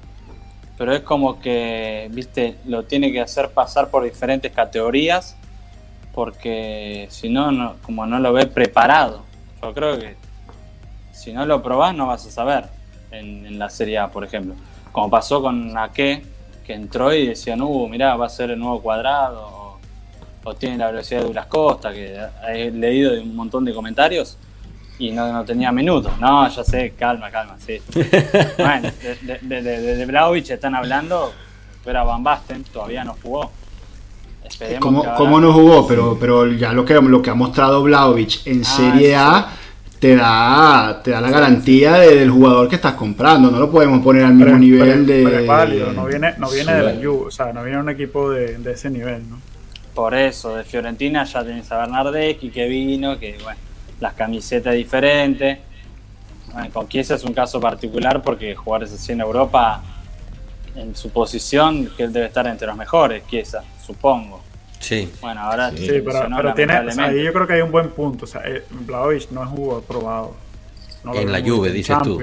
pero 0.78 0.93
es 0.93 1.02
como 1.02 1.39
que, 1.39 2.08
viste, 2.12 2.58
lo 2.66 2.84
tiene 2.84 3.12
que 3.12 3.22
hacer 3.22 3.50
pasar 3.50 3.89
por 3.89 4.04
diferentes 4.04 4.52
categorías, 4.52 5.36
porque 6.14 7.08
si 7.10 7.30
no, 7.30 7.52
no, 7.52 7.76
como 7.84 8.06
no 8.06 8.20
lo 8.20 8.34
ve 8.34 8.45
preparado, 8.45 9.24
yo 9.62 9.74
creo 9.74 9.98
que 10.00 10.16
si 11.12 11.34
no 11.34 11.45
lo 11.45 11.64
probás 11.64 11.95
no 11.95 12.08
vas 12.08 12.26
a 12.28 12.32
saber 12.32 12.66
en, 13.12 13.58
la 13.58 13.70
Serie 13.70 13.98
A, 13.98 14.10
por 14.10 14.24
ejemplo. 14.24 14.56
Como 14.91 15.10
pasó 15.10 15.41
con 15.41 15.76
Ake, 15.78 16.24
que 16.66 16.74
entró 16.74 17.14
y 17.14 17.28
decían, 17.28 17.62
uh, 17.62 17.88
mirá, 17.88 18.16
va 18.16 18.28
a 18.28 18.30
ser 18.30 18.52
el 18.52 18.60
nuevo 18.60 18.82
cuadrado, 18.82 19.57
o, 20.48 20.54
tiene 20.56 20.78
la 20.78 20.88
velocidad 20.91 21.20
de 21.20 21.26
Douglas 21.26 21.45
Costa, 21.48 21.93
que 21.93 22.18
he 22.48 22.72
leído 22.72 23.14
de 23.14 23.20
un 23.22 23.36
montón 23.36 23.66
de 23.66 23.74
comentarios 23.74 24.38
y 25.00 25.12
no, 25.12 25.32
no 25.32 25.43
tenía 25.45 25.72
minutos. 25.72 26.12
No, 26.20 26.48
ya 26.50 26.64
sé, 26.64 26.93
calma, 26.98 27.30
calma, 27.30 27.56
sí. 27.66 27.80
bueno, 28.58 28.89
de, 29.02 29.39
de, 29.41 29.62
de, 29.62 29.62
de, 29.82 29.95
de 29.98 30.06
Vlahovic 30.06 30.50
están 30.50 30.76
hablando, 30.76 31.32
pero 31.84 32.06
Van 32.06 32.24
Basten 32.24 32.64
todavía 32.66 33.04
no 33.04 33.16
jugó. 33.22 33.52
Esperemos 34.43 34.80
¿Cómo, 34.82 35.04
que 35.04 35.10
cómo 35.18 35.39
no 35.41 35.52
jugó? 35.52 35.86
Pero, 35.88 36.18
pero 36.20 36.48
ya 36.48 36.72
lo 36.72 36.86
que, 36.86 36.93
lo 36.95 37.22
que 37.22 37.30
ha 37.30 37.34
mostrado 37.36 37.84
Vlaovic 37.84 38.48
en 38.48 38.62
Ah, 38.62 38.64
Serie 38.66 39.16
A 39.16 39.48
te 40.00 40.16
da, 40.16 41.02
te 41.04 41.12
da 41.12 41.20
la 41.20 41.30
garantía 41.30 41.95
de- 41.95 42.16
del 42.20 42.30
jugador 42.32 42.70
que 42.70 42.76
estás 42.76 42.93
comprando. 42.93 43.52
No 43.52 43.60
lo 43.60 43.70
podemos 43.70 44.02
poner 44.02 44.24
al 44.24 44.34
mismo 44.36 44.45
Pero- 44.45 44.58
nivel 44.60 45.06
pero- 45.06 45.18
de. 45.18 45.24
pero 45.26 45.39
es 45.39 45.48
válido, 45.48 45.91
no 45.91 46.06
viene, 46.06 46.34
no 46.38 46.50
viene 46.50 46.74
de 46.74 46.84
la. 46.84 46.91
Juve, 46.93 47.28
o 47.28 47.32
sea, 47.32 47.52
no 47.52 47.62
viene 47.64 47.80
un 47.80 47.89
equipo 47.89 48.30
de, 48.32 48.58
de 48.60 48.72
ese 48.72 48.89
nivel, 48.89 49.30
¿no? 49.30 49.38
Por 49.98 50.14
eso, 50.14 50.56
de 50.56 50.64
Fiorentina 50.64 51.24
ya 51.24 51.43
tenés 51.43 51.72
a 51.72 51.80
Bernardeschi 51.80 52.52
que 52.52 52.68
vino, 52.68 53.18
que 53.18 53.36
bueno, 53.41 53.60
las 54.00 54.14
camisetas 54.14 54.76
diferentes. 54.76 55.58
Bueno, 56.54 56.70
con 56.72 56.88
Chiesa 56.88 57.16
es 57.16 57.24
un 57.24 57.34
caso 57.34 57.60
particular 57.60 58.22
porque 58.22 58.54
jugar 58.54 58.84
así 58.84 59.14
en 59.14 59.22
Europa, 59.22 59.82
en 60.76 60.95
su 60.95 61.10
posición, 61.10 61.89
que 61.98 62.04
él 62.04 62.14
debe 62.14 62.28
estar 62.28 62.45
entre 62.45 62.68
los 62.68 62.78
mejores, 62.78 63.26
Chiesa, 63.26 63.64
supongo. 63.84 64.43
Sí. 64.80 65.12
Bueno, 65.20 65.41
ahora 65.41 65.72
Sí. 65.72 65.78
Sí, 65.78 66.02
pero, 66.06 66.28
pero 66.36 66.54
tiene, 66.54 66.80
o 66.80 66.91
sea, 66.91 67.12
yo 67.12 67.34
creo 67.34 67.48
que 67.48 67.54
hay 67.54 67.62
un 67.62 67.72
buen 67.72 67.89
punto. 67.89 68.26
O 68.26 68.28
sea, 68.28 68.43
eh, 68.45 68.66
Vlahovic 68.70 69.32
no 69.32 69.43
es 69.45 69.50
un 69.50 69.56
jugador 69.56 69.84
probado. 69.84 70.36
No 71.04 71.16
En 71.16 71.32
la 71.32 71.41
Juve, 71.41 71.72
dices 71.72 71.98
tú. 72.04 72.22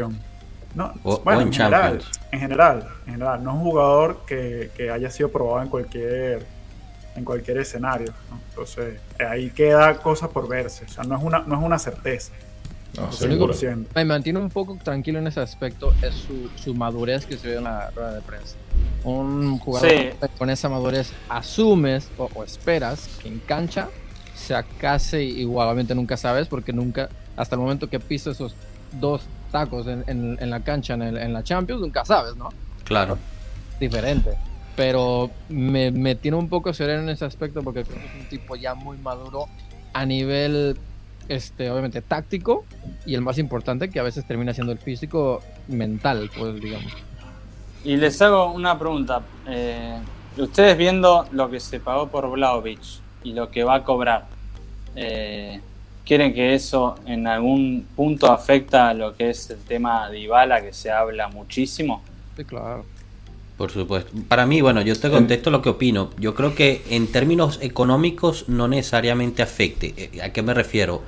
No, 0.76 0.92
O- 1.02 1.18
bueno, 1.24 1.40
o 1.40 1.42
en 1.42 1.48
en, 1.48 1.52
general, 1.52 2.02
en 2.30 2.38
general, 2.38 2.88
en 3.06 3.12
general, 3.14 3.42
no 3.42 3.50
es 3.50 3.56
un 3.56 3.62
jugador 3.64 4.20
que, 4.28 4.70
que 4.76 4.92
haya 4.92 5.10
sido 5.10 5.28
probado 5.32 5.60
en 5.62 5.68
cualquier 5.68 6.53
en 7.16 7.24
cualquier 7.24 7.58
escenario. 7.58 8.12
¿no? 8.30 8.40
Entonces, 8.50 9.00
eh, 9.18 9.24
ahí 9.24 9.50
queda 9.50 9.96
cosa 9.98 10.28
por 10.28 10.48
verse. 10.48 10.84
O 10.84 10.88
sea, 10.88 11.04
no 11.04 11.16
es 11.16 11.22
una, 11.22 11.40
no 11.40 11.58
es 11.58 11.64
una 11.64 11.78
certeza. 11.78 12.32
No, 12.96 13.06
Lo 13.06 13.12
seguro. 13.12 13.44
único 13.46 13.58
100%. 13.58 13.86
Me 13.94 14.04
mantiene 14.04 14.38
un 14.38 14.50
poco 14.50 14.76
tranquilo 14.82 15.18
en 15.18 15.26
ese 15.26 15.40
aspecto 15.40 15.92
es 16.00 16.14
su, 16.14 16.48
su 16.54 16.74
madurez 16.74 17.26
que 17.26 17.36
se 17.36 17.48
ve 17.48 17.56
en 17.56 17.64
la 17.64 17.90
rueda 17.90 18.14
de 18.14 18.20
prensa. 18.22 18.54
Un 19.02 19.58
jugador 19.58 19.90
Sí. 19.90 20.10
con 20.38 20.48
esa 20.48 20.68
madurez 20.68 21.12
asumes 21.28 22.08
o, 22.18 22.28
o 22.34 22.44
esperas 22.44 23.08
que 23.20 23.28
en 23.28 23.40
cancha 23.40 23.88
sea 24.36 24.62
casi 24.62 25.16
igual. 25.18 25.66
Obviamente 25.68 25.94
nunca 25.94 26.16
sabes 26.16 26.46
porque 26.46 26.72
nunca, 26.72 27.08
hasta 27.36 27.56
el 27.56 27.60
momento 27.62 27.88
que 27.90 27.98
pisa 27.98 28.30
esos 28.30 28.54
dos 28.92 29.22
tacos 29.50 29.86
en, 29.88 30.04
en- 30.06 30.36
en 30.40 30.50
la 30.50 30.60
cancha 30.60 30.94
en, 30.94 31.02
el- 31.02 31.16
en 31.18 31.32
la 31.32 31.42
Champions, 31.42 31.80
nunca 31.80 32.04
sabes, 32.04 32.36
¿no? 32.36 32.48
Claro. 32.84 33.18
diferente. 33.80 34.30
Pero 34.76 35.30
me, 35.48 35.90
me 35.90 36.14
tiene 36.14 36.36
un 36.36 36.48
poco 36.48 36.72
sereno 36.74 37.02
en 37.02 37.08
ese 37.10 37.24
aspecto 37.24 37.62
porque 37.62 37.84
creo 37.84 37.98
que 37.98 38.06
es 38.06 38.22
un 38.22 38.28
tipo 38.28 38.56
ya 38.56 38.74
muy 38.74 38.96
maduro 38.98 39.46
a 39.92 40.04
nivel, 40.04 40.76
este, 41.28 41.70
obviamente, 41.70 42.02
táctico 42.02 42.64
y 43.06 43.14
el 43.14 43.22
más 43.22 43.38
importante 43.38 43.88
que 43.88 44.00
a 44.00 44.02
veces 44.02 44.26
termina 44.26 44.52
siendo 44.52 44.72
el 44.72 44.78
físico 44.78 45.40
mental, 45.68 46.30
pues 46.36 46.60
digamos. 46.60 46.92
Y 47.84 47.96
les 47.96 48.20
hago 48.20 48.52
una 48.52 48.78
pregunta. 48.78 49.22
Eh, 49.46 49.98
ustedes 50.36 50.76
viendo 50.76 51.26
lo 51.30 51.50
que 51.50 51.60
se 51.60 51.80
pagó 51.80 52.08
por 52.08 52.30
Vlaovic 52.30 52.80
y 53.22 53.32
lo 53.32 53.50
que 53.50 53.62
va 53.62 53.76
a 53.76 53.84
cobrar, 53.84 54.26
eh, 54.96 55.60
¿quieren 56.04 56.34
que 56.34 56.54
eso 56.54 56.96
en 57.06 57.26
algún 57.26 57.86
punto 57.94 58.32
afecta 58.32 58.88
a 58.88 58.94
lo 58.94 59.14
que 59.16 59.30
es 59.30 59.50
el 59.50 59.58
tema 59.58 60.10
de 60.10 60.18
Ibala, 60.18 60.60
que 60.60 60.72
se 60.72 60.90
habla 60.90 61.28
muchísimo? 61.28 62.02
Sí, 62.36 62.44
claro. 62.44 62.84
Por 63.56 63.70
supuesto. 63.70 64.10
Para 64.26 64.46
mí, 64.46 64.60
bueno, 64.60 64.80
yo 64.82 64.98
te 64.98 65.10
contesto 65.10 65.50
lo 65.50 65.62
que 65.62 65.68
opino. 65.68 66.10
Yo 66.18 66.34
creo 66.34 66.54
que 66.54 66.82
en 66.90 67.06
términos 67.06 67.60
económicos 67.62 68.48
no 68.48 68.66
necesariamente 68.66 69.42
afecte. 69.42 69.94
Eh, 69.96 70.22
¿A 70.22 70.30
qué 70.30 70.42
me 70.42 70.54
refiero? 70.54 71.02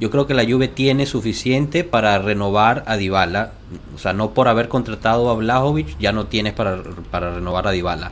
Yo 0.00 0.10
creo 0.10 0.26
que 0.26 0.34
la 0.34 0.44
Juve 0.44 0.66
tiene 0.66 1.06
suficiente 1.06 1.84
para 1.84 2.18
renovar 2.18 2.82
a 2.88 2.96
Dybala. 2.96 3.52
O 3.94 3.98
sea, 3.98 4.12
no 4.12 4.34
por 4.34 4.48
haber 4.48 4.66
contratado 4.66 5.30
a 5.30 5.34
Vlahovic, 5.34 5.96
ya 6.00 6.10
no 6.10 6.26
tienes 6.26 6.54
para, 6.54 6.82
para 7.12 7.34
renovar 7.34 7.68
a 7.68 7.70
Dybala. 7.70 8.10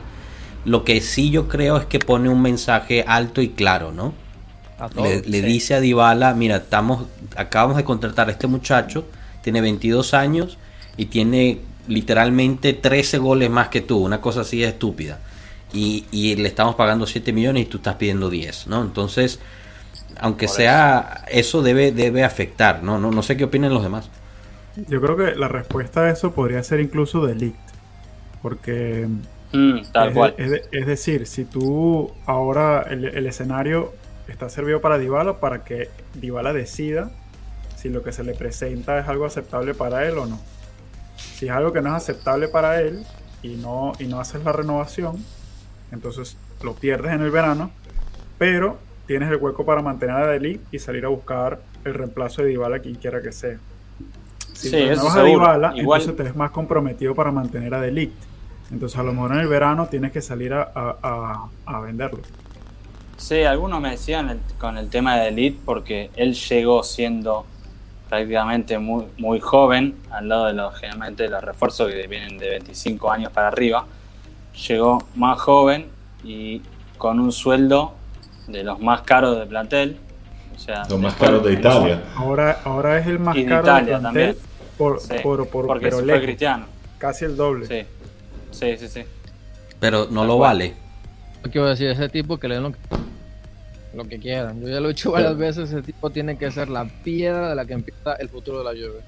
Lo 0.63 0.85
que 0.85 1.01
sí 1.01 1.29
yo 1.29 1.49
creo 1.49 1.75
es 1.75 1.85
que 1.85 1.99
pone 1.99 2.29
un 2.29 2.41
mensaje 2.41 3.03
alto 3.05 3.41
y 3.41 3.49
claro, 3.49 3.91
¿no? 3.91 4.13
A 4.79 4.87
todos. 4.87 5.05
le, 5.05 5.21
le 5.21 5.41
sí. 5.41 5.45
dice 5.45 5.75
a 5.75 5.81
Dybala, 5.81 6.33
mira, 6.33 6.57
estamos, 6.57 7.07
acabamos 7.35 7.75
de 7.75 7.83
contratar 7.83 8.29
a 8.29 8.31
este 8.31 8.47
muchacho, 8.47 9.03
tiene 9.41 9.59
22 9.59 10.13
años 10.13 10.57
y 10.95 11.07
tiene 11.07 11.59
literalmente 11.87 12.73
13 12.73 13.17
goles 13.17 13.49
más 13.49 13.69
que 13.69 13.81
tú, 13.81 13.99
una 14.03 14.21
cosa 14.21 14.41
así 14.41 14.59
de 14.59 14.67
estúpida. 14.69 15.19
Y, 15.73 16.05
y 16.11 16.35
le 16.35 16.47
estamos 16.49 16.75
pagando 16.75 17.05
7 17.07 17.33
millones 17.33 17.63
y 17.63 17.65
tú 17.67 17.77
estás 17.77 17.95
pidiendo 17.95 18.29
10, 18.29 18.67
¿no? 18.67 18.81
Entonces, 18.83 19.39
aunque 20.19 20.47
Por 20.47 20.49
sea, 20.49 21.25
eso, 21.29 21.61
debe, 21.63 21.91
debe 21.93 22.23
afectar, 22.25 22.83
¿no? 22.83 22.99
¿no? 22.99 23.11
No 23.11 23.23
sé 23.23 23.37
qué 23.37 23.45
opinan 23.45 23.73
los 23.73 23.83
demás. 23.83 24.09
Yo 24.75 25.01
creo 25.01 25.17
que 25.17 25.35
la 25.35 25.47
respuesta 25.47 26.01
a 26.05 26.09
eso 26.11 26.33
podría 26.33 26.63
ser 26.63 26.79
incluso 26.79 27.25
Delict. 27.25 27.71
Porque 28.41 29.07
Mm, 29.53 29.81
tal 29.91 30.13
es, 30.13 30.13
cual. 30.13 30.35
es 30.37 30.51
de- 30.51 30.69
es 30.71 30.87
decir, 30.87 31.27
si 31.27 31.45
tú 31.45 32.21
ahora 32.25 32.83
el, 32.83 33.05
el 33.05 33.27
escenario 33.27 33.99
está 34.27 34.49
servido 34.49 34.81
para 34.81 34.99
Dybala 34.99 35.39
para 35.39 35.63
que 35.65 35.95
Dybala 36.13 36.53
decida 36.53 37.17
si 37.75 37.89
lo 37.89 38.03
que 38.03 38.13
se 38.13 38.23
le 38.23 38.35
presenta 38.35 38.99
es 38.99 39.07
algo 39.07 39.25
aceptable 39.25 39.75
para 39.75 40.07
él 40.07 40.17
o 40.19 40.27
no. 40.27 40.47
Si 41.35 41.45
es 41.45 41.51
algo 41.51 41.73
que 41.73 41.81
no 41.81 41.89
es 41.89 41.95
aceptable 42.03 42.47
para 42.47 42.81
él 42.81 43.03
y 43.43 43.55
no, 43.55 43.93
y 43.99 44.05
no 44.05 44.19
haces 44.19 44.43
la 44.43 44.51
renovación, 44.51 45.23
entonces 45.91 46.37
lo 46.63 46.73
pierdes 46.75 47.13
en 47.13 47.21
el 47.21 47.31
verano, 47.31 47.71
pero 48.37 48.77
tienes 49.07 49.29
el 49.31 49.37
hueco 49.37 49.65
para 49.65 49.81
mantener 49.81 50.15
a 50.15 50.27
Delic 50.27 50.61
y 50.71 50.79
salir 50.79 51.05
a 51.05 51.09
buscar 51.09 51.59
el 51.83 51.93
reemplazo 51.93 52.43
de 52.43 52.49
Dybala 52.49 52.79
quien 52.79 52.95
quiera 52.95 53.21
que 53.21 53.31
sea. 53.31 53.57
Si 54.53 54.69
Sí, 54.69 54.77
eso 54.77 55.09
a. 55.09 55.23
Dybala, 55.23 55.73
Igual- 55.75 56.01
entonces 56.01 56.15
te 56.17 56.23
ves 56.23 56.35
más 56.35 56.51
comprometido 56.51 57.15
para 57.15 57.31
mantener 57.31 57.73
a 57.73 57.81
Delict. 57.81 58.13
Entonces 58.71 58.97
a 58.99 59.03
lo 59.03 59.11
mejor 59.11 59.33
en 59.33 59.39
el 59.39 59.47
verano 59.47 59.87
tienes 59.87 60.11
que 60.11 60.21
salir 60.21 60.53
a, 60.53 60.61
a- 60.73 60.97
a- 61.01 61.49
a 61.65 61.79
venderlo. 61.81 62.19
Sí, 63.17 63.41
algunos 63.43 63.81
me 63.81 63.91
decían 63.91 64.29
el- 64.29 64.39
con 64.59 64.77
el 64.77 64.89
tema 64.89 65.17
de 65.17 65.27
Elite 65.29 65.59
porque 65.65 66.09
él 66.15 66.33
llegó 66.33 66.83
siendo 66.83 67.45
prácticamente 68.11 68.77
muy, 68.77 69.05
muy 69.17 69.39
joven, 69.39 69.95
al 70.11 70.27
lado 70.27 70.47
de 70.47 70.53
los 70.53 70.75
generalmente 70.75 71.29
los 71.29 71.41
refuerzos 71.41 71.89
que 71.89 72.07
vienen 72.07 72.37
de 72.37 72.49
25 72.49 73.09
años 73.09 73.31
para 73.31 73.47
arriba. 73.47 73.85
Llegó 74.67 75.01
más 75.15 75.39
joven 75.39 75.87
y 76.21 76.61
con 76.97 77.21
un 77.21 77.31
sueldo 77.31 77.93
de 78.47 78.65
los 78.65 78.81
más 78.81 79.03
caros 79.03 79.39
del 79.39 79.47
plantel. 79.47 79.97
O 80.53 80.59
sea, 80.59 80.83
Los 80.89 80.99
más 80.99 81.13
caros 81.15 81.41
de 81.45 81.53
Italia. 81.53 82.03
Ahora, 82.17 82.59
ahora 82.65 82.99
es 82.99 83.07
el 83.07 83.17
más 83.17 83.33
Y 83.37 83.43
de 83.43 83.49
caro 83.49 83.61
Italia 83.63 83.93
del 83.93 84.01
plantel 84.01 84.03
también. 84.35 84.37
por, 84.77 84.99
Sí, 84.99 85.13
por, 85.23 85.47
por- 85.47 85.67
porque 85.67 85.85
pero 85.85 85.99
fue 85.99 86.21
Cristiano. 86.21 86.65
casi 86.97 87.23
el 87.23 87.37
doble. 87.37 87.65
Sí, 87.65 87.87
sí, 88.51 88.77
sí. 88.77 88.87
sí. 88.89 89.03
Pero 89.79 90.07
no 90.11 90.19
Tal 90.19 90.27
lo 90.27 90.37
cual. 90.37 90.57
vale. 90.57 90.73
Que 91.49 91.57
iba 91.59 91.67
a 91.67 91.69
decir, 91.69 91.87
ese 91.87 92.09
tipo 92.09 92.37
que 92.37 92.49
le 92.49 92.55
den 92.55 92.63
lo 92.63 92.71
que, 92.73 92.77
lo 93.93 94.05
que 94.07 94.19
quieran. 94.19 94.61
Yo 94.61 94.69
ya 94.69 94.79
lo 94.79 94.89
he 94.89 94.93
dicho 94.93 95.11
varias 95.11 95.37
veces, 95.37 95.69
ese 95.69 95.81
tipo 95.81 96.09
tiene 96.09 96.37
que 96.37 96.49
ser 96.51 96.69
la 96.69 96.85
piedra 96.85 97.49
de 97.49 97.55
la 97.55 97.65
que 97.65 97.73
empieza 97.73 98.13
el 98.13 98.29
futuro 98.29 98.59
de 98.59 98.63
la 98.63 98.71
Juve. 98.71 99.01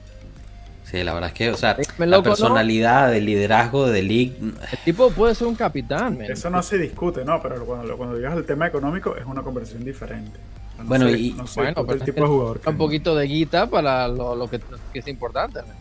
Sí, 0.84 1.02
la 1.04 1.14
verdad 1.14 1.30
es 1.30 1.34
que, 1.36 1.50
o 1.50 1.58
sea, 1.58 1.74
Dígame, 1.76 2.06
la 2.08 2.18
loco, 2.18 2.30
¿no? 2.30 2.36
personalidad, 2.36 3.16
el 3.16 3.26
liderazgo 3.26 3.88
de 3.88 4.04
Lig, 4.04 4.34
El 4.40 4.78
tipo 4.84 5.10
puede 5.12 5.34
ser 5.34 5.48
un 5.48 5.56
capitán, 5.56 6.18
man. 6.18 6.28
Eso 6.30 6.50
no 6.50 6.62
se 6.62 6.78
discute, 6.78 7.24
¿no? 7.24 7.42
Pero 7.42 7.66
cuando, 7.66 7.96
cuando 7.98 8.18
llegas 8.18 8.34
al 8.34 8.46
tema 8.46 8.68
económico 8.68 9.16
es 9.16 9.26
una 9.26 9.42
conversación 9.42 9.84
diferente. 9.86 10.38
No 10.78 10.84
Bueno, 10.86 11.10
y- 11.10 11.32
no 11.32 11.48
se 11.48 11.62
Bueno, 11.62 11.84
pero 11.86 11.94
el 11.94 12.00
es 12.00 12.06
tipo 12.06 12.16
que 12.16 12.22
de 12.22 12.28
jugador. 12.28 12.60
que 12.60 12.70
un 12.70 12.78
poquito 12.78 13.16
de 13.16 13.26
guita 13.28 13.68
para 13.70 14.08
lo, 14.10 14.36
lo 14.36 14.50
que, 14.50 14.60
que 14.92 15.00
es 15.00 15.08
importante. 15.08 15.60
man. 15.62 15.72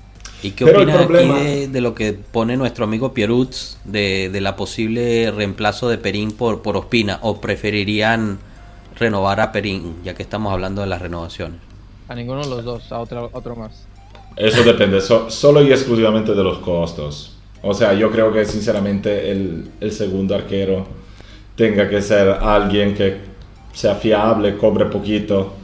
¿Y 0.44 0.52
qué 0.52 0.64
Pero 0.64 0.78
opinas 0.82 0.96
problema- 1.06 1.34
aquí 1.36 1.44
de, 1.44 1.68
de 1.68 1.80
lo 1.80 1.94
que 1.94 2.12
pone 2.14 2.56
nuestro 2.56 2.84
amigo 2.84 3.12
Pierutz 3.12 3.76
de, 3.84 4.28
de 4.32 4.40
la 4.40 4.56
posible 4.56 5.30
reemplazo 5.30 5.88
de 5.88 5.98
Perín 5.98 6.32
por, 6.32 6.62
por 6.62 6.76
Ospina? 6.76 7.18
¿O 7.22 7.40
preferirían 7.40 8.38
renovar 9.02 9.40
a 9.40 9.52
Perín, 9.52 9.96
ya 10.04 10.14
que 10.14 10.22
estamos 10.22 10.52
hablando 10.52 10.80
de 10.80 10.86
las 10.86 11.02
renovaciones? 11.02 11.60
A 12.08 12.14
ninguno 12.14 12.42
de 12.42 12.48
los 12.50 12.64
dos, 12.64 12.90
a 12.92 12.98
otro, 13.00 13.30
otro 13.32 13.54
más. 13.56 13.86
Eso 14.36 14.62
depende 14.64 15.00
so- 15.00 15.28
solo 15.30 15.62
y 15.62 15.70
exclusivamente 15.70 16.34
de 16.34 16.42
los 16.42 16.58
costos. 16.58 17.36
O 17.62 17.74
sea, 17.74 17.92
yo 17.94 18.10
creo 18.10 18.32
que 18.32 18.44
sinceramente 18.44 19.30
el, 19.30 19.70
el 19.80 19.92
segundo 19.92 20.34
arquero 20.34 20.86
tenga 21.54 21.88
que 21.88 22.00
ser 22.02 22.28
alguien 22.28 22.94
que 22.94 23.20
sea 23.72 23.94
fiable, 23.94 24.56
cobre 24.56 24.86
poquito 24.86 25.54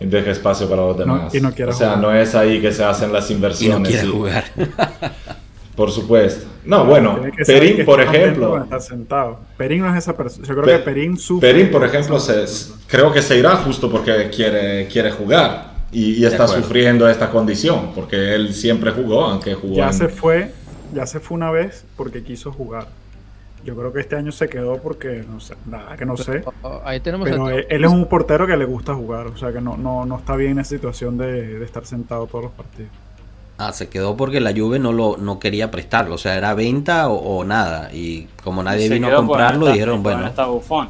y 0.00 0.06
deje 0.06 0.30
espacio 0.32 0.68
para 0.68 0.82
los 0.82 0.96
No, 0.96 1.14
demás. 1.16 1.34
y 1.34 1.40
no 1.40 1.52
quiera 1.52 1.70
o 1.70 1.74
sea, 1.74 1.90
jugar. 1.96 2.02
no 2.02 2.14
es 2.14 2.34
ahí 2.34 2.60
que 2.60 2.72
se 2.72 2.82
hacen 2.84 3.12
las 3.12 3.30
Y 3.30 3.34
no 3.34 3.36
inversiones. 3.36 3.88
quiere 3.88 4.06
y- 4.06 4.10
jugar. 4.10 4.44
Por 5.76 5.90
supuesto. 5.90 6.46
No, 6.64 6.84
bueno, 6.84 7.20
Perín, 7.46 7.84
por 7.84 8.00
ejemplo. 8.00 8.64
sentado. 8.80 9.40
Perín 9.56 9.80
no 9.82 9.90
es 9.92 9.98
esa 9.98 10.16
persona. 10.16 10.46
Yo 10.46 10.54
creo 10.54 10.64
Pe- 10.66 10.72
que 10.72 10.78
Perín 10.78 11.16
sufre. 11.16 11.52
Perín, 11.52 11.70
por 11.70 11.84
ejemplo, 11.84 12.18
se, 12.20 12.44
creo 12.86 13.12
que 13.12 13.20
se 13.22 13.36
irá 13.38 13.56
justo 13.56 13.90
porque 13.90 14.30
quiere, 14.30 14.86
quiere 14.86 15.10
jugar 15.10 15.72
y, 15.90 16.14
y 16.14 16.24
está 16.24 16.46
sufriendo 16.46 17.08
esta 17.08 17.28
condición, 17.30 17.90
porque 17.94 18.34
él 18.34 18.54
siempre 18.54 18.92
jugó, 18.92 19.24
aunque 19.24 19.54
jugó 19.54 19.74
Ya 19.74 19.88
en- 19.88 19.94
se 19.94 20.08
fue, 20.08 20.52
ya 20.94 21.06
se 21.06 21.18
fue 21.20 21.36
una 21.36 21.50
vez 21.50 21.84
porque 21.96 22.22
quiso 22.22 22.52
jugar. 22.52 22.86
Yo 23.64 23.74
creo 23.74 23.92
que 23.92 24.00
este 24.00 24.14
año 24.14 24.30
se 24.30 24.46
quedó 24.48 24.76
porque 24.76 25.24
no 25.28 25.40
sé, 25.40 25.54
nada 25.66 25.96
que 25.96 26.04
no 26.04 26.16
sé. 26.16 26.44
Ahí 26.84 27.00
tenemos 27.00 27.28
Pero 27.28 27.48
el- 27.48 27.60
él, 27.60 27.66
él 27.70 27.84
es 27.84 27.90
un 27.90 28.06
portero 28.08 28.46
que 28.46 28.56
le 28.56 28.64
gusta 28.64 28.94
jugar, 28.94 29.26
o 29.26 29.36
sea 29.36 29.52
que 29.52 29.60
no, 29.60 29.76
no, 29.76 30.04
no 30.04 30.18
está 30.18 30.36
bien 30.36 30.52
en 30.52 30.58
esa 30.60 30.70
situación 30.70 31.16
de, 31.18 31.58
de 31.58 31.64
estar 31.64 31.84
sentado 31.86 32.26
todos 32.26 32.44
los 32.44 32.52
partidos. 32.52 32.90
Ah, 33.56 33.72
se 33.72 33.88
quedó 33.88 34.16
porque 34.16 34.40
la 34.40 34.52
Juve 34.52 34.78
no 34.80 34.92
lo 34.92 35.16
no 35.16 35.38
quería 35.38 35.70
prestarlo, 35.70 36.16
o 36.16 36.18
sea, 36.18 36.36
era 36.36 36.54
venta 36.54 37.08
o, 37.08 37.14
o 37.38 37.44
nada. 37.44 37.90
Y 37.92 38.26
como 38.42 38.62
nadie 38.62 38.88
vino 38.88 39.08
a 39.08 39.14
comprarlo, 39.14 39.68
dijeron, 39.68 40.02
bueno, 40.02 40.22
No 40.22 40.26
está 40.26 40.46
Bufón. 40.46 40.88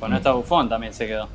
Con 0.00 0.10
no 0.10 0.16
está 0.16 0.32
Bufón 0.32 0.68
también 0.68 0.94
se 0.94 1.06
quedó. 1.06 1.28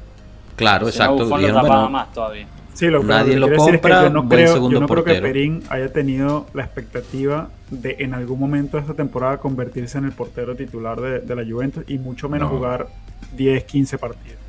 claro, 0.55 0.87
Si 0.87 0.91
exacto. 0.97 1.25
Buffon 1.25 1.41
lo 1.41 1.47
dijeron, 1.47 1.61
tapaba 1.61 1.79
bueno, 1.83 1.89
más 1.91 2.13
todavía. 2.13 2.47
Sí, 2.73 2.87
lo, 2.87 3.03
Nadie 3.03 3.35
lo 3.35 3.47
quiero 3.47 3.63
decir 3.63 3.75
es 3.75 3.81
que 3.81 3.81
compra, 3.81 4.03
yo 4.03 4.09
no 4.09 4.23
buen 4.23 4.29
creo, 4.43 4.53
segundo 4.53 4.73
yo 4.75 4.79
no 4.79 4.87
creo 4.87 5.03
que. 5.03 5.15
Perín 5.21 5.63
haya 5.69 5.91
tenido 5.91 6.47
la 6.53 6.63
expectativa 6.63 7.49
de 7.69 7.97
en 7.99 8.13
algún 8.13 8.39
momento 8.39 8.77
de 8.77 8.81
esta 8.81 8.93
temporada 8.95 9.37
convertirse 9.37 9.97
en 9.97 10.05
el 10.05 10.13
portero 10.13 10.55
titular 10.55 10.99
de, 10.99 11.19
de 11.19 11.35
la 11.35 11.43
Juventus 11.43 11.83
y 11.87 11.97
mucho 11.99 12.29
menos 12.29 12.49
No. 12.49 12.55
jugar 12.55 12.87
10, 13.35 13.63
15 13.65 13.97
partidos. 13.97 14.39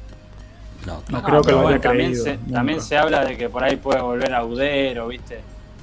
no, 0.86 1.02
No 1.08 1.22
creo 1.22 1.42
que 1.42 1.52
lo 1.52 1.58
haya 1.60 1.78
bueno, 1.78 1.80
también 1.80 2.16
se, 2.16 2.38
también 2.52 2.80
se 2.80 2.96
habla 2.96 3.24
de 3.24 3.36
que 3.36 3.48
por 3.48 3.64
ahí 3.64 3.76
puede 3.76 4.00
volver 4.00 4.32
a 4.34 4.44
Udero, 4.44 5.08
¿viste? 5.08 5.40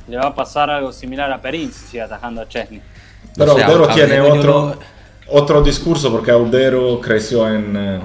Le 0.08 0.18
va 0.18 0.28
a 0.28 0.36
pasar 0.36 0.70
algo 0.70 0.92
similar 0.92 1.32
a 1.32 1.42
Perín 1.42 1.72
si 1.72 1.86
sigue 1.88 2.02
atajando 2.02 2.42
a 2.42 2.48
Chesney. 2.48 2.82
Pero 3.36 3.54
O 3.54 3.56
sea, 3.56 3.68
Audero 3.68 3.88
tiene 3.94 4.22
otro, 4.22 4.52
lo- 4.70 4.80
otro 5.30 5.62
discurso 5.62 6.12
porque 6.12 6.32
Audero 6.32 7.00
creció 7.02 7.48
en, 7.50 7.76
eh, 7.76 8.00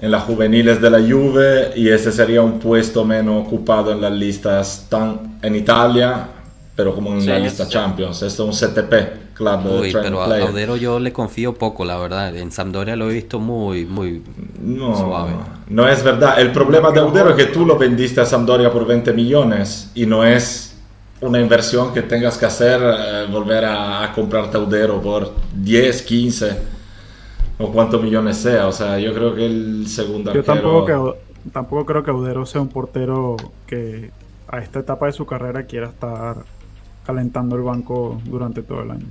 en 0.00 0.10
las 0.10 0.24
juveniles 0.24 0.80
de 0.80 0.90
la 0.90 0.98
Juve 0.98 1.72
y 1.74 1.88
ese 1.88 2.12
sería 2.12 2.42
un 2.42 2.58
puesto 2.58 3.04
menos 3.04 3.46
ocupado 3.46 3.92
en 3.92 4.00
las 4.00 4.12
listas 4.12 4.86
tan 4.90 5.38
en 5.42 5.56
Italia, 5.56 6.28
pero 6.74 6.94
como 6.94 7.14
en 7.14 7.22
Sí, 7.22 7.28
la 7.28 7.38
lista 7.38 7.64
sí. 7.64 7.70
Champions. 7.70 8.20
Esto 8.22 8.48
es 8.50 8.62
un 8.62 8.68
CTP, 8.68 9.32
Club 9.34 9.62
de 9.62 9.80
Uy, 9.80 9.92
pero 9.94 10.22
a. 10.22 10.26
Audero 10.38 10.76
yo 10.76 10.98
le 10.98 11.10
confío 11.14 11.54
poco, 11.54 11.86
la 11.86 11.96
verdad. 11.96 12.36
En 12.36 12.52
Sampdoria 12.52 12.94
lo 12.96 13.10
he 13.10 13.14
visto 13.14 13.38
muy, 13.40 13.86
muy 13.86 14.22
No, 14.60 14.94
suave. 14.94 15.30
no 15.68 15.88
es 15.88 16.02
verdad. 16.02 16.38
El 16.38 16.52
problema 16.52 16.90
de 16.90 17.00
Audero 17.00 17.30
es 17.30 17.36
que 17.36 17.50
tú 17.50 17.64
lo 17.64 17.78
vendiste 17.78 18.20
a 18.20 18.26
Sampdoria 18.26 18.70
por 18.70 18.86
20 18.86 19.14
millones 19.14 19.90
y 19.94 20.04
no 20.04 20.22
es 20.22 20.75
una 21.20 21.40
inversión 21.40 21.92
que 21.94 22.02
tengas 22.02 22.36
que 22.38 22.46
hacer, 22.46 22.80
eh, 22.82 23.26
volver 23.30 23.64
a, 23.64 24.04
a 24.04 24.12
comprarte 24.12 24.56
Audero 24.56 25.00
por 25.00 25.32
10, 25.54 26.02
15 26.02 26.56
o 27.58 27.72
cuántos 27.72 28.02
millones 28.02 28.36
sea. 28.36 28.66
O 28.66 28.72
sea, 28.72 28.98
yo 28.98 29.14
creo 29.14 29.34
que 29.34 29.46
el 29.46 29.86
segundo 29.88 30.32
Yo 30.32 30.40
arquero... 30.40 30.54
tampoco, 30.62 30.84
creo, 30.84 31.16
tampoco 31.52 31.86
creo 31.86 32.02
que 32.04 32.10
Audero 32.10 32.44
sea 32.46 32.60
un 32.60 32.68
portero 32.68 33.36
que 33.66 34.10
a 34.48 34.58
esta 34.58 34.80
etapa 34.80 35.06
de 35.06 35.12
su 35.12 35.26
carrera 35.26 35.64
quiera 35.64 35.88
estar 35.88 36.44
calentando 37.04 37.56
el 37.56 37.62
banco 37.62 38.20
durante 38.24 38.62
todo 38.62 38.82
el 38.82 38.90
año. 38.90 39.06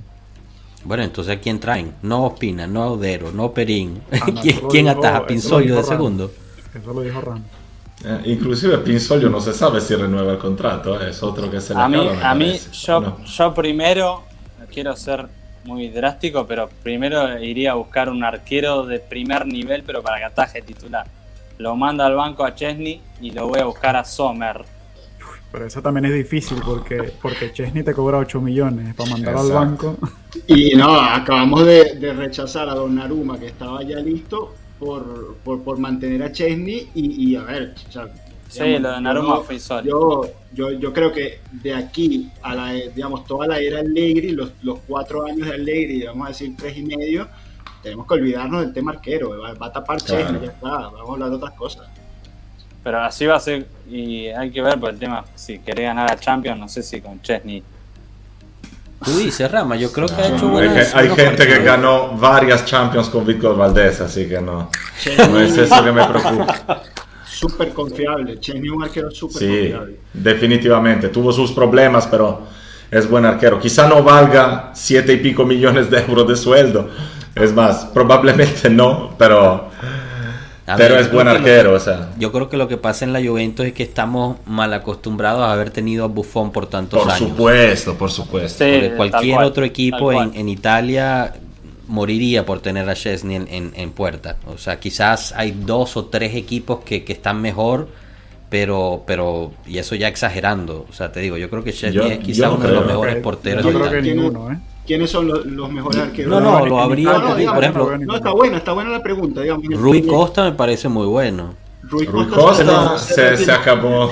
Bueno, 0.84 1.02
entonces 1.02 1.36
¿a 1.36 1.40
quién 1.40 1.58
traen? 1.58 1.94
No 2.02 2.24
Ospina, 2.26 2.66
no 2.68 2.82
Audero, 2.84 3.32
no 3.32 3.52
Perín. 3.52 4.00
Ah, 4.20 4.30
no, 4.30 4.40
¿Quién, 4.40 4.60
quién 4.68 4.86
dijo- 4.86 4.98
ataja? 4.98 5.26
¿Pinzolio 5.26 5.74
de 5.76 5.82
segundo? 5.82 6.32
Eso 6.74 6.92
lo 6.92 7.00
dijo 7.00 7.20
Ramos. 7.20 7.50
Eh, 8.08 8.20
inclusive 8.26 8.78
Pinzolio 8.78 9.28
no 9.28 9.40
se 9.40 9.52
sabe 9.52 9.80
si 9.80 9.94
renueva 9.96 10.32
el 10.32 10.38
contrato, 10.38 11.00
eh, 11.00 11.10
es 11.10 11.22
otro 11.24 11.50
que 11.50 11.60
se 11.60 11.74
le 11.74 11.80
A 11.80 11.88
mí, 11.88 12.08
a 12.22 12.34
mí 12.36 12.56
yo, 12.72 13.00
No. 13.00 13.24
yo 13.24 13.52
primero, 13.52 14.22
no 14.60 14.66
quiero 14.66 14.94
ser 14.94 15.26
muy 15.64 15.88
drástico, 15.88 16.46
pero 16.46 16.68
primero 16.84 17.36
iría 17.42 17.72
a 17.72 17.74
buscar 17.74 18.08
un 18.08 18.22
arquero 18.22 18.86
de 18.86 19.00
primer 19.00 19.44
nivel, 19.46 19.82
pero 19.84 20.02
para 20.02 20.18
que 20.18 20.24
ataje 20.24 20.62
titular. 20.62 21.04
Lo 21.58 21.74
mando 21.74 22.04
al 22.04 22.14
banco 22.14 22.44
a 22.44 22.54
Chesney 22.54 23.00
y 23.20 23.32
lo 23.32 23.48
voy 23.48 23.58
a 23.58 23.64
buscar 23.64 23.96
a 23.96 24.04
Sommer. 24.04 24.64
Pero 25.50 25.66
eso 25.66 25.82
también 25.82 26.04
es 26.04 26.14
difícil 26.14 26.58
porque, 26.64 27.12
porque 27.20 27.52
Chesney 27.52 27.82
te 27.82 27.92
cobra 27.94 28.18
8 28.18 28.40
millones 28.40 28.94
para 28.94 29.10
mandarlo 29.10 29.40
al 29.40 29.46
Exacto. 29.46 29.96
banco. 30.00 30.08
Y 30.46 30.76
no, 30.76 31.00
acabamos 31.00 31.64
de, 31.64 31.94
de 31.96 32.12
rechazar 32.12 32.68
a 32.68 32.74
Donnarumma, 32.74 33.38
que 33.38 33.46
estaba 33.46 33.82
ya 33.82 33.96
listo, 33.98 34.54
por, 34.78 35.36
por, 35.44 35.62
por 35.62 35.78
mantener 35.78 36.22
a 36.22 36.32
Chesney. 36.32 36.90
Y, 36.94 37.30
y 37.32 37.36
a 37.36 37.42
ver, 37.42 37.74
o 37.88 37.92
sea, 37.92 38.08
Sí, 38.48 38.62
digamos, 38.62 38.82
lo 38.82 38.92
de 38.92 39.00
Naruma 39.00 39.42
yo-. 39.48 39.82
Yo, 39.82 40.22
yo, 40.52 40.70
yo 40.70 40.92
creo 40.92 41.12
que 41.12 41.40
de 41.50 41.74
aquí 41.74 42.30
a 42.42 42.54
la, 42.54 42.72
digamos, 42.72 43.24
toda 43.26 43.48
la 43.48 43.58
era 43.58 43.80
Allegri, 43.80 44.30
los, 44.30 44.52
los 44.62 44.78
cuatro 44.86 45.26
años 45.26 45.48
de 45.48 45.54
Allegri, 45.54 46.04
vamos 46.06 46.26
a 46.26 46.28
decir 46.28 46.54
tres 46.56 46.76
y 46.76 46.82
medio, 46.82 47.28
tenemos 47.82 48.06
que 48.06 48.14
olvidarnos 48.14 48.62
del 48.62 48.72
tema 48.72 48.92
arquero. 48.92 49.30
Va, 49.40 49.54
va 49.54 49.66
a 49.66 49.72
tapar 49.72 50.00
Claro. 50.00 50.22
Chesney, 50.22 50.40
ya 50.46 50.52
está, 50.52 50.68
vamos 50.68 51.08
a 51.08 51.12
hablar 51.12 51.30
de 51.30 51.36
otras 51.36 51.52
cosas. 51.54 51.88
Pero 52.84 53.00
así 53.00 53.26
va 53.26 53.34
a 53.34 53.40
ser, 53.40 53.66
y 53.90 54.26
hay 54.28 54.50
que 54.50 54.62
ver 54.62 54.78
por 54.78 54.90
el 54.90 54.98
tema, 54.98 55.24
si 55.34 55.58
querés 55.58 55.86
ganar 55.86 56.08
a 56.10 56.16
Champions, 56.16 56.60
no 56.60 56.68
sé 56.68 56.84
si 56.84 57.00
con 57.00 57.20
Chesney. 57.20 57.62
Tú 59.04 59.16
dices, 59.18 59.50
Rama, 59.50 59.76
yo 59.76 59.92
creo 59.92 60.08
que 60.08 60.14
ha 60.14 60.26
hecho 60.28 60.46
hay, 60.46 60.50
buenas. 60.52 60.94
hay 60.94 61.08
buenos 61.08 61.26
gente 61.26 61.46
que 61.46 61.58
ganó 61.62 62.16
varias 62.16 62.64
Champions 62.64 63.08
con 63.08 63.26
Víctor 63.26 63.56
Valdés, 63.56 64.00
así 64.00 64.26
que 64.26 64.40
no, 64.40 64.70
no 65.30 65.40
es 65.40 65.56
eso 65.56 65.84
que 65.84 65.92
me 65.92 66.04
preocupa. 66.04 66.82
Súper 67.26 67.74
confiable. 67.74 68.40
Chesney 68.40 68.68
es 68.68 68.72
un 68.72 68.82
arquero 68.84 69.10
súper 69.10 69.38
Sí, 69.42 69.46
confiable. 69.48 69.96
definitivamente. 70.14 71.08
Tuvo 71.10 71.30
sus 71.32 71.52
problemas, 71.52 72.06
pero 72.06 72.44
es 72.90 73.08
buen 73.10 73.26
arquero. 73.26 73.60
Quizá 73.60 73.86
no 73.86 74.02
valga 74.02 74.70
siete 74.74 75.12
y 75.12 75.16
pico 75.18 75.44
millones 75.44 75.90
de 75.90 75.98
euros 76.00 76.26
de 76.28 76.36
sueldo. 76.36 76.88
Es 77.34 77.52
más, 77.52 77.84
probablemente 77.92 78.70
no, 78.70 79.14
pero, 79.18 79.68
A 80.68 80.76
pero 80.76 80.94
ver, 80.96 81.04
es 81.04 81.12
buen 81.12 81.28
arquero. 81.28 81.70
que- 81.70 81.76
O 81.76 81.80
sea, 81.80 82.10
Yo 82.18 82.32
creo 82.32 82.48
que 82.48 82.56
lo 82.56 82.66
que 82.66 82.76
pasa 82.76 83.04
en 83.04 83.12
la 83.12 83.22
Juventus 83.24 83.66
es 83.66 83.72
que 83.72 83.82
estamos 83.84 84.38
mal 84.46 84.72
acostumbrados 84.74 85.42
a 85.42 85.52
haber 85.52 85.70
tenido 85.70 86.04
a 86.04 86.08
Buffon 86.08 86.50
por 86.50 86.66
tantos 86.66 87.00
por 87.02 87.10
años. 87.12 87.30
supuesto, 87.30 87.94
por 87.94 88.10
supuesto. 88.10 88.64
Sí, 88.64 88.70
Porque 88.72 88.88
tal 88.88 88.96
cualquier 88.96 89.34
cual, 89.36 89.46
otro 89.46 89.64
equipo 89.64 90.12
en, 90.12 90.32
en 90.34 90.48
Italia 90.48 91.34
moriría 91.88 92.44
por 92.44 92.58
tener 92.60 92.88
a 92.90 92.94
Chesney 92.94 93.36
en, 93.36 93.46
en- 93.48 93.72
en 93.76 93.90
puerta. 93.92 94.36
O 94.52 94.58
sea, 94.58 94.80
quizás 94.80 95.32
hay 95.36 95.52
dos 95.52 95.96
o 95.96 96.06
tres 96.06 96.34
equipos 96.34 96.80
que, 96.84 97.04
que 97.04 97.12
están 97.12 97.40
mejor, 97.40 97.88
pero, 98.50 99.04
pero, 99.06 99.52
y 99.66 99.78
eso 99.78 99.94
ya 99.94 100.08
exagerando. 100.08 100.84
O 100.90 100.92
sea, 100.92 101.12
te 101.12 101.20
digo, 101.20 101.36
yo 101.36 101.48
creo 101.48 101.62
que 101.62 101.72
Chesney 101.72 101.92
Yo- 101.92 102.06
es 102.06 102.18
quizás 102.18 102.48
no 102.50 102.56
uno 102.56 102.66
de 102.66 102.72
los 102.74 102.86
mejores 102.86 103.16
porteros 103.22 103.62
Yo 103.64 103.70
creo 103.70 103.82
que 103.82 103.88
Italia. 103.98 104.14
ninguno, 104.14 104.50
¿eh? 104.52 104.56
¿Quiénes 104.86 105.10
son 105.10 105.26
los, 105.28 105.44
los 105.46 105.70
mejores 105.70 106.00
arqueros? 106.00 106.30
No, 106.30 106.40
no, 106.40 106.64
lo 106.66 106.80
habría, 106.80 107.12
por 107.20 107.36
digamos, 107.36 107.60
ejemplo, 107.62 107.98
No, 107.98 108.16
está 108.16 108.30
buena, 108.32 108.56
está 108.58 108.72
buena 108.72 108.90
la 108.90 109.02
pregunta, 109.02 109.40
digamos. 109.42 109.64
Rui 109.74 110.02
Costa 110.06 110.44
me 110.44 110.52
parece 110.52 110.88
muy 110.88 111.06
bueno. 111.06 111.54
Rui 111.82 112.06
Costa, 112.06 112.34
Costa 112.36 112.98
se, 112.98 113.36
se 113.36 113.52
acabó. 113.52 114.10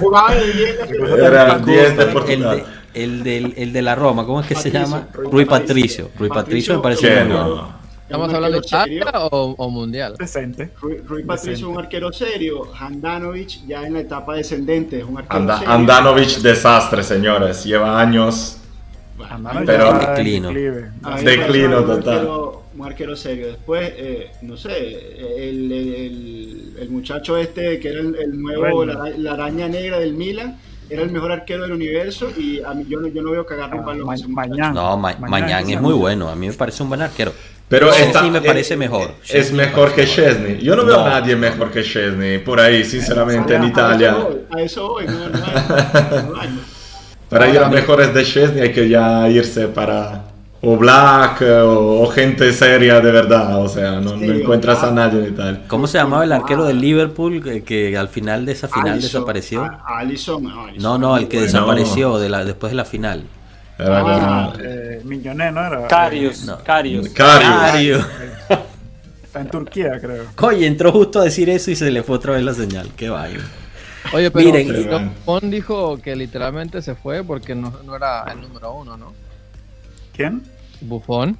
Jugaba, 0.00 0.34
de 0.34 0.78
Era 1.26 1.54
el 1.56 1.64
10 1.64 1.96
de 1.96 2.02
El 2.04 2.08
Portugal. 2.10 2.64
de, 2.94 3.02
el, 3.04 3.22
del, 3.24 3.54
el 3.56 3.72
de 3.72 3.82
la 3.82 3.94
Roma, 3.94 4.24
¿cómo 4.24 4.40
es 4.40 4.46
que 4.46 4.54
se 4.54 4.70
Patricio, 4.70 4.80
llama? 4.96 5.08
Rui 5.12 5.28
Rui 5.30 5.44
Patricio. 5.44 6.04
Patricio. 6.06 6.10
Rui 6.18 6.28
Patricio 6.28 6.74
me 6.76 6.82
parece 6.82 7.06
muy 7.08 7.28
bueno. 7.34 7.48
no. 7.56 7.78
¿Estamos 8.08 8.32
hablando 8.32 8.60
de 8.62 8.66
serio. 8.68 9.04
o, 9.30 9.54
o 9.58 9.68
mundial? 9.70 10.14
Decente. 10.18 10.70
Rui, 10.80 10.96
Rui 11.06 11.24
Patricio 11.24 11.66
es 11.68 11.74
un 11.74 11.78
arquero 11.78 12.10
serio. 12.10 12.62
Handanovic 12.78 13.66
ya 13.66 13.86
en 13.86 13.92
la 13.92 14.00
etapa 14.00 14.34
descendente 14.34 14.98
es 15.00 15.04
un 15.04 15.18
arquero 15.18 15.40
Anda- 15.40 15.58
serio. 15.58 15.74
Andanovic 15.74 16.38
desastre, 16.38 17.02
señores. 17.02 17.64
Lleva 17.64 18.00
años. 18.00 18.56
Pero- 19.66 20.00
ya 20.00 20.08
en 20.08 20.16
Declino. 20.16 20.52
Declino 21.24 21.82
total. 21.84 22.18
arquero- 22.18 22.62
Un 22.78 22.86
arquero 22.86 23.16
serio. 23.16 23.48
Después, 23.48 23.92
eh, 23.96 24.30
no 24.42 24.56
sé, 24.56 24.78
el, 25.48 25.72
el- 25.72 25.94
el- 25.94 26.74
el 26.80 26.88
muchacho 26.90 27.36
este 27.36 27.80
que 27.80 27.88
era 27.88 28.00
el, 28.00 28.14
el 28.14 28.40
nuevo, 28.40 28.84
la, 28.84 29.32
araña 29.32 29.66
negra 29.68 29.98
del 29.98 30.12
Milan, 30.14 30.58
era 30.88 31.02
el 31.02 31.10
mejor 31.10 31.32
arquero 31.32 31.64
del 31.64 31.72
universo 31.72 32.30
y 32.36 32.62
a 32.62 32.72
mí, 32.74 32.84
yo, 32.88 33.00
no, 33.00 33.08
yo 33.08 33.20
no 33.20 33.32
veo 33.32 33.44
cagar 33.44 33.74
un 33.74 33.80
Ah, 33.80 33.82
balón. 33.82 34.06
Mañana. 34.32 34.70
No, 34.72 34.96
Ma- 34.96 35.12
Mañana 35.18 35.28
Mañán 35.28 35.68
es 35.68 35.74
es 35.76 35.80
muy 35.82 35.92
bueno. 35.94 36.28
A 36.28 36.36
mí 36.36 36.46
me 36.46 36.52
parece 36.54 36.82
un 36.84 36.88
buen 36.90 37.02
arquero. 37.02 37.32
Pero 37.68 37.88
Chesney 37.88 38.06
está- 38.06 38.22
me 38.30 38.38
eh, 38.38 38.42
parece 38.46 38.76
mejor. 38.76 39.10
Es 39.22 39.28
Chesney 39.28 39.56
me 39.60 39.66
mejor 39.66 39.94
que. 39.94 40.06
Chesney. 40.06 40.58
Yo 40.62 40.74
no 40.76 40.84
veo 40.86 40.96
No. 40.98 41.04
a 41.04 41.08
nadie 41.20 41.34
mejor 41.36 41.70
que 41.72 41.82
Chesney 41.82 42.38
por 42.38 42.60
ahí, 42.60 42.84
sinceramente, 42.84 43.56
en 43.56 43.62
A- 43.62 43.66
Italia. 43.66 44.10
A 44.12 44.16
eso 44.16 44.28
voy, 44.28 44.60
a 44.60 44.64
eso 44.64 44.88
voy, 44.88 45.04
no, 45.06 45.28
no 45.28 45.38
no. 47.30 47.38
Para 47.38 47.48
ir 47.50 47.58
a 47.58 47.68
mejores 47.68 48.12
de 48.14 48.24
Chesney 48.24 48.62
hay 48.62 48.72
que 48.72 48.88
ya 48.88 49.28
irse 49.28 49.68
para 49.68 50.24
o 50.60 50.76
Black 50.76 51.40
eh, 51.42 51.52
o, 51.60 52.00
o 52.02 52.06
gente 52.08 52.52
seria 52.52 53.00
de 53.00 53.12
verdad. 53.12 53.62
O 53.62 53.68
sea, 53.68 53.92
no, 54.00 54.16
no 54.16 54.18
Sí, 54.18 54.24
encuentras 54.40 54.82
a 54.82 54.90
nadie 54.90 55.20
en 55.20 55.32
Italia. 55.34 55.60
¿Cómo 55.68 55.86
se 55.86 55.98
llamaba 55.98 56.24
el 56.24 56.32
arquero 56.32 56.64
del 56.64 56.80
Liverpool 56.80 57.42
que, 57.42 57.62
que 57.62 57.96
al 57.96 58.08
final 58.08 58.44
de 58.44 58.52
esa 58.52 58.66
final 58.68 58.94
Alisson, 58.94 59.20
desapareció? 59.20 59.62
a- 59.62 59.84
Alisson, 59.98 60.42
no, 60.42 60.64
Alisson. 60.64 60.82
No, 60.82 60.98
no, 60.98 61.16
el 61.16 61.28
que 61.28 61.36
Bueno. 61.36 61.52
desapareció 61.52 62.18
de 62.18 62.28
la, 62.28 62.44
después 62.44 62.72
de 62.72 62.76
la 62.76 62.84
final. 62.84 63.22
Era 63.78 64.00
Ah, 64.00 64.50
como- 64.54 64.64
Eh, 64.64 65.00
Milloné, 65.04 65.52
¿no? 65.52 65.64
Era, 65.64 65.86
Carius, 65.86 66.44
No. 66.44 66.58
Carius. 66.64 67.08
Carius. 67.10 67.48
Mario. 67.50 68.04
Está 69.22 69.40
en 69.42 69.50
Turquía, 69.50 69.92
creo. 70.00 70.24
Oye, 70.40 70.66
entró 70.66 70.90
justo 70.90 71.20
a 71.20 71.24
decir 71.24 71.48
eso 71.50 71.70
y 71.70 71.76
se 71.76 71.90
le 71.90 72.02
fue 72.02 72.16
otra 72.16 72.32
vez 72.32 72.42
la 72.42 72.54
señal. 72.54 72.88
Qué 72.96 73.08
vaina. 73.10 73.44
Oye, 74.12 74.30
pero 74.30 74.44
Miren. 74.52 75.12
Buffon 75.24 75.50
dijo 75.50 75.98
que 75.98 76.16
literalmente 76.16 76.80
se 76.82 76.94
fue 76.94 77.22
porque 77.24 77.54
no, 77.54 77.72
no 77.84 77.96
era 77.96 78.24
el 78.32 78.40
número 78.40 78.72
uno, 78.74 78.96
¿no? 78.96 79.12
¿Quién? 80.14 80.42
Buffon. 80.80 81.36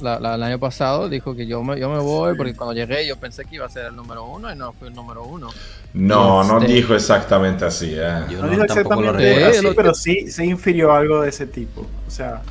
La, 0.00 0.20
la- 0.20 0.36
el 0.36 0.42
año 0.44 0.58
pasado 0.60 1.08
dijo 1.08 1.34
que 1.34 1.46
yo 1.46 1.62
me, 1.64 1.78
yo 1.78 1.90
me 1.90 1.98
voy 1.98 2.36
porque 2.36 2.54
cuando 2.54 2.72
llegué 2.72 3.04
yo 3.06 3.16
pensé 3.16 3.44
que 3.44 3.56
iba 3.56 3.66
a 3.66 3.68
ser 3.68 3.86
el 3.86 3.96
número 3.96 4.24
uno 4.26 4.52
y 4.52 4.54
no 4.56 4.72
fue 4.72 4.88
el 4.88 4.94
número 4.94 5.24
uno. 5.24 5.48
No, 5.92 6.44
no 6.44 6.60
Este- 6.60 6.72
dijo 6.72 6.94
exactamente 6.94 7.64
así. 7.64 7.94
eh. 7.96 8.24
Yo 8.30 8.36
No 8.38 8.42
no, 8.44 8.48
dijo 8.50 8.58
lo 8.58 8.64
exactamente 8.64 9.44
así, 9.44 9.56
así. 9.66 9.74
pero 9.76 9.94
sí 9.94 10.30
se 10.30 10.44
infirió 10.44 10.92
algo 10.92 11.22
de 11.22 11.30
ese 11.30 11.46
tipo. 11.46 11.80
O 12.06 12.10
sea, 12.10 12.42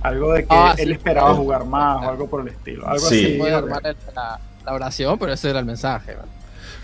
algo 0.00 0.32
de 0.32 0.42
que 0.42 0.48
Ah, 0.50 0.74
él 0.78 0.86
sí. 0.88 0.92
esperaba 0.92 1.34
jugar 1.34 1.64
más 1.66 2.04
o 2.06 2.10
algo 2.10 2.26
por 2.26 2.40
el 2.40 2.48
estilo. 2.48 2.86
Algo 2.88 3.06
Sí. 3.06 3.24
así. 3.26 3.38
Puede 3.38 3.54
armar 3.54 3.82
la, 4.14 4.40
la 4.64 4.72
oración, 4.72 5.18
pero 5.18 5.32
ese 5.32 5.50
era 5.50 5.58
el 5.58 5.66
mensaje. 5.66 6.14
¿no? 6.14 6.22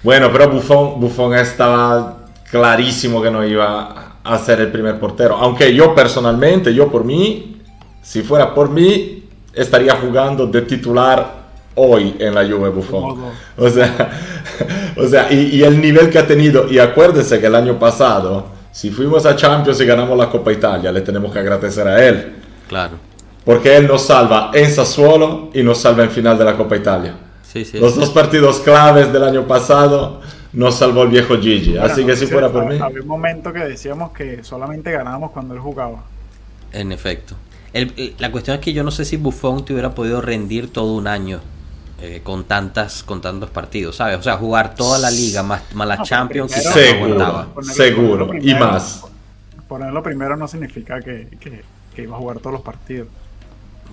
Bueno, 0.02 0.30
pero 0.32 0.48
Buffon, 0.48 1.00
Buffon 1.00 1.34
estaba 1.34 2.18
clarísimo 2.50 3.22
que 3.22 3.30
no 3.30 3.44
iba 3.46 4.14
a 4.22 4.38
ser 4.38 4.60
el 4.60 4.72
primer 4.72 4.98
portero. 4.98 5.36
Aunque 5.36 5.74
yo 5.74 5.94
personalmente, 5.94 6.72
yo 6.74 6.90
por 6.90 7.04
mí, 7.04 7.60
si 8.02 8.22
fuera 8.22 8.54
por 8.54 8.70
mí, 8.70 9.24
estaría 9.52 9.96
jugando 9.96 10.46
de 10.46 10.62
titular 10.62 11.40
hoy 11.74 12.16
en 12.18 12.34
la 12.34 12.46
Juve 12.46 12.70
Buffon. 12.70 13.24
O 13.56 13.68
sea, 13.68 14.10
o 14.96 15.06
sea 15.06 15.32
y, 15.32 15.56
y 15.56 15.62
el 15.62 15.80
nivel 15.80 16.10
que 16.10 16.18
ha 16.18 16.26
tenido, 16.26 16.70
y 16.70 16.78
acuérdense 16.78 17.38
que 17.40 17.46
el 17.46 17.54
año 17.54 17.78
pasado, 17.78 18.46
si 18.72 18.90
fuimos 18.90 19.26
a 19.26 19.36
Champions 19.36 19.80
y 19.80 19.84
ganamos 19.84 20.16
la 20.16 20.30
Copa 20.30 20.52
Italia, 20.52 20.90
le 20.92 21.02
tenemos 21.02 21.32
que 21.32 21.38
agradecer 21.38 21.86
a 21.86 22.04
él. 22.04 22.36
Claro. 22.68 22.92
Porque 23.44 23.76
él 23.76 23.86
nos 23.86 24.02
salva 24.02 24.50
en 24.54 24.70
Sassuolo 24.70 25.50
y 25.54 25.62
nos 25.62 25.78
salva 25.78 26.04
en 26.04 26.10
final 26.10 26.38
de 26.38 26.44
la 26.44 26.56
Copa 26.56 26.76
Italia. 26.76 27.14
Sí, 27.52 27.64
sí. 27.64 27.78
Los 27.78 27.96
dos 27.96 28.10
partidos 28.10 28.60
claves 28.60 29.12
del 29.12 29.24
año 29.24 29.46
pasado 29.46 30.20
nos 30.52 30.76
salvó 30.76 31.02
el 31.02 31.08
viejo 31.08 31.36
Gigi. 31.38 31.72
Bueno, 31.72 31.84
Así 31.86 32.04
que 32.06 32.14
si 32.16 32.26
fuera 32.26 32.48
por 32.50 32.66
mí. 32.66 32.78
Había 32.80 33.00
un 33.02 33.08
momento 33.08 33.52
que 33.52 33.60
decíamos 33.60 34.12
que 34.12 34.44
solamente 34.44 34.92
ganábamos 34.92 35.32
cuando 35.32 35.54
él 35.54 35.60
jugaba. 35.60 36.04
En 36.72 36.92
efecto. 36.92 37.34
El- 37.72 37.92
el- 37.96 38.14
la 38.18 38.30
cuestión 38.32 38.56
es 38.56 38.60
que 38.60 38.72
yo 38.72 38.82
no 38.84 38.90
sé 38.90 39.04
si 39.04 39.16
Buffon 39.16 39.64
te 39.64 39.72
hubiera 39.72 39.94
podido 39.94 40.20
rendir 40.20 40.72
todo 40.72 40.92
un 40.94 41.06
año 41.08 41.40
eh, 42.02 42.20
con 42.24 42.44
tantas 42.44 43.02
con 43.02 43.20
tantos 43.20 43.50
partidos, 43.50 43.96
¿sabes? 43.96 44.18
O 44.18 44.22
sea, 44.22 44.36
jugar 44.36 44.74
toda 44.74 44.98
la 44.98 45.10
liga 45.10 45.42
más, 45.42 45.62
más 45.74 45.86
la 45.86 45.96
No, 45.96 46.02
pero 46.02 46.08
Champions 46.08 46.52
primero-. 46.52 46.72
Seguro, 46.72 47.62
seguro. 47.74 48.30
Y 48.40 48.54
más. 48.54 49.04
Ponerlo 49.68 50.02
primero 50.02 50.36
no 50.36 50.48
significa 50.48 51.00
que, 51.00 51.28
que- 51.38 51.62
que 51.94 52.02
iba 52.02 52.16
a 52.16 52.18
jugar 52.18 52.38
todos 52.38 52.52
los 52.54 52.62
partidos. 52.62 53.08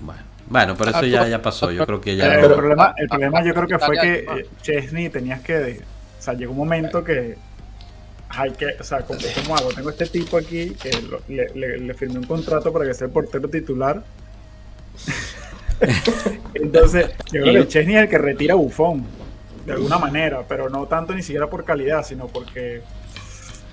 Bueno, 0.01 0.21
bueno, 0.49 0.75
pero 0.77 0.91
eso 0.91 1.05
ya, 1.05 1.27
ya 1.27 1.41
pasó. 1.41 1.71
Yo 1.71 1.85
creo 1.85 1.99
que 2.01 2.15
ya. 2.15 2.25
Pero- 2.29 2.47
el, 2.47 2.53
problema, 2.53 2.93
el 2.97 3.07
problema 3.09 3.43
yo 3.43 3.53
creo 3.53 3.67
que 3.67 3.79
fue 3.79 3.97
que 3.99 4.19
Italia- 4.23 4.41
eh, 4.43 4.49
Chesney 4.61 5.09
tenías 5.09 5.41
que. 5.41 5.81
O 6.17 6.21
sea, 6.21 6.33
llegó 6.33 6.51
un 6.51 6.57
momento 6.59 7.03
que. 7.03 7.37
Hay 8.29 8.51
que, 8.51 8.75
o 8.79 8.83
sea, 8.83 8.99
¿cómo, 9.01 9.19
cómo 9.41 9.55
hago? 9.55 9.69
Tengo 9.69 9.89
este 9.89 10.05
tipo 10.07 10.37
aquí 10.37 10.71
que 10.71 10.91
lo- 11.09 11.21
le, 11.29 11.49
le- 11.55 11.77
le 11.79 11.93
firmé 11.93 12.17
un 12.19 12.25
contrato 12.25 12.73
para 12.73 12.85
que 12.85 12.93
sea 12.93 13.07
el 13.07 13.13
portero 13.13 13.47
titular. 13.49 14.03
Entonces, 16.53 17.11
yo 17.31 17.41
creo 17.43 17.53
que 17.63 17.67
Chesney 17.67 17.95
es 17.95 18.01
el 18.03 18.09
que 18.09 18.17
retira 18.17 18.53
a 18.53 18.57
Bufón, 18.57 19.05
de 19.65 19.73
alguna 19.73 19.97
manera, 19.97 20.41
pero 20.47 20.69
no 20.69 20.85
tanto 20.87 21.13
ni 21.13 21.21
siquiera 21.21 21.49
por 21.49 21.63
calidad, 21.63 22.03
sino 22.03 22.27
porque 22.27 22.81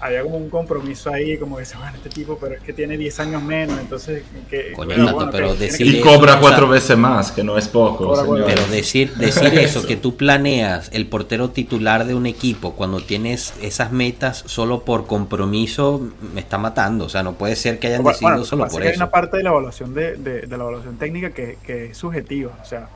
había 0.05 0.23
como 0.23 0.37
un 0.37 0.51
compromiso 0.51 1.11
ahí, 1.13 1.39
como 1.39 1.57
que 1.57 1.63
dice, 1.63 1.77
bueno, 1.79 1.97
este 1.97 2.11
tipo, 2.11 2.37
pero 2.39 2.57
es 2.57 2.61
que 2.63 2.73
tiene 2.75 2.99
10 2.99 3.21
años 3.21 3.43
menos, 3.43 3.79
entonces, 3.81 4.23
que, 4.51 4.73
Coño, 4.73 4.89
bueno, 4.89 5.05
Tato, 5.07 5.17
bueno, 5.17 5.31
pero 5.33 5.49
que 5.49 5.55
tiene 5.55 5.73
decir- 5.73 5.87
que- 5.91 5.97
Y 5.97 6.01
eso, 6.01 6.09
cobra 6.11 6.33
o 6.33 6.35
sea- 6.35 6.41
cuatro 6.43 6.69
veces 6.69 6.99
más, 6.99 7.33
que 7.33 7.43
no 7.43 7.57
es 7.57 7.69
poco. 7.69 8.15
Señor. 8.15 8.45
Pero 8.45 8.67
decir, 8.67 9.15
decir 9.15 9.45
eso, 9.59 9.87
que 9.87 9.97
tú 9.97 10.17
planeas 10.17 10.91
el 10.93 11.07
portero 11.07 11.51
titular 11.51 12.05
de 12.05 12.15
un 12.15 12.27
equipo 12.27 12.75
cuando 12.75 13.01
tienes 13.01 13.55
esas 13.63 13.93
metas 13.93 14.45
solo 14.47 14.85
por 14.85 15.07
compromiso, 15.07 16.07
me 16.35 16.41
está 16.41 16.59
matando. 16.59 17.07
O 17.07 17.09
sea, 17.09 17.23
no 17.23 17.33
puede 17.35 17.57
ser 17.57 17.79
que 17.79 17.87
hayan 17.87 18.03
Bueno, 18.03 18.13
decidido 18.15 18.31
bueno, 18.33 18.45
solo 18.45 18.67
por 18.69 18.83
que 18.83 18.89
Hay 18.89 18.95
eso. 18.95 19.03
una 19.05 19.11
parte 19.11 19.39
de 19.39 19.43
la 19.43 19.51
evaluación 19.51 19.95
de, 19.95 20.17
de- 20.17 20.43
de 20.43 20.49
la 20.57 20.65
evaluación 20.65 20.99
técnica 20.99 21.31
que, 21.31 21.57
que 21.65 21.87
es 21.87 21.97
subjetiva. 21.97 22.53
O 22.63 22.65
sea, 22.67 22.89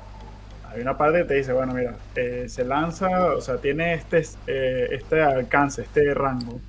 hay 0.70 0.82
una 0.82 0.98
parte 0.98 1.18
que 1.20 1.24
te 1.24 1.34
dice, 1.36 1.54
bueno, 1.54 1.72
mira, 1.72 1.96
eh, 2.14 2.44
se 2.48 2.62
lanza, 2.64 3.32
o 3.34 3.40
sea, 3.40 3.56
tiene 3.56 3.94
este, 3.94 4.22
eh, 4.46 4.88
este 4.92 5.22
alcance, 5.22 5.80
este 5.80 6.12
rango, 6.12 6.61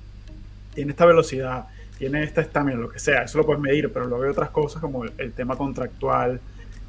tiene 0.80 0.92
esta 0.92 1.04
velocidad, 1.04 1.64
tiene 1.98 2.22
esta 2.22 2.40
estamina, 2.40 2.78
lo 2.78 2.88
que 2.88 2.98
sea, 2.98 3.24
eso 3.24 3.36
lo 3.36 3.44
puedes 3.44 3.60
medir, 3.60 3.92
pero 3.92 4.06
luego 4.06 4.24
hay 4.24 4.30
otras 4.30 4.48
cosas 4.48 4.80
como 4.80 5.04
el, 5.04 5.12
el 5.18 5.32
tema 5.32 5.54
contractual, 5.54 6.40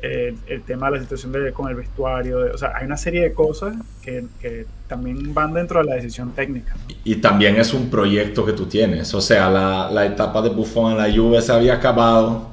eh, 0.02 0.34
el 0.48 0.62
tema 0.64 0.90
de 0.90 0.96
la 0.98 1.04
situación 1.04 1.34
de- 1.34 1.52
con 1.52 1.68
el 1.68 1.76
vestuario, 1.76 2.40
de- 2.40 2.52
o 2.52 2.58
sea, 2.58 2.72
hay 2.78 2.86
una 2.86 2.96
serie 2.96 3.22
de 3.22 3.34
cosas 3.34 3.76
que, 4.02 4.24
que 4.40 4.66
también 4.88 5.34
van 5.34 5.54
dentro 5.54 5.80
de 5.80 5.86
la 5.88 5.96
decisión 5.96 6.32
técnica. 6.32 6.74
¿no? 6.74 6.96
Y 7.04 7.16
también 7.18 7.58
es 7.58 7.74
un 7.74 7.90
proyecto 7.90 8.46
que 8.46 8.54
tú 8.54 8.66
tienes. 8.68 9.14
O 9.14 9.20
sea, 9.20 9.50
la, 9.50 9.92
la 9.92 10.06
etapa 10.06 10.42
de 10.42 10.50
Buffon 10.50 10.94
en 10.94 10.98
la 10.98 11.14
Juve 11.14 11.42
se 11.42 11.52
había 11.52 11.74
acabado 11.74 12.52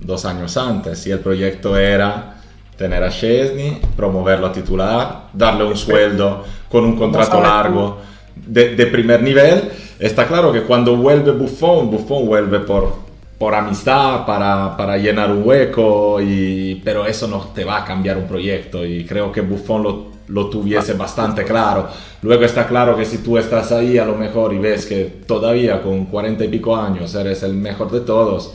dos 0.00 0.24
años 0.24 0.56
antes 0.56 1.06
y 1.06 1.12
el 1.12 1.20
proyecto 1.20 1.76
era 1.76 2.34
tener 2.76 3.02
a 3.04 3.10
Chesney, 3.10 3.80
promoverlo 3.96 4.48
a 4.48 4.52
titular, 4.52 5.28
darle 5.32 5.62
un 5.64 5.76
sueldo 5.76 6.44
con 6.68 6.84
un 6.84 6.96
contrato 6.96 7.40
largo 7.40 7.98
de, 8.46 8.86
primer 8.86 9.22
nivel. 9.22 9.70
Está 9.98 10.26
claro 10.26 10.52
que 10.52 10.62
cuando 10.62 10.96
vuelve 10.96 11.32
Buffon, 11.32 11.90
Buffon 11.90 12.26
vuelve 12.26 12.60
por, 12.60 12.94
por 13.38 13.54
amistad, 13.54 14.24
para, 14.26 14.76
para 14.76 14.96
llenar 14.96 15.30
un 15.30 15.46
hueco, 15.46 16.20
y, 16.20 16.80
pero 16.84 17.06
eso 17.06 17.26
no 17.28 17.48
te 17.54 17.64
va 17.64 17.78
a 17.78 17.84
cambiar 17.84 18.16
un 18.16 18.26
proyecto 18.26 18.84
y 18.84 19.04
creo 19.04 19.30
que 19.30 19.40
Buffon 19.40 19.82
lo, 19.82 20.06
lo 20.28 20.48
tuviese 20.48 20.94
bastante 20.94 21.44
claro. 21.44 21.88
Luego 22.22 22.44
está 22.44 22.66
claro 22.66 22.96
que 22.96 23.04
si 23.04 23.18
tú 23.18 23.38
estás 23.38 23.72
ahí 23.72 23.98
a 23.98 24.04
lo 24.04 24.14
mejor 24.14 24.52
y 24.52 24.58
ves 24.58 24.86
que 24.86 25.04
todavía 25.26 25.82
con 25.82 26.06
40 26.06 26.44
y 26.44 26.48
pico 26.48 26.76
años 26.76 27.14
eres 27.14 27.42
el 27.42 27.54
mejor 27.54 27.90
de 27.90 28.00
todos, 28.00 28.52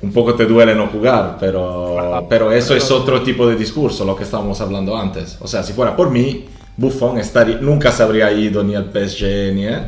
un 0.00 0.12
poco 0.12 0.34
te 0.34 0.46
duele 0.46 0.74
no 0.74 0.86
jugar, 0.88 1.36
pero, 1.40 2.26
pero 2.28 2.52
eso 2.52 2.74
es 2.74 2.88
otro 2.90 3.22
tipo 3.22 3.46
de 3.48 3.56
discurso, 3.56 4.04
lo 4.04 4.14
que 4.14 4.22
estábamos 4.24 4.60
hablando 4.60 4.96
antes. 4.96 5.36
O 5.40 5.48
sea, 5.48 5.62
si 5.62 5.72
fuera 5.72 5.96
por 5.96 6.10
mí, 6.10 6.44
Buffon 6.78 7.18
estaría, 7.18 7.56
nunca 7.56 7.90
se 7.90 8.04
habría 8.04 8.30
ido 8.32 8.62
ni 8.62 8.76
al 8.76 8.90
PSG 8.92 9.52
ni 9.52 9.64
él, 9.64 9.82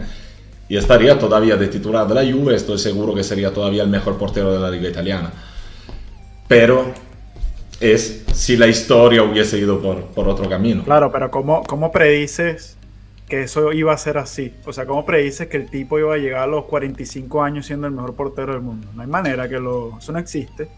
y 0.68 0.76
estaría 0.76 1.18
todavía 1.18 1.56
de 1.56 1.68
titular 1.68 2.06
de 2.06 2.14
la 2.14 2.22
Juve, 2.22 2.54
estoy 2.56 2.78
seguro 2.78 3.14
que 3.14 3.22
sería 3.22 3.54
todavía 3.54 3.84
el 3.84 3.88
mejor 3.88 4.18
portero 4.18 4.52
de 4.52 4.58
la 4.58 4.70
liga 4.70 4.88
italiana. 4.88 5.32
Pero 6.48 6.92
es 7.80 8.24
si 8.34 8.56
la 8.56 8.66
historia 8.66 9.22
hubiese 9.22 9.58
ido 9.58 9.80
por, 9.80 10.06
por 10.06 10.28
otro 10.28 10.48
camino. 10.48 10.82
Claro, 10.84 11.12
pero 11.12 11.30
¿cómo, 11.30 11.62
¿cómo 11.62 11.92
predices 11.92 12.76
que 13.28 13.42
eso 13.42 13.72
iba 13.72 13.92
a 13.92 13.96
ser 13.96 14.18
así? 14.18 14.52
O 14.66 14.72
sea, 14.72 14.84
¿cómo 14.84 15.06
predices 15.06 15.46
que 15.46 15.58
el 15.58 15.70
tipo 15.70 15.96
iba 15.96 16.14
a 16.14 16.18
llegar 16.18 16.42
a 16.42 16.46
los 16.48 16.64
45 16.64 17.40
años 17.42 17.66
siendo 17.66 17.86
el 17.86 17.92
mejor 17.92 18.14
portero 18.14 18.52
del 18.52 18.62
mundo? 18.62 18.88
No 18.94 19.02
hay 19.02 19.08
manera 19.08 19.48
que 19.48 19.60
lo... 19.60 19.96
Eso 19.98 20.10
no 20.10 20.18
existe. 20.18 20.68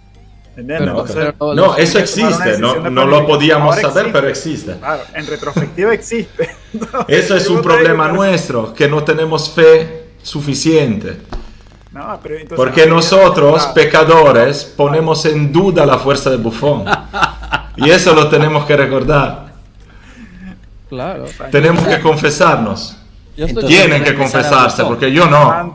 ¿Entiendes? 0.56 0.78
Pero- 0.80 0.90
Entonces, 0.90 1.34
pero- 1.38 1.54
No, 1.54 1.76
eso 1.76 1.98
existe, 1.98 2.58
no, 2.58 2.90
no 2.90 3.06
lo 3.06 3.26
podíamos 3.26 3.74
saber, 3.76 3.86
existe. 3.88 4.10
pero 4.12 4.28
existe. 4.28 4.76
Claro, 4.78 5.02
en 5.14 5.26
retrospectiva 5.26 5.94
existe. 5.94 6.50
Eso 7.08 7.36
es 7.36 7.48
un 7.48 7.62
problema 7.62 8.08
nuestro, 8.08 8.72
que 8.74 8.88
no 8.88 9.02
tenemos 9.04 9.50
fe 9.50 10.10
suficiente. 10.22 11.18
No, 11.92 12.18
pero 12.22 12.34
entonces- 12.36 12.56
Porque 12.56 12.86
nosotros, 12.86 13.66
pecadores, 13.74 14.64
ponemos 14.64 15.24
en 15.26 15.52
duda 15.52 15.84
la 15.86 15.98
fuerza 15.98 16.30
de 16.30 16.36
Buffon. 16.36 16.84
Y 17.76 17.88
eso 17.88 18.14
lo 18.14 18.28
tenemos 18.28 18.66
que 18.66 18.76
recordar. 18.76 19.52
Claro. 20.90 21.24
Tenemos 21.50 21.86
que 21.86 22.00
confesarnos. 22.00 22.96
Tienen 23.66 24.04
que 24.04 24.14
confesarse, 24.14 24.82
Buffon. 24.82 24.88
porque 24.96 25.10
yo 25.10 25.26
no. 25.26 25.74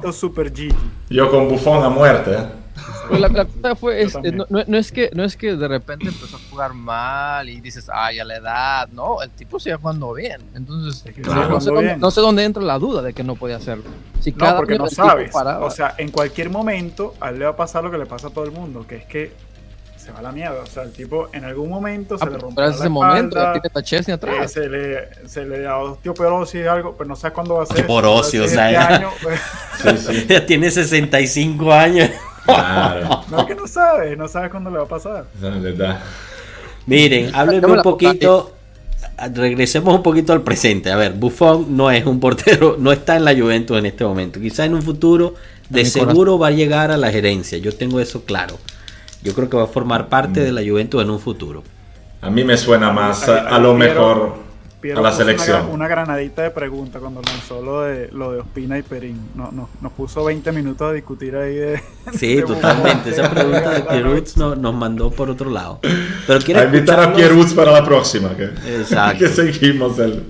Yo 1.09 1.32
con 1.32 1.47
Buffon 1.47 1.84
a 1.84 1.89
muerte. 1.89 2.38
¿Eh? 3.08 3.10
Pues 3.10 3.22
la, 3.22 3.28
la 3.30 3.45
cosa 3.45 3.76
fue, 3.76 3.99
Yo 4.01 4.08
es- 4.08 4.14
también. 4.14 4.38
no, 4.38 4.45
no- 4.68 4.78
es 4.78 4.91
que, 4.91 5.10
no 5.14 5.24
es 5.24 5.36
que 5.38 5.55
de 5.55 5.68
repente 5.68 6.08
empezó 6.08 6.36
a 6.38 6.39
jugar 6.49 6.74
mal 6.74 7.49
y 7.49 7.60
dices, 7.62 7.89
ay, 7.91 8.20
a 8.20 8.26
la 8.26 8.36
edad. 8.38 8.89
No, 8.89 9.22
el 9.22 9.30
tipo 9.32 9.60
sigue 9.60 9.76
jugando 9.76 10.14
bien. 10.14 10.41
Entonces, 10.55 11.03
que 11.14 11.22
no, 11.22 11.60
sé 11.62 11.70
dónde, 11.70 11.84
bien. 11.84 11.99
no 11.99 12.12
sé 12.12 12.22
dónde 12.22 12.43
entra 12.43 12.64
la 12.64 12.78
duda 12.80 13.01
de 13.01 13.14
que 13.14 13.24
no 13.24 13.36
podía 13.36 13.58
hacerlo. 13.58 13.86
Si 14.22 14.32
No, 14.32 14.38
cada 14.38 14.58
porque 14.58 14.78
no 14.78 14.88
sabes. 14.88 15.32
O 15.36 15.70
sea, 15.72 15.95
en 15.97 16.12
cualquier 16.12 16.49
momento 16.49 17.14
a 17.20 17.30
él 17.30 17.39
le 17.39 17.45
va 17.45 17.51
a 17.51 17.55
pasar 17.55 17.84
lo 17.84 17.91
que 17.91 17.97
le 17.97 18.05
pasa 18.05 18.28
a 18.28 18.30
todo 18.30 18.43
el 18.45 18.51
mundo, 18.51 18.86
que 18.88 18.95
es 18.97 19.05
que 19.05 19.32
se 19.95 20.12
va 20.14 20.20
a 20.20 20.22
la 20.22 20.32
mierda. 20.32 20.62
O 20.62 20.66
sea, 20.66 20.84
el 20.84 20.93
tipo 20.93 21.28
en 21.34 21.43
algún 21.43 21.70
momento 21.70 22.16
Ah, 22.16 22.20
se 22.20 22.26
le 22.26 22.32
pero 22.32 22.41
rompe 22.43 22.62
la 22.62 22.68
es 22.70 22.76
ese 22.78 22.88
momento, 22.89 23.36
ya 23.36 23.41
espalda, 23.41 23.62
tiene 23.62 23.72
a 23.76 23.84
Chesney 23.84 24.12
eh, 24.14 24.16
atrás. 24.16 24.51
se 24.53 24.70
le, 24.70 25.28
se 25.28 25.45
le 25.45 25.60
da 25.62 25.78
osteoporosis 25.80 26.62
y 26.62 26.68
algo, 26.68 26.95
pero 26.97 27.10
no 27.10 27.16
sabes 27.16 27.34
cuándo 27.34 27.55
va 27.55 27.64
a 27.64 27.66
ser. 27.66 27.76
Osteoporosis, 27.82 28.39
o 28.39 28.47
sea, 28.47 28.72
este 28.72 28.74
ya. 28.74 28.88
año, 28.95 29.10
pues, 29.22 29.39
Sí, 29.82 29.97
sí. 30.14 30.26
Ya 30.30 30.45
tiene 30.45 30.72
65 30.72 31.74
años. 31.74 32.10
Claro. 32.47 33.23
no 33.31 33.39
es 33.41 33.45
que 33.45 33.55
no 33.55 33.67
sabes, 33.67 34.17
no 34.17 34.27
sabes 34.27 34.49
cuándo 34.49 34.69
le 34.69 34.77
va 34.77 34.83
a 34.85 34.87
pasar. 34.87 35.25
Esa. 35.37 36.01
Miren, 36.85 37.35
háblenme 37.35 37.73
un 37.73 37.81
poquito. 37.81 38.53
Regresemos 39.33 39.93
un 39.93 40.03
poquito 40.03 40.33
al 40.33 40.41
presente. 40.41 40.91
A 40.91 40.95
ver, 40.95 41.13
Buffon 41.13 41.75
no 41.75 41.91
es 41.91 42.05
un 42.05 42.19
portero, 42.19 42.77
no 42.79 42.91
está 42.91 43.15
en 43.15 43.25
la 43.25 43.35
Juventus 43.35 43.77
en 43.77 43.85
este 43.85 44.03
momento. 44.03 44.39
Quizá 44.39 44.65
en 44.65 44.73
un 44.73 44.81
futuro, 44.81 45.35
de 45.69 45.85
seguro 45.85 46.39
va 46.39 46.47
a 46.47 46.51
llegar 46.51 46.91
a 46.91 46.97
la 46.97 47.11
gerencia. 47.11 47.57
Yo 47.57 47.75
tengo 47.75 47.99
eso 47.99 48.23
claro. 48.23 48.57
Yo 49.23 49.33
creo 49.33 49.49
que 49.49 49.57
va 49.57 49.63
a 49.63 49.67
formar 49.67 50.07
parte 50.07 50.39
de 50.41 50.51
la 50.51 50.61
Juventus 50.61 51.01
en 51.01 51.09
un 51.09 51.19
futuro. 51.19 51.63
A 52.21 52.29
mí 52.29 52.43
me 52.43 52.57
suena 52.57 52.91
más 52.91 53.27
a, 53.27 53.59
lo 53.59 53.73
mejor 53.73 54.46
Piero 54.80 54.99
a 54.99 55.01
la 55.01 55.09
una 55.09 55.17
selección. 55.17 55.69
Una, 55.71 55.88
granadita 55.88 56.43
de 56.43 56.51
pregunta 56.51 56.99
cuando 56.99 57.21
lanzó 57.21 57.61
lo 57.61 57.82
de, 57.82 58.09
lo 58.11 58.32
de 58.32 58.39
Ospina 58.39 58.78
y 58.78 58.84
Perín. 58.84 59.19
No, 59.36 59.51
no, 59.51 59.69
nos 59.82 59.91
puso 59.93 60.23
20 60.23 60.51
minutos 60.51 60.89
a 60.89 60.93
discutir 60.93 61.36
ahí 61.36 61.55
de. 61.55 61.82
Sí, 62.13 62.36
de 62.36 62.43
totalmente. 62.43 63.09
Esa 63.09 63.30
pregunta 63.30 63.71
de 63.71 63.82
Pierutz 63.89 64.38
no- 64.38 64.55
nos 64.55 64.75
mandó 64.75 65.09
por 65.09 65.30
otro 65.30 65.49
lado. 65.49 65.80
Pero 66.28 66.39
quiero 66.39 66.61
A 66.61 66.65
invitar 66.65 66.99
a 66.99 67.07
Woods 67.09 67.53
para 67.53 67.71
la 67.71 67.84
próxima. 67.84 68.36
Que, 68.36 68.45
Exacto. 68.78 69.19
que 69.19 69.30
seguimos 69.30 69.97
el... 69.99 70.23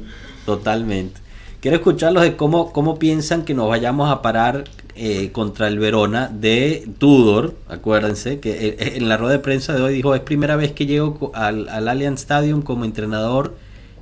Totalmente. 0.45 1.20
Quiero 1.60 1.78
escucharlos 1.78 2.24
de 2.24 2.36
cómo, 2.38 2.72
cómo 2.72 3.00
piensan 3.00 3.43
que 3.43 3.54
nos 3.54 3.68
vayamos 3.68 4.10
a 4.10 4.22
parar 4.22 4.64
eh, 4.95 5.32
contra 5.32 5.68
el 5.68 5.78
Verona 5.80 6.30
de 6.32 6.88
Tudor. 7.00 7.56
Acuérdense 7.68 8.39
que 8.39 8.70
eh, 8.70 8.93
en 8.95 9.10
la 9.10 9.18
rueda 9.18 9.34
de 9.34 9.39
prensa 9.39 9.74
de 9.74 9.82
hoy 9.82 9.93
dijo, 9.93 10.16
es 10.16 10.22
primera 10.22 10.56
vez 10.56 10.72
que 10.72 10.86
llego 10.86 11.32
al, 11.34 11.68
al 11.68 11.88
Allianz 11.88 12.22
Stadium 12.22 12.62
como 12.62 12.86
entrenador 12.86 13.56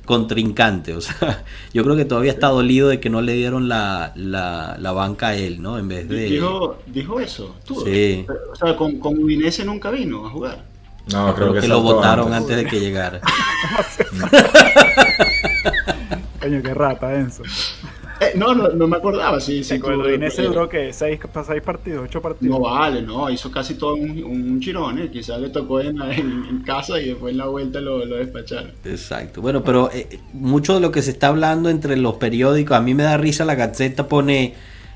contrincante. 0.06 0.94
O 0.94 1.02
sea, 1.02 1.44
yo 1.74 1.84
creo 1.84 1.96
que 1.96 2.06
todavía 2.06 2.32
está 2.32 2.48
dolido 2.48 2.88
de 2.88 3.00
que 3.00 3.10
no 3.10 3.22
le 3.22 3.34
dieron 3.34 3.68
la, 3.68 4.14
la, 4.16 4.78
la 4.80 4.92
banca 4.92 5.30
a 5.30 5.36
él, 5.36 5.62
¿no? 5.62 5.78
En 5.78 5.88
vez 5.88 6.08
de... 6.08 6.26
Dijo, 6.26 6.78
dijo 6.88 7.20
eso. 7.20 7.56
tú. 7.66 7.84
Sí. 7.86 8.26
O 8.52 8.56
sea, 8.56 8.76
con, 8.76 9.00
con 9.00 9.18
Udinese 9.18 9.66
nunca 9.66 9.92
vino 9.92 10.26
a 10.26 10.30
jugar. 10.30 10.64
No, 11.12 11.36
creo 11.36 11.54
que, 11.54 11.68
lo 11.68 11.76
saltó 11.76 11.82
votaron 11.82 12.34
antes. 12.34 12.52
antes 12.52 12.58
de 12.58 12.66
que 12.66 12.80
llegara. 12.80 13.22
Coño, 16.42 16.64
qué 16.64 16.74
rata, 16.74 17.16
Enzo. 17.16 17.44
Eh, 18.22 18.32
no, 18.36 18.56
no, 18.56 18.70
no 18.70 18.88
me 18.88 18.96
acordaba. 18.98 19.40
Sí, 19.42 19.64
sí, 19.64 19.76
Udinese 19.76 20.44
eh, 20.44 20.48
duró 20.48 20.70
que 20.70 20.94
seis, 20.94 21.20
seis 21.46 21.62
partidos, 21.62 22.06
ocho 22.06 22.22
partidos. 22.22 22.58
No 22.58 22.64
vale, 22.64 23.02
no, 23.02 23.30
hizo 23.30 23.52
casi 23.52 23.76
todo 23.76 23.96
un, 23.96 24.24
un 24.24 24.60
chirón, 24.62 25.00
¿eh? 25.00 25.10
quizás 25.12 25.40
le 25.42 25.50
tocó 25.50 25.82
en, 25.82 25.98
la- 26.00 26.14
en- 26.16 26.46
en 26.50 26.60
casa 26.60 27.00
y 27.02 27.10
después 27.10 27.32
en 27.34 27.38
la 27.40 27.48
vuelta 27.48 27.82
lo, 27.82 28.06
lo 28.06 28.16
despacharon. 28.16 28.72
Exacto. 28.86 29.42
Bueno, 29.42 29.64
pero 29.64 29.90
eh, 29.94 30.20
mucho 30.34 30.76
de 30.76 30.80
lo 30.80 30.92
que 30.92 31.02
se 31.02 31.12
está 31.12 31.28
hablando 31.28 31.70
entre 31.70 31.98
los 31.98 32.16
periódicos, 32.16 32.78
a 32.78 32.82
mí 32.82 32.94
me 32.94 33.04
da 33.04 33.18
risa, 33.18 33.44
la 33.44 33.56
Gaceta 33.56 34.08
pone, 34.08 34.54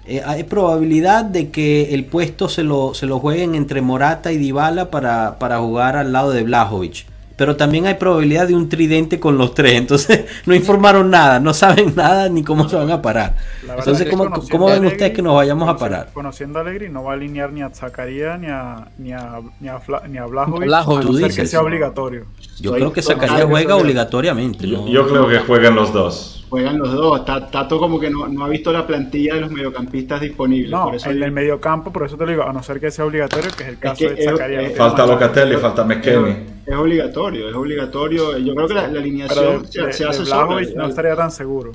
eh, 0.07 0.21
hay 0.25 0.43
probabilidad 0.43 1.25
de 1.25 1.49
que 1.49 1.93
el 1.93 2.05
puesto 2.05 2.47
se 2.47 2.63
lo, 2.63 2.93
se 2.93 3.05
lo 3.05 3.19
jueguen 3.19 3.53
entre 3.53 3.81
Morata 3.81 4.31
y 4.31 4.37
Dybala 4.37 4.89
para, 4.91 5.39
para 5.39 5.59
jugar 5.59 5.97
al 5.97 6.13
lado 6.13 6.31
de 6.31 6.43
Blajovic. 6.43 7.05
Pero 7.39 7.55
también 7.55 7.87
hay 7.87 7.93
probabilidad 7.93 8.49
de 8.49 8.53
un 8.53 8.67
tridente 8.67 9.17
con 9.17 9.37
los 9.37 9.53
tres. 9.53 9.75
Entonces 9.75 10.25
no 10.45 10.53
informaron 10.53 11.09
nada, 11.09 11.39
no 11.39 11.53
saben 11.53 11.93
nada 11.95 12.27
ni 12.27 12.43
cómo 12.43 12.67
se 12.67 12.75
van 12.75 12.91
a 12.91 13.01
parar. 13.01 13.37
Entonces, 13.63 14.01
es 14.01 14.03
que 14.03 14.09
¿cómo, 14.09 14.29
cómo 14.51 14.65
ven 14.65 14.83
Allegri- 14.83 14.87
ustedes 14.91 15.13
que 15.13 15.21
nos 15.21 15.35
vayamos 15.35 15.69
a 15.69 15.77
parar? 15.77 16.09
Conociendo 16.13 16.59
a 16.59 16.63
Allegri, 16.63 16.89
no 16.89 17.01
va 17.05 17.11
a 17.11 17.13
alinear 17.13 17.53
ni 17.53 17.61
a 17.61 17.69
Zacarías 17.69 18.37
ni 18.37 18.47
a, 18.47 18.89
ni 18.97 19.13
a, 19.13 19.39
ni 19.61 19.69
a, 19.69 19.79
Fla- 19.79 20.05
ni 20.05 20.17
a 20.17 20.25
Blajovic, 20.25 20.65
Blajovic, 20.65 21.07
tú 21.07 21.15
dices. 21.15 21.35
que 21.37 21.45
sea 21.45 21.61
obligatorio. 21.61 22.25
Yo 22.59 22.71
Estoy 22.71 22.73
creo 22.73 22.91
que 22.91 23.01
Zacarías 23.01 23.45
juega 23.45 23.77
obligatoriamente. 23.77 24.67
Yo, 24.67 24.79
¿no? 24.81 24.87
yo 24.89 25.07
creo 25.07 25.29
que 25.29 25.39
juegan 25.39 25.75
los 25.75 25.93
dos. 25.93 26.38
Juegan 26.49 26.79
los 26.79 26.91
dos. 26.91 27.23
Ta- 27.25 27.45
Tato 27.49 27.77
como 27.77 27.99
que 27.99 28.09
no, 28.09 28.27
no 28.27 28.45
ha 28.45 28.49
visto 28.49 28.71
la 28.73 28.85
plantilla 28.87 29.35
de 29.35 29.41
los 29.41 29.51
mediocampistas 29.51 30.21
disponibles. 30.21 30.71
No, 30.71 30.85
por 30.85 30.95
eso 30.95 31.09
el 31.11 31.31
medio 31.31 31.61
campo, 31.61 31.91
por 31.93 32.05
eso 32.05 32.17
te 32.17 32.25
lo 32.25 32.31
digo, 32.31 32.43
a 32.43 32.51
no 32.51 32.63
ser 32.63 32.79
que 32.79 32.89
sea 32.89 33.05
obligatorio, 33.05 33.51
que 33.55 33.63
es 33.63 33.69
el 33.69 33.77
caso 33.77 33.99
que 34.07 34.09
de 34.15 34.19
es- 34.23 34.25
Zacarías. 34.31 34.63
es- 34.71 34.77
Falta. 34.77 35.05
Locatelli, 35.05 35.55
falta 35.57 35.81
es, 35.83 35.87
McKenny. 35.87 36.35
es 36.65 36.75
obligatorio, 36.75 37.49
es 37.49 37.55
obligatorio. 37.55 38.37
Yo 38.39 38.55
creo 38.55 38.67
que 38.67 38.73
la, 38.73 38.81
la 38.81 38.87
Pero 38.87 38.99
alineación 38.99 39.61
de, 39.61 39.67
se, 39.71 39.81
de- 39.85 39.93
se 39.93 40.03
de 40.05 40.09
hace 40.09 40.75
no 40.75 40.87
estaría 40.87 41.15
tan 41.15 41.31
seguro. 41.31 41.71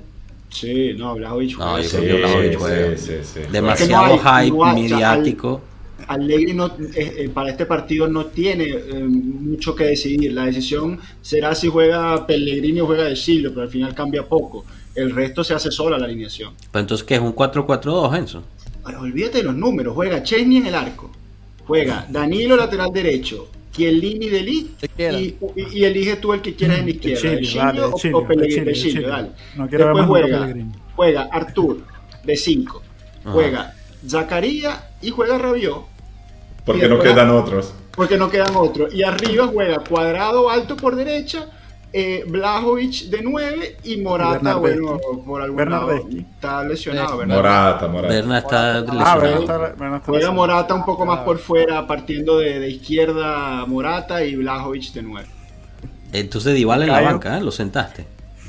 Sí, 0.49 0.95
no, 0.97 1.15
Blajovic 1.17 1.59
No, 1.59 1.65
juega 1.65 1.81
yo 1.83 1.89
Sí, 1.89 1.97
creo 1.97 2.17
que 2.17 2.23
Blajovic 2.23 2.59
juega. 2.59 2.97
sí, 2.97 3.07
sí, 3.07 3.13
sí. 3.25 3.41
Demasiado 3.51 3.73
Es 3.73 4.21
que 4.21 4.23
no 4.25 4.31
hay- 4.31 4.51
hype 4.51 4.75
mediático. 4.75 5.61
Allegri 6.09 6.55
no, 6.55 6.67
eh, 6.67 7.15
eh, 7.19 7.31
para 7.33 7.51
este 7.51 7.67
partido 7.67 8.07
no 8.09 8.27
tiene 8.27 8.65
eh, 8.71 9.05
mucho 9.05 9.75
que 9.75 9.85
decidir. 9.85 10.33
La 10.33 10.47
decisión 10.47 10.99
será 11.23 11.55
si 11.55 11.69
juega 11.69 12.27
Pellegrini 12.27 12.81
o 12.81 12.87
juega 12.87 13.05
de 13.05 13.17
Silvio, 13.17 13.51
pero 13.51 13.63
al 13.63 13.69
final 13.71 13.95
cambia 13.95 14.27
poco. 14.27 14.65
El 14.95 15.11
resto 15.15 15.43
se 15.43 15.55
hace 15.55 15.71
sola 15.71 15.99
la 15.99 16.05
alineación. 16.07 16.53
Pero 16.71 16.81
entonces, 16.81 17.05
¿qué 17.05 17.15
es 17.17 17.21
un 17.21 17.35
4-4-2, 17.35 18.17
Enzo? 18.19 18.43
Ahora, 18.85 19.01
olvídate 19.01 19.39
de 19.39 19.45
los 19.45 19.55
números. 19.57 19.95
Juega 19.95 20.23
Chesney 20.23 20.59
en 20.59 20.67
el 20.67 20.75
arco. 20.75 21.11
Juega 21.67 22.07
Danilo 22.09 22.57
lateral 22.57 22.93
derecho. 22.93 23.49
Chiellini 23.73 24.29
de 24.29 24.67
quiera. 24.95 25.19
y, 25.21 25.37
y- 25.57 25.79
y 25.81 25.85
elige 25.85 26.15
tú 26.17 26.33
el 26.33 26.41
que 26.41 26.55
quieras 26.55 26.79
en 26.79 26.85
la 26.85 26.91
izquierda. 26.93 27.21
Chilio, 27.21 27.33
de 27.33 27.41
dale, 27.41 27.49
Chilio 27.49 27.89
de 27.89 27.93
o- 27.93 27.97
Chilio, 27.99 28.19
o 28.19 28.27
Pellegrini. 28.27 28.61
de 28.61 28.65
De 28.67 28.73
Chilio, 28.75 28.93
Chilio, 28.93 29.07
de 29.09 29.13
dale. 29.13 29.29
No 29.57 29.69
quiero 29.69 29.87
ver 29.87 29.97
Después 29.97 30.07
juega, 30.23 30.55
juega 30.95 31.23
Artur 31.33 31.85
de 32.23 32.37
5. 32.37 32.83
Ajá. 33.25 33.33
Juega 33.33 33.75
Zacarías 34.09 34.81
y 35.03 35.11
juega 35.11 35.39
Rabiot. 35.39 35.87
Porque 36.65 36.89
no 36.89 36.99
quedan 36.99 37.31
otros. 37.31 37.75
Porque 37.95 38.17
no 38.17 38.29
quedan 38.31 38.55
otros. 38.57 38.93
Y 38.95 39.03
arriba 39.03 39.47
juega 39.53 39.79
Cuadrado 39.79 40.51
alto 40.51 40.77
por 40.77 40.97
derecha, 40.97 41.47
eh, 41.93 42.25
Blajovic 42.27 43.05
de 43.05 43.23
9 43.23 43.77
y 43.85 43.99
Morata, 43.99 44.57
bueno, 44.57 44.99
por 45.25 45.43
algún 45.43 45.71
lado 45.71 45.93
está 45.93 46.65
lesionado. 46.65 47.19
¿verdad? 47.19 47.37
Morata, 47.37 47.87
Morata. 47.89 48.15
Berna 48.15 48.39
está 48.39 48.79
Ah, 48.79 48.81
lesionado. 48.81 49.67
Está 49.67 50.01
Juega. 50.07 50.31
Morata 50.33 50.75
un 50.75 50.85
poco 50.85 51.07
más 51.07 51.21
Ah. 51.21 51.25
por 51.25 51.39
fuera, 51.39 51.87
partiendo 51.87 52.39
de, 52.39 52.59
de 52.59 52.69
izquierda 52.71 53.65
Morata 53.67 54.25
y 54.25 54.35
Blajovic 54.37 54.93
de 54.93 55.03
9. 55.03 55.29
Entonces 56.13 56.55
Dybala 56.55 56.85
en 56.87 56.93
la 56.93 57.01
banca, 57.01 57.39
¿eh? 57.39 57.41
lo 57.43 57.51
sentaste. 57.53 58.07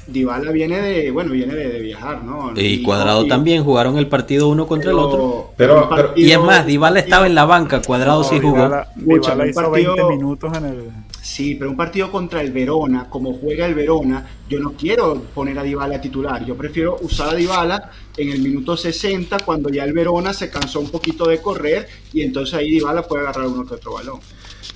Dybala 0.07 0.51
viene 0.51 0.81
de, 0.81 1.09
bueno, 1.11 1.31
viene 1.31 1.55
de, 1.55 1.67
de 1.69 1.79
viajar, 1.79 2.23
¿no? 2.23 2.53
Y 2.55 2.83
Cuadrado 2.83 3.25
y- 3.25 3.27
también 3.27 3.63
jugaron 3.63 3.97
el 3.97 4.07
partido 4.07 4.47
uno 4.49 4.67
contra 4.67 4.91
el 4.91 4.99
otro. 4.99 5.51
Pero- 5.57 5.89
Y 6.15 6.31
es 6.31 6.39
más, 6.39 6.65
Dybala 6.65 6.99
estaba 6.99 7.25
en 7.25 7.33
la 7.35 7.45
banca, 7.45 7.81
Cuadrado 7.81 8.23
sí 8.23 8.35
No, 8.39 8.41
jugó. 8.49 8.57
Dybala, 8.95 9.47
hizo 9.47 9.61
partido- 9.61 9.95
20 9.95 10.15
minutos 10.15 10.57
en 10.57 10.65
el. 10.65 10.83
Sí, 11.21 11.55
pero 11.55 11.71
un 11.71 11.75
partido 11.77 12.11
contra 12.11 12.39
el 12.41 12.51
Verona, 12.51 13.07
como 13.09 13.33
juega 13.33 13.65
el 13.65 13.73
Verona, 13.73 14.27
yo 14.47 14.59
no 14.59 14.73
quiero 14.73 15.23
poner 15.33 15.57
a 15.57 15.63
Dybala 15.63 15.99
titular. 15.99 16.45
Yo 16.45 16.55
prefiero 16.55 16.97
usar 17.01 17.29
a 17.29 17.33
Dybala 17.35 17.89
en 18.15 18.29
el 18.29 18.39
minuto 18.41 18.77
60, 18.77 19.39
cuando 19.39 19.69
ya 19.69 19.83
el 19.85 19.93
Verona 19.93 20.33
se 20.33 20.51
cansó 20.51 20.79
un 20.79 20.91
poquito 20.91 21.25
de 21.27 21.39
correr, 21.41 21.87
y 22.13 22.21
entonces 22.21 22.53
ahí 22.53 22.69
Dybala 22.69 23.01
puede 23.01 23.23
agarrar 23.23 23.47
uno 23.47 23.65
que 23.65 23.73
otro 23.73 23.93
balón. 23.93 24.19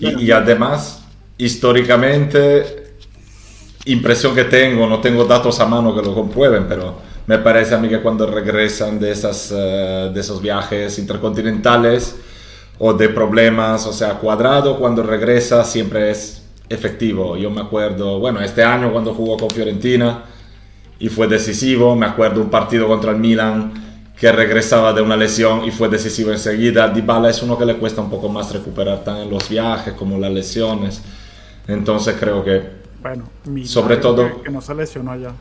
Bueno, 0.02 0.20
Y, 0.20 0.26
y 0.26 0.32
además, 0.32 1.04
históricamente, 1.38 2.89
impresión 3.92 4.36
que 4.36 4.46
tengo, 4.46 4.88
no 4.88 5.00
tengo 5.00 5.26
datos 5.26 5.60
a 5.60 5.66
mano 5.66 5.96
que 5.96 6.02
lo 6.02 6.14
comprueben, 6.14 6.66
pero 6.68 6.96
me 7.28 7.38
parece 7.38 7.76
a 7.76 7.78
mí 7.78 7.90
que 7.90 8.02
cuando 8.02 8.26
regresan 8.26 9.00
de, 9.00 9.12
esas, 9.12 9.54
eh, 9.56 10.12
de 10.14 10.20
esos 10.20 10.42
viajes 10.42 10.98
intercontinentales 11.00 12.16
o 12.78 12.94
de 12.94 13.10
problemas, 13.10 13.86
o 13.86 13.94
sea, 13.94 14.14
cuadrado 14.16 14.78
cuando 14.80 15.04
regresa 15.04 15.64
siempre 15.64 16.12
es 16.12 16.44
efectivo. 16.70 17.36
Yo 17.36 17.50
me 17.50 17.62
acuerdo, 17.62 18.20
bueno, 18.20 18.40
este 18.42 18.64
año 18.64 18.92
cuando 18.92 19.14
jugó 19.14 19.38
con 19.38 19.50
Fiorentina 19.50 20.24
y 21.00 21.10
fue 21.10 21.28
decisivo, 21.28 21.96
me 21.96 22.06
acuerdo 22.06 22.42
un 22.42 22.50
partido 22.50 22.88
contra 22.88 23.12
el 23.12 23.18
Milan 23.18 23.74
que 24.20 24.32
regresaba 24.32 24.92
de 24.92 25.02
una 25.02 25.16
lesión 25.16 25.64
y 25.66 25.72
fue 25.72 25.88
decisivo 25.88 26.32
enseguida. 26.32 26.90
Dybala 26.90 27.30
es 27.30 27.42
uno 27.42 27.58
que 27.58 27.66
le 27.66 27.78
cuesta 27.78 28.02
un 28.02 28.10
poco 28.10 28.28
más 28.28 28.52
recuperar 28.52 29.04
tanto 29.04 29.24
en 29.24 29.30
los 29.30 29.48
viajes 29.48 29.94
como 29.94 30.18
las 30.18 30.32
lesiones. 30.32 31.02
Entonces 31.68 32.16
creo 32.20 32.44
que 32.44 32.79
Bueno, 33.02 33.26
mi 33.46 33.66
Sobre 33.66 33.96
que- 33.96 34.02
todo- 34.02 34.44
Que, 34.44 34.52
no 34.52 34.62
se 34.62 34.76
lesionó 34.76 35.12
allá. 35.12 35.32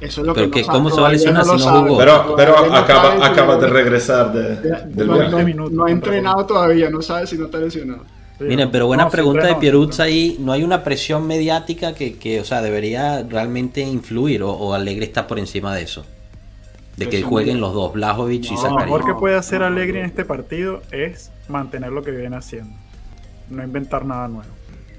Eso 0.00 0.20
es 0.20 0.26
lo 0.28 0.34
Pero 0.34 0.50
que 0.50 0.60
que, 0.60 0.66
no 0.66 0.72
¿cómo 0.74 0.90
se 0.90 1.00
va 1.00 1.08
a 1.08 1.12
lesionar 1.12 1.44
no 1.44 1.52
si 1.58 1.58
no 1.58 1.64
sabe. 1.64 1.80
jugó? 1.88 1.98
Pero, 1.98 2.34
pero 2.36 2.56
acaba, 2.74 3.14
sabe 3.14 3.24
acaba 3.24 3.56
de 3.56 3.66
regresar 3.66 4.32
de- 4.32 4.56
del 4.86 5.06
no, 5.08 5.14
viaje. 5.14 5.44
minutos 5.44 5.72
no 5.72 5.84
ha 5.86 5.90
entrenado 5.90 6.46
todavía, 6.46 6.88
no 6.88 7.02
sabe 7.02 7.26
si 7.26 7.36
no 7.36 7.46
está 7.46 7.58
lesionado. 7.58 8.04
Sí, 8.38 8.44
Miren, 8.44 8.70
pero 8.70 8.86
buena 8.86 9.04
No, 9.04 9.10
sí 9.10 9.14
pregunta 9.16 9.46
de 9.48 9.54
sí 9.56 9.98
ahí. 10.04 10.36
¿No 10.38 10.52
hay 10.52 10.62
una 10.62 10.84
presión 10.84 11.26
mediática 11.26 11.94
que, 11.94 12.16
que, 12.16 12.40
o 12.40 12.44
sea, 12.44 12.62
debería 12.62 13.24
realmente 13.28 13.80
influir 13.80 14.44
o, 14.44 14.52
o 14.52 14.74
Alegre 14.74 15.04
está 15.04 15.26
por 15.26 15.40
encima 15.40 15.74
de 15.74 15.82
eso? 15.82 16.04
De 16.96 17.08
que 17.08 17.22
jueguen 17.22 17.60
los 17.60 17.74
dos, 17.74 17.92
Blajovic 17.92 18.44
y 18.44 18.54
Lo 18.54 18.76
mejor 18.76 19.04
que 19.04 19.14
puede 19.14 19.34
hacer 19.36 19.60
no, 19.60 19.66
Allegri 19.66 19.98
en 19.98 20.04
este 20.04 20.24
partido 20.24 20.82
es 20.92 21.32
mantener 21.48 21.90
lo 21.90 22.02
que 22.04 22.12
viene 22.12 22.36
haciendo. 22.36 22.72
No 23.50 23.64
inventar 23.64 24.04
nada 24.04 24.28
nuevo. 24.28 24.50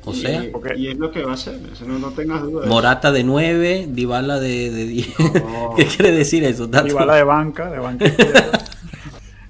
O 0.09 0.13
sea, 0.13 0.43
y, 0.43 0.47
porque- 0.49 0.75
y 0.77 0.87
es 0.87 0.97
lo 0.97 1.11
que 1.11 1.23
va 1.23 1.31
a 1.33 1.35
eso 1.35 1.51
no, 1.85 1.99
no 1.99 2.09
tengas 2.11 2.41
dudas. 2.41 2.67
Morata 2.67 3.11
de 3.11 3.23
9, 3.23 3.87
Dybala 3.89 4.39
de, 4.39 4.69
de 4.71 4.85
10. 4.85 5.19
No. 5.19 5.73
¿Qué 5.77 5.85
quiere 5.85 6.11
decir 6.11 6.43
eso? 6.43 6.69
Tato? 6.69 6.87
Y 6.87 6.91
bala 6.91 7.15
de 7.15 7.23
banca, 7.23 7.69
de 7.69 7.79
banca. 7.79 8.05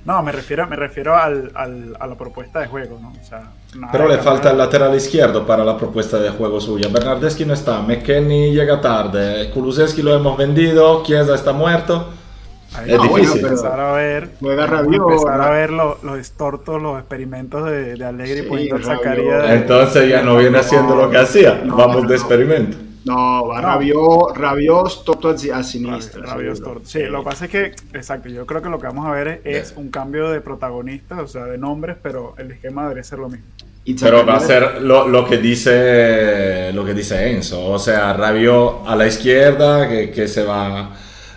No, 0.06 0.24
me 0.24 0.32
refiero, 0.32 0.66
me 0.68 0.76
refiero 0.76 1.16
al, 1.16 1.52
al- 1.54 1.96
a 2.00 2.08
la 2.08 2.16
propuesta 2.18 2.60
de 2.62 2.68
juego, 2.68 2.98
¿no? 3.00 3.10
O 3.12 3.24
sea, 3.24 3.52
Pero 3.92 4.08
le 4.08 4.18
falta 4.18 4.50
el 4.50 4.58
lateral 4.58 4.96
izquierdo 4.96 5.46
para 5.46 5.64
la 5.64 5.78
propuesta 5.78 6.18
de 6.20 6.30
juego 6.32 6.60
suya. 6.60 6.88
Bernardeschi 6.92 7.46
no 7.46 7.54
está, 7.54 7.82
McKenny 7.82 8.52
llega 8.52 8.82
tarde, 8.82 9.52
Kulusevski 9.54 10.02
lo 10.02 10.16
hemos 10.16 10.36
vendido, 10.38 11.04
Chiesa 11.04 11.36
está 11.36 11.54
muerto. 11.54 12.10
Ahí 12.76 12.92
Es 12.94 13.02
difícil. 13.02 13.46
empezar 13.46 13.80
a 13.80 13.92
ver, 13.94 14.30
Juega 14.40 14.66
vamos 14.66 14.80
a 14.80 14.82
Rabiot, 14.84 15.10
empezar 15.12 15.42
a 15.42 15.50
ver 15.50 15.72
lo- 15.72 15.98
los 16.04 16.20
estortos, 16.20 16.82
los 16.82 17.00
experimentos 17.00 17.66
de, 17.66 17.96
de 17.96 18.06
Allegri 18.06 18.42
Sí, 18.42 18.48
poniendo 18.48 18.76
el. 18.78 18.84
Zacarías. 18.86 19.50
Entonces 19.52 20.08
ya 20.10 20.22
no 20.22 20.38
viene 20.38 20.60
haciendo 20.60 20.96
lo 20.96 21.10
que 21.10 21.18
hacía, 21.18 21.62
No, 21.66 21.76
vamos 21.76 22.04
no, 22.04 22.10
de 22.10 22.16
no. 22.16 22.22
experimento. 22.22 22.78
No, 23.06 23.48
va 23.48 23.62
No. 23.62 23.68
Rabiot, 23.70 24.38
Rabiot, 24.38 25.04
Toto 25.04 25.30
a 25.30 26.44
seguro. 26.44 26.54
estorto. 26.54 26.82
Sí, 26.88 27.04
lo 27.04 27.20
que 27.20 27.26
pasa 27.26 27.46
es 27.46 27.52
que, 27.52 27.66
exacto, 27.94 28.30
yo 28.30 28.46
creo 28.46 28.62
que 28.62 28.70
lo 28.70 28.78
que 28.80 28.88
vamos 28.88 29.08
a 29.08 29.12
ver 29.12 29.42
es, 29.46 29.72
es 29.72 29.74
un 29.78 29.90
cambio 29.90 30.30
de 30.30 30.42
protagonistas, 30.42 31.20
o 31.20 31.28
sea, 31.28 31.46
de 31.46 31.58
nombres, 31.58 31.98
pero 32.04 32.36
el 32.38 32.52
esquema 32.52 32.84
debería 32.84 33.04
ser 33.04 33.20
lo 33.20 33.30
mismo. 33.30 33.46
Pero 34.00 34.24
va 34.26 34.36
a 34.36 34.40
ser 34.40 34.82
lo, 34.84 35.08
lo 35.08 35.26
que 35.26 35.38
dice 35.38 36.72
lo 36.74 36.86
que 36.86 36.94
dice 36.94 37.32
Enzo, 37.32 37.66
o 37.72 37.80
sea, 37.80 38.14
Rabiot 38.14 38.84
a 38.86 38.96
la 38.96 39.08
izquierda 39.08 39.88
que, 39.90 40.12
que 40.12 40.28
se 40.28 40.44
va 40.44 40.92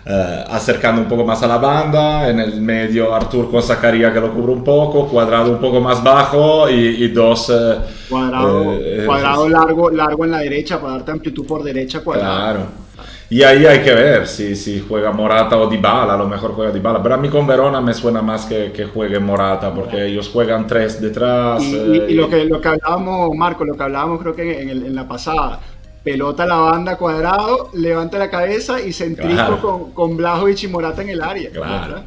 eh, 0.05 0.43
acercando 0.49 1.01
un 1.01 1.07
poco 1.07 1.23
más 1.25 1.41
a 1.43 1.47
la 1.47 1.57
banda, 1.57 2.29
en 2.29 2.39
el 2.39 2.59
medio 2.61 3.13
Artur 3.13 3.49
con 3.49 3.61
Zacarías 3.63 4.11
que 4.13 4.19
lo 4.19 4.33
cubre 4.33 4.51
un 4.53 4.63
poco, 4.63 5.07
cuadrado 5.07 5.51
un 5.51 5.59
poco 5.59 5.79
más 5.79 6.03
bajo 6.03 6.69
y, 6.69 6.73
y 7.03 7.07
dos 7.09 7.49
eh, 7.49 7.77
Cuadrado, 8.09 8.73
eh, 8.73 9.03
cuadrado 9.05 9.47
largo, 9.49 9.89
largo 9.89 10.25
en 10.25 10.31
la 10.31 10.39
derecha 10.39 10.79
para 10.79 10.93
darte 10.93 11.11
amplitud 11.11 11.45
por 11.45 11.63
derecha 11.63 12.01
cuadrado. 12.01 12.35
Claro. 12.35 12.83
Y 13.29 13.41
ahí 13.41 13.65
hay 13.65 13.79
que 13.79 13.91
ver 13.93 14.27
si, 14.27 14.55
si 14.55 14.79
juega 14.87 15.11
Morata 15.11 15.57
o 15.57 15.67
Dybala, 15.67 16.13
a 16.13 16.17
lo 16.17 16.27
mejor 16.27 16.51
juega 16.53 16.71
Dybala. 16.71 17.01
Pero 17.01 17.15
a 17.15 17.17
mí 17.17 17.29
con 17.29 17.47
Verona 17.47 17.81
me 17.81 17.93
suena 17.93 18.21
más 18.21 18.45
que, 18.45 18.71
que 18.71 18.85
juegue 18.85 19.17
Morata, 19.19 19.73
porque 19.73 20.05
ellos 20.05 20.29
juegan 20.29 20.67
tres 20.67 21.01
detrás. 21.01 21.63
Y, 21.63 21.75
y- 21.75 22.03
y 22.09 22.13
lo 22.13 22.29
que 22.29 22.45
lo 22.45 22.61
que 22.61 22.67
hablábamos, 22.67 23.35
Marco, 23.35 23.65
lo 23.65 23.75
que 23.75 23.81
hablábamos 23.83 24.19
creo 24.21 24.35
que 24.35 24.61
en, 24.61 24.69
el- 24.69 24.85
en 24.85 24.93
la 24.93 25.07
pasada, 25.07 25.59
pelota 26.03 26.43
a 26.43 26.47
la 26.47 26.55
banda 26.57 26.97
cuadrado, 26.97 27.69
levanta 27.73 28.17
la 28.17 28.29
cabeza 28.29 28.81
y 28.81 28.91
centrisco 28.93 29.35
Claro. 29.35 29.61
con, 29.61 29.91
con 29.93 30.17
Blajovic 30.17 30.63
y 30.63 30.67
Morata 30.67 31.01
en 31.01 31.09
el 31.09 31.21
área. 31.21 31.49
Claro. 31.51 32.03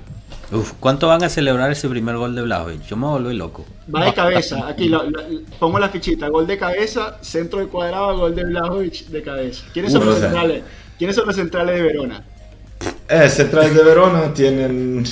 ¿cuánto 0.79 1.09
van 1.09 1.25
a 1.25 1.29
celebrar 1.29 1.73
ese 1.73 1.89
primer 1.89 2.17
gol 2.17 2.37
de 2.37 2.43
Blajovic? 2.43 2.83
Yo 2.87 2.97
me 2.97 3.07
volví 3.07 3.35
loco. 3.35 3.65
Va 3.93 4.05
de 4.05 4.15
cabeza, 4.15 4.69
aquí 4.69 4.89
lo- 4.89 5.03
lo- 5.11 5.21
pongo 5.59 5.79
la 5.81 5.89
fichita, 5.89 6.29
gol 6.29 6.47
de 6.47 6.57
cabeza, 6.57 7.19
centro 7.21 7.59
de 7.59 7.67
cuadrado, 7.67 8.17
gol 8.19 8.35
de 8.37 8.45
Blajovic 8.45 9.07
de 9.07 9.23
cabeza. 9.23 9.65
¿Quiénes 9.73 9.93
son 9.93 10.03
Uf, 10.03 10.07
los 10.09 10.17
o 10.17 10.21
sea. 10.21 10.29
centrales? 10.31 10.63
¿Quiénes 10.99 11.17
son 11.17 11.27
los 11.27 11.35
centrales 11.37 11.75
de 11.77 11.83
Verona? 11.83 12.25
Eh, 13.09 13.29
centrales 13.29 13.75
de 13.75 13.83
Verona 13.83 14.33
tienen... 14.35 15.05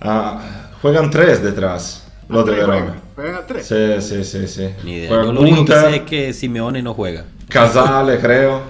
ah, 0.00 0.70
juegan 0.82 1.10
tres 1.10 1.42
detrás, 1.42 2.06
los 2.28 2.44
de 2.46 2.52
¿A 2.52 2.54
tres 2.54 2.66
Verona. 2.66 2.78
juegan? 2.84 3.02
¿Juegan 3.16 3.34
a 3.34 3.46
tres? 3.46 3.66
Sí, 3.66 4.00
sí, 4.00 4.24
sí, 4.24 4.46
sí. 4.46 4.68
Ni 4.84 4.92
idea. 4.96 5.10
Yo 5.10 5.32
lo 5.32 5.40
único 5.40 5.64
que 5.64 5.72
sé 5.72 5.96
es 5.96 6.02
que 6.02 6.32
Simeone 6.32 6.82
no 6.82 6.94
juega. 6.94 7.24
Casale, 7.48 8.18
creo. 8.18 8.60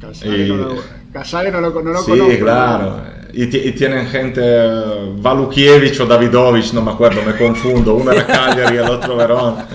Casale 0.00 0.38
Y- 0.46 0.48
no 0.48 0.56
lo, 0.56 0.74
Casale 1.12 1.50
no 1.50 1.60
lo, 1.60 1.70
no 1.70 1.90
lo 1.92 2.02
sí, 2.02 2.10
conozco. 2.10 2.38
claro. 2.40 3.00
Y, 3.32 3.42
y 3.44 3.72
tienen 3.72 4.06
gente, 4.06 4.40
eh, 4.42 5.12
Valukiewicz 5.18 6.00
o 6.00 6.06
Davidovic, 6.06 6.72
no 6.72 6.82
me 6.82 6.92
acuerdo, 6.92 7.22
me 7.22 7.34
confundo. 7.36 7.94
Uno 7.94 8.12
era 8.12 8.26
Cagliari 8.26 8.76
y 8.76 8.78
el 8.78 8.88
otro 8.90 9.16
Verona. 9.16 9.66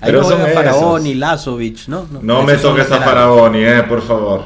Ahí 0.00 0.10
Pero 0.12 0.22
no 0.22 0.28
son. 0.28 0.40
Faraoni, 0.52 1.14
Lazovic, 1.14 1.88
¿no? 1.88 2.06
No 2.20 2.42
me 2.42 2.52
esos 2.52 2.62
son 2.62 2.76
toques 2.76 2.92
a. 2.92 3.00
Faraoni, 3.00 3.58
eh, 3.64 3.82
por 3.88 4.02
favor. 4.02 4.44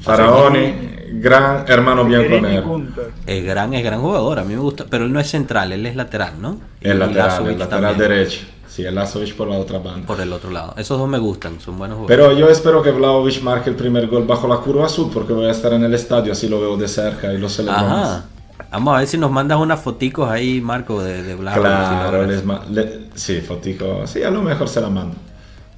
Faraoni, 0.00 0.74
gran 1.20 1.64
hermano 1.68 2.04
bien 2.04 2.22
con 2.22 2.30
Perini 2.30 2.52
y 2.52 2.56
él. 2.56 2.62
Gunter. 2.64 3.10
Es 3.26 3.44
gran, 3.44 3.74
es 3.74 3.84
gran 3.84 4.00
jugador, 4.00 4.38
a 4.40 4.44
mí 4.44 4.54
me 4.54 4.60
gusta, 4.60 4.84
pero 4.90 5.04
él 5.04 5.12
no 5.12 5.20
es 5.20 5.28
central, 5.30 5.72
él 5.72 5.86
es 5.86 5.94
lateral, 5.94 6.34
¿no? 6.40 6.58
Y 6.80 6.88
El 6.88 6.98
lateral, 6.98 7.46
el 7.46 7.58
lateral 7.58 7.68
también, 7.96 7.98
derecho. 8.10 8.40
Sí, 8.76 8.84
el 8.84 8.94
Lazovic 8.94 9.34
por 9.34 9.48
la 9.48 9.56
otra 9.56 9.78
banda. 9.78 10.06
Por 10.06 10.20
el 10.20 10.30
otro 10.30 10.50
lado. 10.50 10.74
Esos 10.76 10.98
dos 10.98 11.08
me 11.08 11.16
gustan, 11.18 11.58
son 11.60 11.78
buenos 11.78 11.96
jugadores. 11.96 12.26
Pero 12.26 12.38
yo 12.38 12.50
espero 12.52 12.82
que 12.82 12.90
Vlaovic 12.90 13.40
marque 13.42 13.70
el 13.70 13.76
primer 13.76 14.06
gol 14.06 14.26
bajo 14.26 14.46
la 14.46 14.58
curva 14.58 14.84
azul 14.84 15.10
porque 15.14 15.32
voy 15.32 15.46
a 15.46 15.50
estar 15.52 15.72
en 15.72 15.82
el 15.84 15.94
estadio, 15.94 16.32
así 16.32 16.46
lo 16.46 16.60
veo 16.60 16.76
de 16.76 16.86
cerca 16.86 17.32
y 17.32 17.38
lo 17.38 17.48
celebramos. 17.48 17.90
Ajá. 17.90 18.24
Vamos 18.70 18.94
a 18.94 18.98
ver 18.98 19.06
si 19.08 19.16
nos 19.16 19.30
mandas 19.30 19.58
unas 19.58 19.80
foticos 19.80 20.28
ahí, 20.28 20.60
Marco, 20.60 21.02
de, 21.02 21.22
de 21.22 21.34
Blajovic. 21.36 21.66
si 21.66 21.72
Claro, 21.72 22.26
les 22.26 22.44
le- 22.70 23.00
sí, 23.14 23.40
fotico, 23.40 24.06
sí, 24.06 24.22
a 24.22 24.30
lo 24.30 24.42
mejor 24.42 24.68
se 24.68 24.82
la 24.82 24.90
mando. 24.90 25.16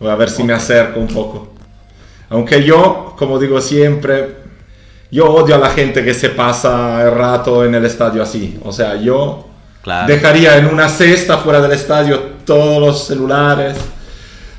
Voy 0.01 0.09
a 0.11 0.17
ver 0.17 0.29
si 0.29 0.43
me 0.43 0.53
acerco 0.53 0.99
un 0.99 1.07
poco. 1.07 1.53
Aunque 2.31 2.65
yo, 2.65 3.15
como 3.17 3.39
digo 3.39 3.61
siempre, 3.61 4.39
yo 5.13 5.31
odio 5.33 5.55
a 5.55 5.59
la 5.59 5.71
gente 5.71 6.05
que 6.05 6.15
se 6.15 6.31
pasa 6.31 7.01
el 7.05 7.13
rato 7.15 7.65
en 7.65 7.77
el 7.77 7.85
estadio 7.85 8.23
así. 8.25 8.59
O 8.65 8.73
sea, 8.73 8.97
yo 8.97 9.48
Claro. 9.89 10.07
dejaría 10.07 10.59
en 10.59 10.67
una 10.67 10.87
cesta 10.89 11.39
fuera 11.39 11.63
del 11.63 11.73
estadio 11.73 12.21
todos 12.45 12.79
los 12.79 13.07
celulares. 13.07 13.77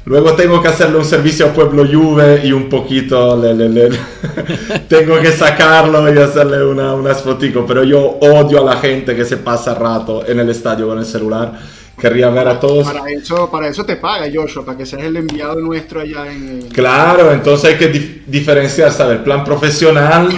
Luego 0.05 0.33
tengo 0.33 0.59
que 0.59 0.69
hacerle 0.69 0.97
un 0.97 1.05
servicio 1.05 1.45
a 1.45 1.53
Pueblo 1.53 1.85
Juve 1.85 2.41
y 2.43 2.51
un 2.51 2.67
poquito 2.67 3.37
le, 3.37 3.53
le- 3.53 3.69
le- 3.69 3.89
tengo 4.87 5.19
que 5.19 5.31
sacarlo 5.31 6.11
y 6.11 6.17
hacerle 6.17 6.65
una, 6.65 6.95
unas 6.95 7.21
fotitos. 7.21 7.63
Pero 7.67 7.83
yo 7.83 8.17
odio 8.21 8.59
a 8.61 8.73
la 8.73 8.77
gente 8.81 9.15
que 9.15 9.23
se 9.23 9.37
pasa 9.37 9.75
rato 9.75 10.25
en 10.25 10.39
el 10.39 10.49
estadio 10.49 10.87
con 10.87 10.97
el 10.97 11.05
celular. 11.05 11.53
Querría 11.99 12.29
ver 12.31 12.47
a 12.47 12.59
todos. 12.59 12.87
Para 12.91 13.07
eso, 13.11 13.51
para 13.51 13.67
eso 13.67 13.85
te 13.85 13.97
paga 13.97 14.25
Joshua, 14.33 14.65
para 14.65 14.77
que 14.79 14.85
seas 14.87 15.03
el 15.03 15.15
enviado 15.17 15.59
nuestro 15.59 15.99
allá 15.99 16.31
en... 16.31 16.47
en- 16.61 16.69
Claro, 16.69 17.31
entonces 17.31 17.71
hay 17.71 17.77
que 17.77 17.93
dif- 17.93 18.21
diferenciar, 18.25 18.91
¿sabes? 18.91 19.17
El 19.17 19.23
plan 19.23 19.43
profesional 19.43 20.29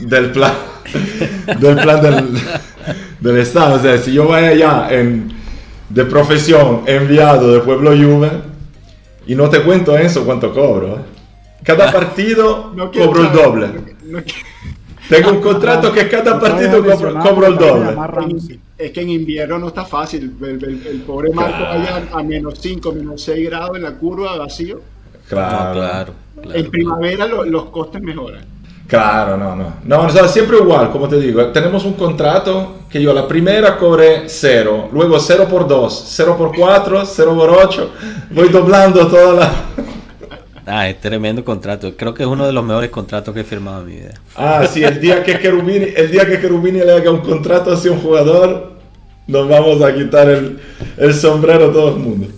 del 0.00 0.32
plan 0.32 0.52
del 1.60 1.76
plan 1.76 2.00
del, 2.02 2.38
del 3.20 3.38
Estado. 3.38 3.76
O 3.76 3.78
sea, 3.78 3.98
si 3.98 4.12
yo 4.12 4.24
voy 4.26 4.40
allá 4.44 4.88
en, 4.90 5.32
de 5.88 6.04
profesión 6.04 6.82
enviado 6.86 7.52
de 7.52 7.60
Pueblo 7.60 7.90
Juve 7.90 8.30
y 9.26 9.34
no 9.34 9.48
te 9.48 9.62
cuento 9.62 9.96
eso, 9.96 10.24
cuánto 10.24 10.52
cobro. 10.52 10.96
¿eh? 10.96 11.00
Cada 11.64 11.92
partido 11.92 12.72
No 12.74 12.90
cobro 12.90 13.22
el 13.22 13.32
doble. 13.32 13.66
no- 14.06 14.18
no 14.18 14.24
Tengo 15.08 15.30
un 15.30 15.40
contrato 15.40 15.92
que 15.92 16.08
cada 16.08 16.38
partido 16.40 16.82
cobro, 16.84 17.18
cobro 17.20 17.46
el 17.48 17.56
doble. 17.58 17.96
Es 18.78 18.90
que 18.92 19.00
en 19.02 19.10
invierno 19.10 19.58
no 19.58 19.68
está 19.68 19.84
fácil. 19.84 20.34
El, 20.40 20.48
el- 20.64 20.86
el 20.86 21.00
pobre 21.02 21.30
Marco 21.32 21.58
Claro. 21.58 21.72
allá 21.80 22.02
a 22.12 22.22
menos 22.22 22.58
5, 22.60 22.92
menos 22.92 23.22
6 23.22 23.48
grados 23.48 23.76
en 23.76 23.82
la 23.82 23.92
curva 23.92 24.36
vacío. 24.38 24.80
Claro. 25.28 25.72
Claro, 25.72 26.14
claro. 26.34 26.52
en 26.54 26.70
primavera 26.70 27.26
lo- 27.26 27.44
los 27.44 27.66
costes 27.66 28.02
mejoran. 28.02 28.44
Claro, 28.92 29.38
no, 29.38 29.56
no. 29.56 29.76
No, 29.84 30.02
o 30.02 30.10
sea, 30.10 30.28
siempre 30.28 30.58
igual, 30.58 30.90
como 30.90 31.08
te 31.08 31.18
digo. 31.18 31.42
Tenemos 31.46 31.86
un 31.86 31.94
contrato 31.94 32.80
que 32.90 33.00
yo 33.00 33.14
la 33.14 33.26
primera 33.26 33.78
cobré 33.78 34.24
cero, 34.26 34.90
luego 34.92 35.18
0 35.18 35.46
por 35.48 35.66
2, 35.66 36.04
0 36.08 36.36
por 36.36 36.54
4, 36.54 37.02
0 37.06 37.34
por 37.34 37.48
8. 37.48 37.90
Voy 38.32 38.50
doblando 38.50 39.06
toda 39.06 39.32
la... 39.32 39.52
Ah, 40.66 40.88
es 40.88 41.00
tremendo 41.00 41.42
contrato. 41.42 41.96
Creo 41.96 42.12
que 42.12 42.22
es 42.22 42.28
uno 42.28 42.46
de 42.46 42.52
los 42.52 42.62
mejores 42.62 42.90
contratos 42.90 43.34
que 43.34 43.40
he 43.40 43.44
firmado 43.44 43.80
en 43.80 43.86
mi 43.86 43.94
vida. 43.94 44.12
Ah, 44.36 44.64
sí, 44.70 44.84
el 44.84 45.00
día 45.00 45.24
que 45.24 45.40
Cherubini, 45.40 45.86
el 45.96 46.10
día 46.10 46.26
que 46.26 46.40
Cherubini 46.40 46.80
le 46.80 46.92
haga 46.92 47.10
un 47.10 47.20
contrato 47.20 47.72
hacia 47.72 47.90
un 47.90 47.98
jugador, 47.98 48.72
nos 49.26 49.48
vamos 49.48 49.82
a 49.82 49.92
quitar 49.92 50.28
el, 50.28 50.60
el 50.98 51.14
sombrero 51.14 51.70
a 51.70 51.72
todo 51.72 51.88
el 51.88 51.96
mundo. 51.96 52.28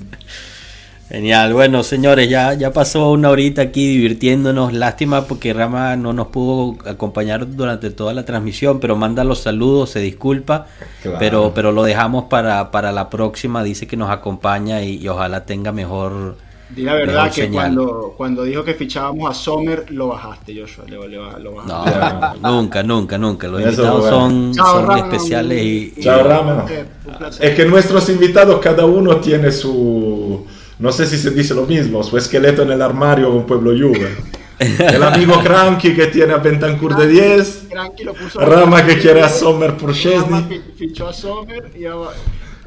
Genial, 1.09 1.53
bueno 1.53 1.83
señores, 1.83 2.31
ya, 2.31 2.55
ya 2.55 2.73
pasó 2.73 3.11
una 3.13 3.29
horita 3.29 3.61
aquí 3.63 3.87
divirtiéndonos. 3.89 4.73
Lástima 4.73 5.27
porque 5.27 5.53
Rama 5.53 5.97
no 5.97 6.13
nos 6.15 6.29
pudo 6.29 6.77
acompañar 6.89 7.55
durante 7.55 7.91
toda 7.91 8.15
la 8.15 8.25
transmisión, 8.25 8.81
pero 8.81 8.97
manda 8.97 9.23
los 9.23 9.41
saludos, 9.41 9.91
se 9.91 10.01
disculpa, 10.01 10.67
Claro. 11.03 11.19
pero, 11.21 11.53
pero 11.55 11.73
lo 11.73 11.83
dejamos 11.83 12.25
para, 12.25 12.71
para 12.71 12.91
la 12.91 13.11
próxima. 13.11 13.63
Dice 13.63 13.87
que 13.87 13.99
nos 13.99 14.09
acompaña 14.11 14.83
y, 14.83 14.97
y 14.97 15.07
ojalá 15.09 15.45
tenga 15.45 15.73
mejor, 15.73 16.37
Di 16.75 16.83
la 16.83 16.95
verdad 16.95 17.27
que 17.31 17.43
señal. 17.43 17.53
cuando, 17.75 18.15
cuando 18.17 18.43
dijo 18.45 18.65
que 18.65 18.73
fichábamos 18.73 19.31
a 19.31 19.35
Sommer, 19.35 19.85
lo 19.91 20.09
bajaste, 20.09 20.59
Joshua. 20.59 20.85
Lo, 20.89 21.07
lo- 21.07 21.39
lo 21.39 21.53
bajaste. 21.57 22.41
No, 22.41 22.51
nunca, 22.63 22.83
nunca, 22.83 23.19
nunca. 23.19 23.47
Los 23.47 23.61
Eso 23.61 23.69
invitados 23.69 24.01
bueno. 24.01 24.17
son, 24.21 24.55
Chao, 24.55 24.67
son 24.73 24.87
Ramón. 24.87 24.99
especiales 25.13 25.63
y, 25.63 25.93
y- 25.99 26.01
Chao, 26.03 26.23
placer. 26.25 27.45
Es 27.47 27.55
que 27.55 27.67
nuestros 27.67 28.09
invitados, 28.09 28.59
cada 28.61 28.87
uno 28.87 29.17
tiene 29.19 29.53
su. 29.53 30.47
No 30.79 30.91
sé 30.93 31.07
si 31.07 31.18
se 31.18 31.31
dice 31.31 31.55
lo 31.55 31.66
mismo, 31.66 32.03
su 32.03 32.16
esqueleto 32.18 32.62
en 32.62 32.72
el 32.72 32.83
armario 32.83 33.31
con 33.31 33.47
Pueblo 33.47 33.70
Juve. 33.70 34.14
El 34.59 35.03
amigo 35.03 35.41
Cranky 35.43 35.95
que 35.95 36.07
tiene 36.09 36.33
a 36.33 36.39
Bentancur 36.39 36.97
de 36.97 37.07
10. 37.09 37.66
Cranky 37.70 38.05
lo 38.05 38.14
puso 38.14 38.41
Rama 38.41 38.85
que 38.87 38.99
quiere 38.99 39.22
a 39.22 39.29
Sommer 39.29 39.77
por 39.77 39.93
Chesney. 39.93 40.45
fi- 40.49 40.61
fichó 40.77 41.09
a 41.09 41.12
Sommer 41.12 41.70
y 41.77 41.85
ahora- 41.87 42.11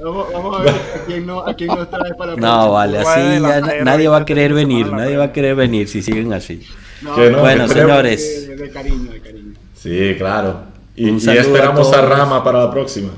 vamos, 0.03 0.27
vamos 0.33 0.59
a 0.59 0.63
ver 0.63 0.69
a 0.73 1.05
quién, 1.05 1.25
no, 1.25 1.39
a 1.39 1.53
quién 1.53 1.67
nos 1.69 1.89
trae 1.89 2.13
para 2.13 2.31
la 2.33 2.37
No, 2.37 2.41
próxima. 2.41 2.67
vale, 2.69 2.97
así 2.99 3.41
ya 3.41 3.83
nadie 3.83 4.07
va 4.09 4.17
a 4.17 4.25
querer 4.25 4.53
venir, 4.53 4.91
nadie 4.91 5.17
va 5.17 5.25
a 5.25 5.33
querer 5.33 5.55
venir 5.55 5.87
si 5.87 6.01
siguen 6.01 6.31
así. 6.33 6.61
No, 7.01 7.15
no, 7.29 7.39
Bueno, 7.39 7.67
señores. 7.67 8.47
De, 8.47 8.55
de 8.55 8.69
cariño, 8.71 9.11
de 9.11 9.19
cariño. 9.21 9.53
Sí, 9.75 10.15
claro. 10.17 10.61
Y, 10.95 11.09
Un 11.09 11.19
y 11.19 11.29
esperamos 11.37 11.93
a 11.93 11.99
a. 11.99 12.01
Rama 12.01 12.43
para 12.43 12.65
la 12.65 12.71
próxima. 12.71 13.09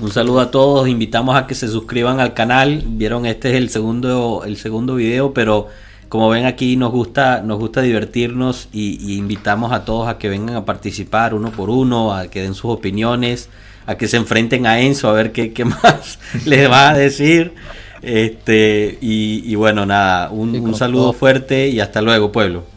Un 0.00 0.10
saludo 0.10 0.40
a 0.40 0.50
todos, 0.50 0.88
invitamos 0.88 1.36
a 1.36 1.46
que 1.46 1.54
se 1.54 1.68
suscriban 1.68 2.18
al 2.18 2.34
canal. 2.34 2.82
Vieron, 2.84 3.26
este 3.26 3.50
es 3.50 3.56
el 3.56 3.70
segundo, 3.70 4.42
el 4.44 4.56
segundo 4.56 4.96
video, 4.96 5.32
pero 5.32 5.68
como 6.08 6.28
ven 6.28 6.46
aquí 6.46 6.76
nos 6.76 6.90
gusta, 6.90 7.42
nos 7.42 7.58
gusta 7.58 7.80
divertirnos 7.80 8.68
y, 8.72 8.98
y 9.00 9.16
invitamos 9.18 9.72
a 9.72 9.84
todos 9.84 10.08
a 10.08 10.18
que 10.18 10.28
vengan 10.28 10.56
a 10.56 10.64
participar 10.64 11.32
uno 11.32 11.50
por 11.50 11.70
uno, 11.70 12.12
a 12.12 12.26
que 12.26 12.42
den 12.42 12.54
sus 12.54 12.72
opiniones, 12.72 13.48
a 13.86 13.96
que 13.96 14.08
se 14.08 14.16
enfrenten 14.16 14.66
a 14.66 14.80
Enzo 14.80 15.08
a 15.08 15.12
ver 15.12 15.30
qué, 15.30 15.52
qué 15.52 15.64
más 15.64 16.18
les 16.44 16.68
va 16.68 16.90
a 16.90 16.94
decir. 16.94 17.52
Este, 18.02 18.98
y, 19.00 19.42
y 19.50 19.54
bueno, 19.54 19.86
nada, 19.86 20.30
un, 20.30 20.54
un 20.56 20.74
saludo 20.74 21.12
fuerte 21.12 21.68
y 21.68 21.80
hasta 21.80 22.02
luego, 22.02 22.32
pueblo. 22.32 22.73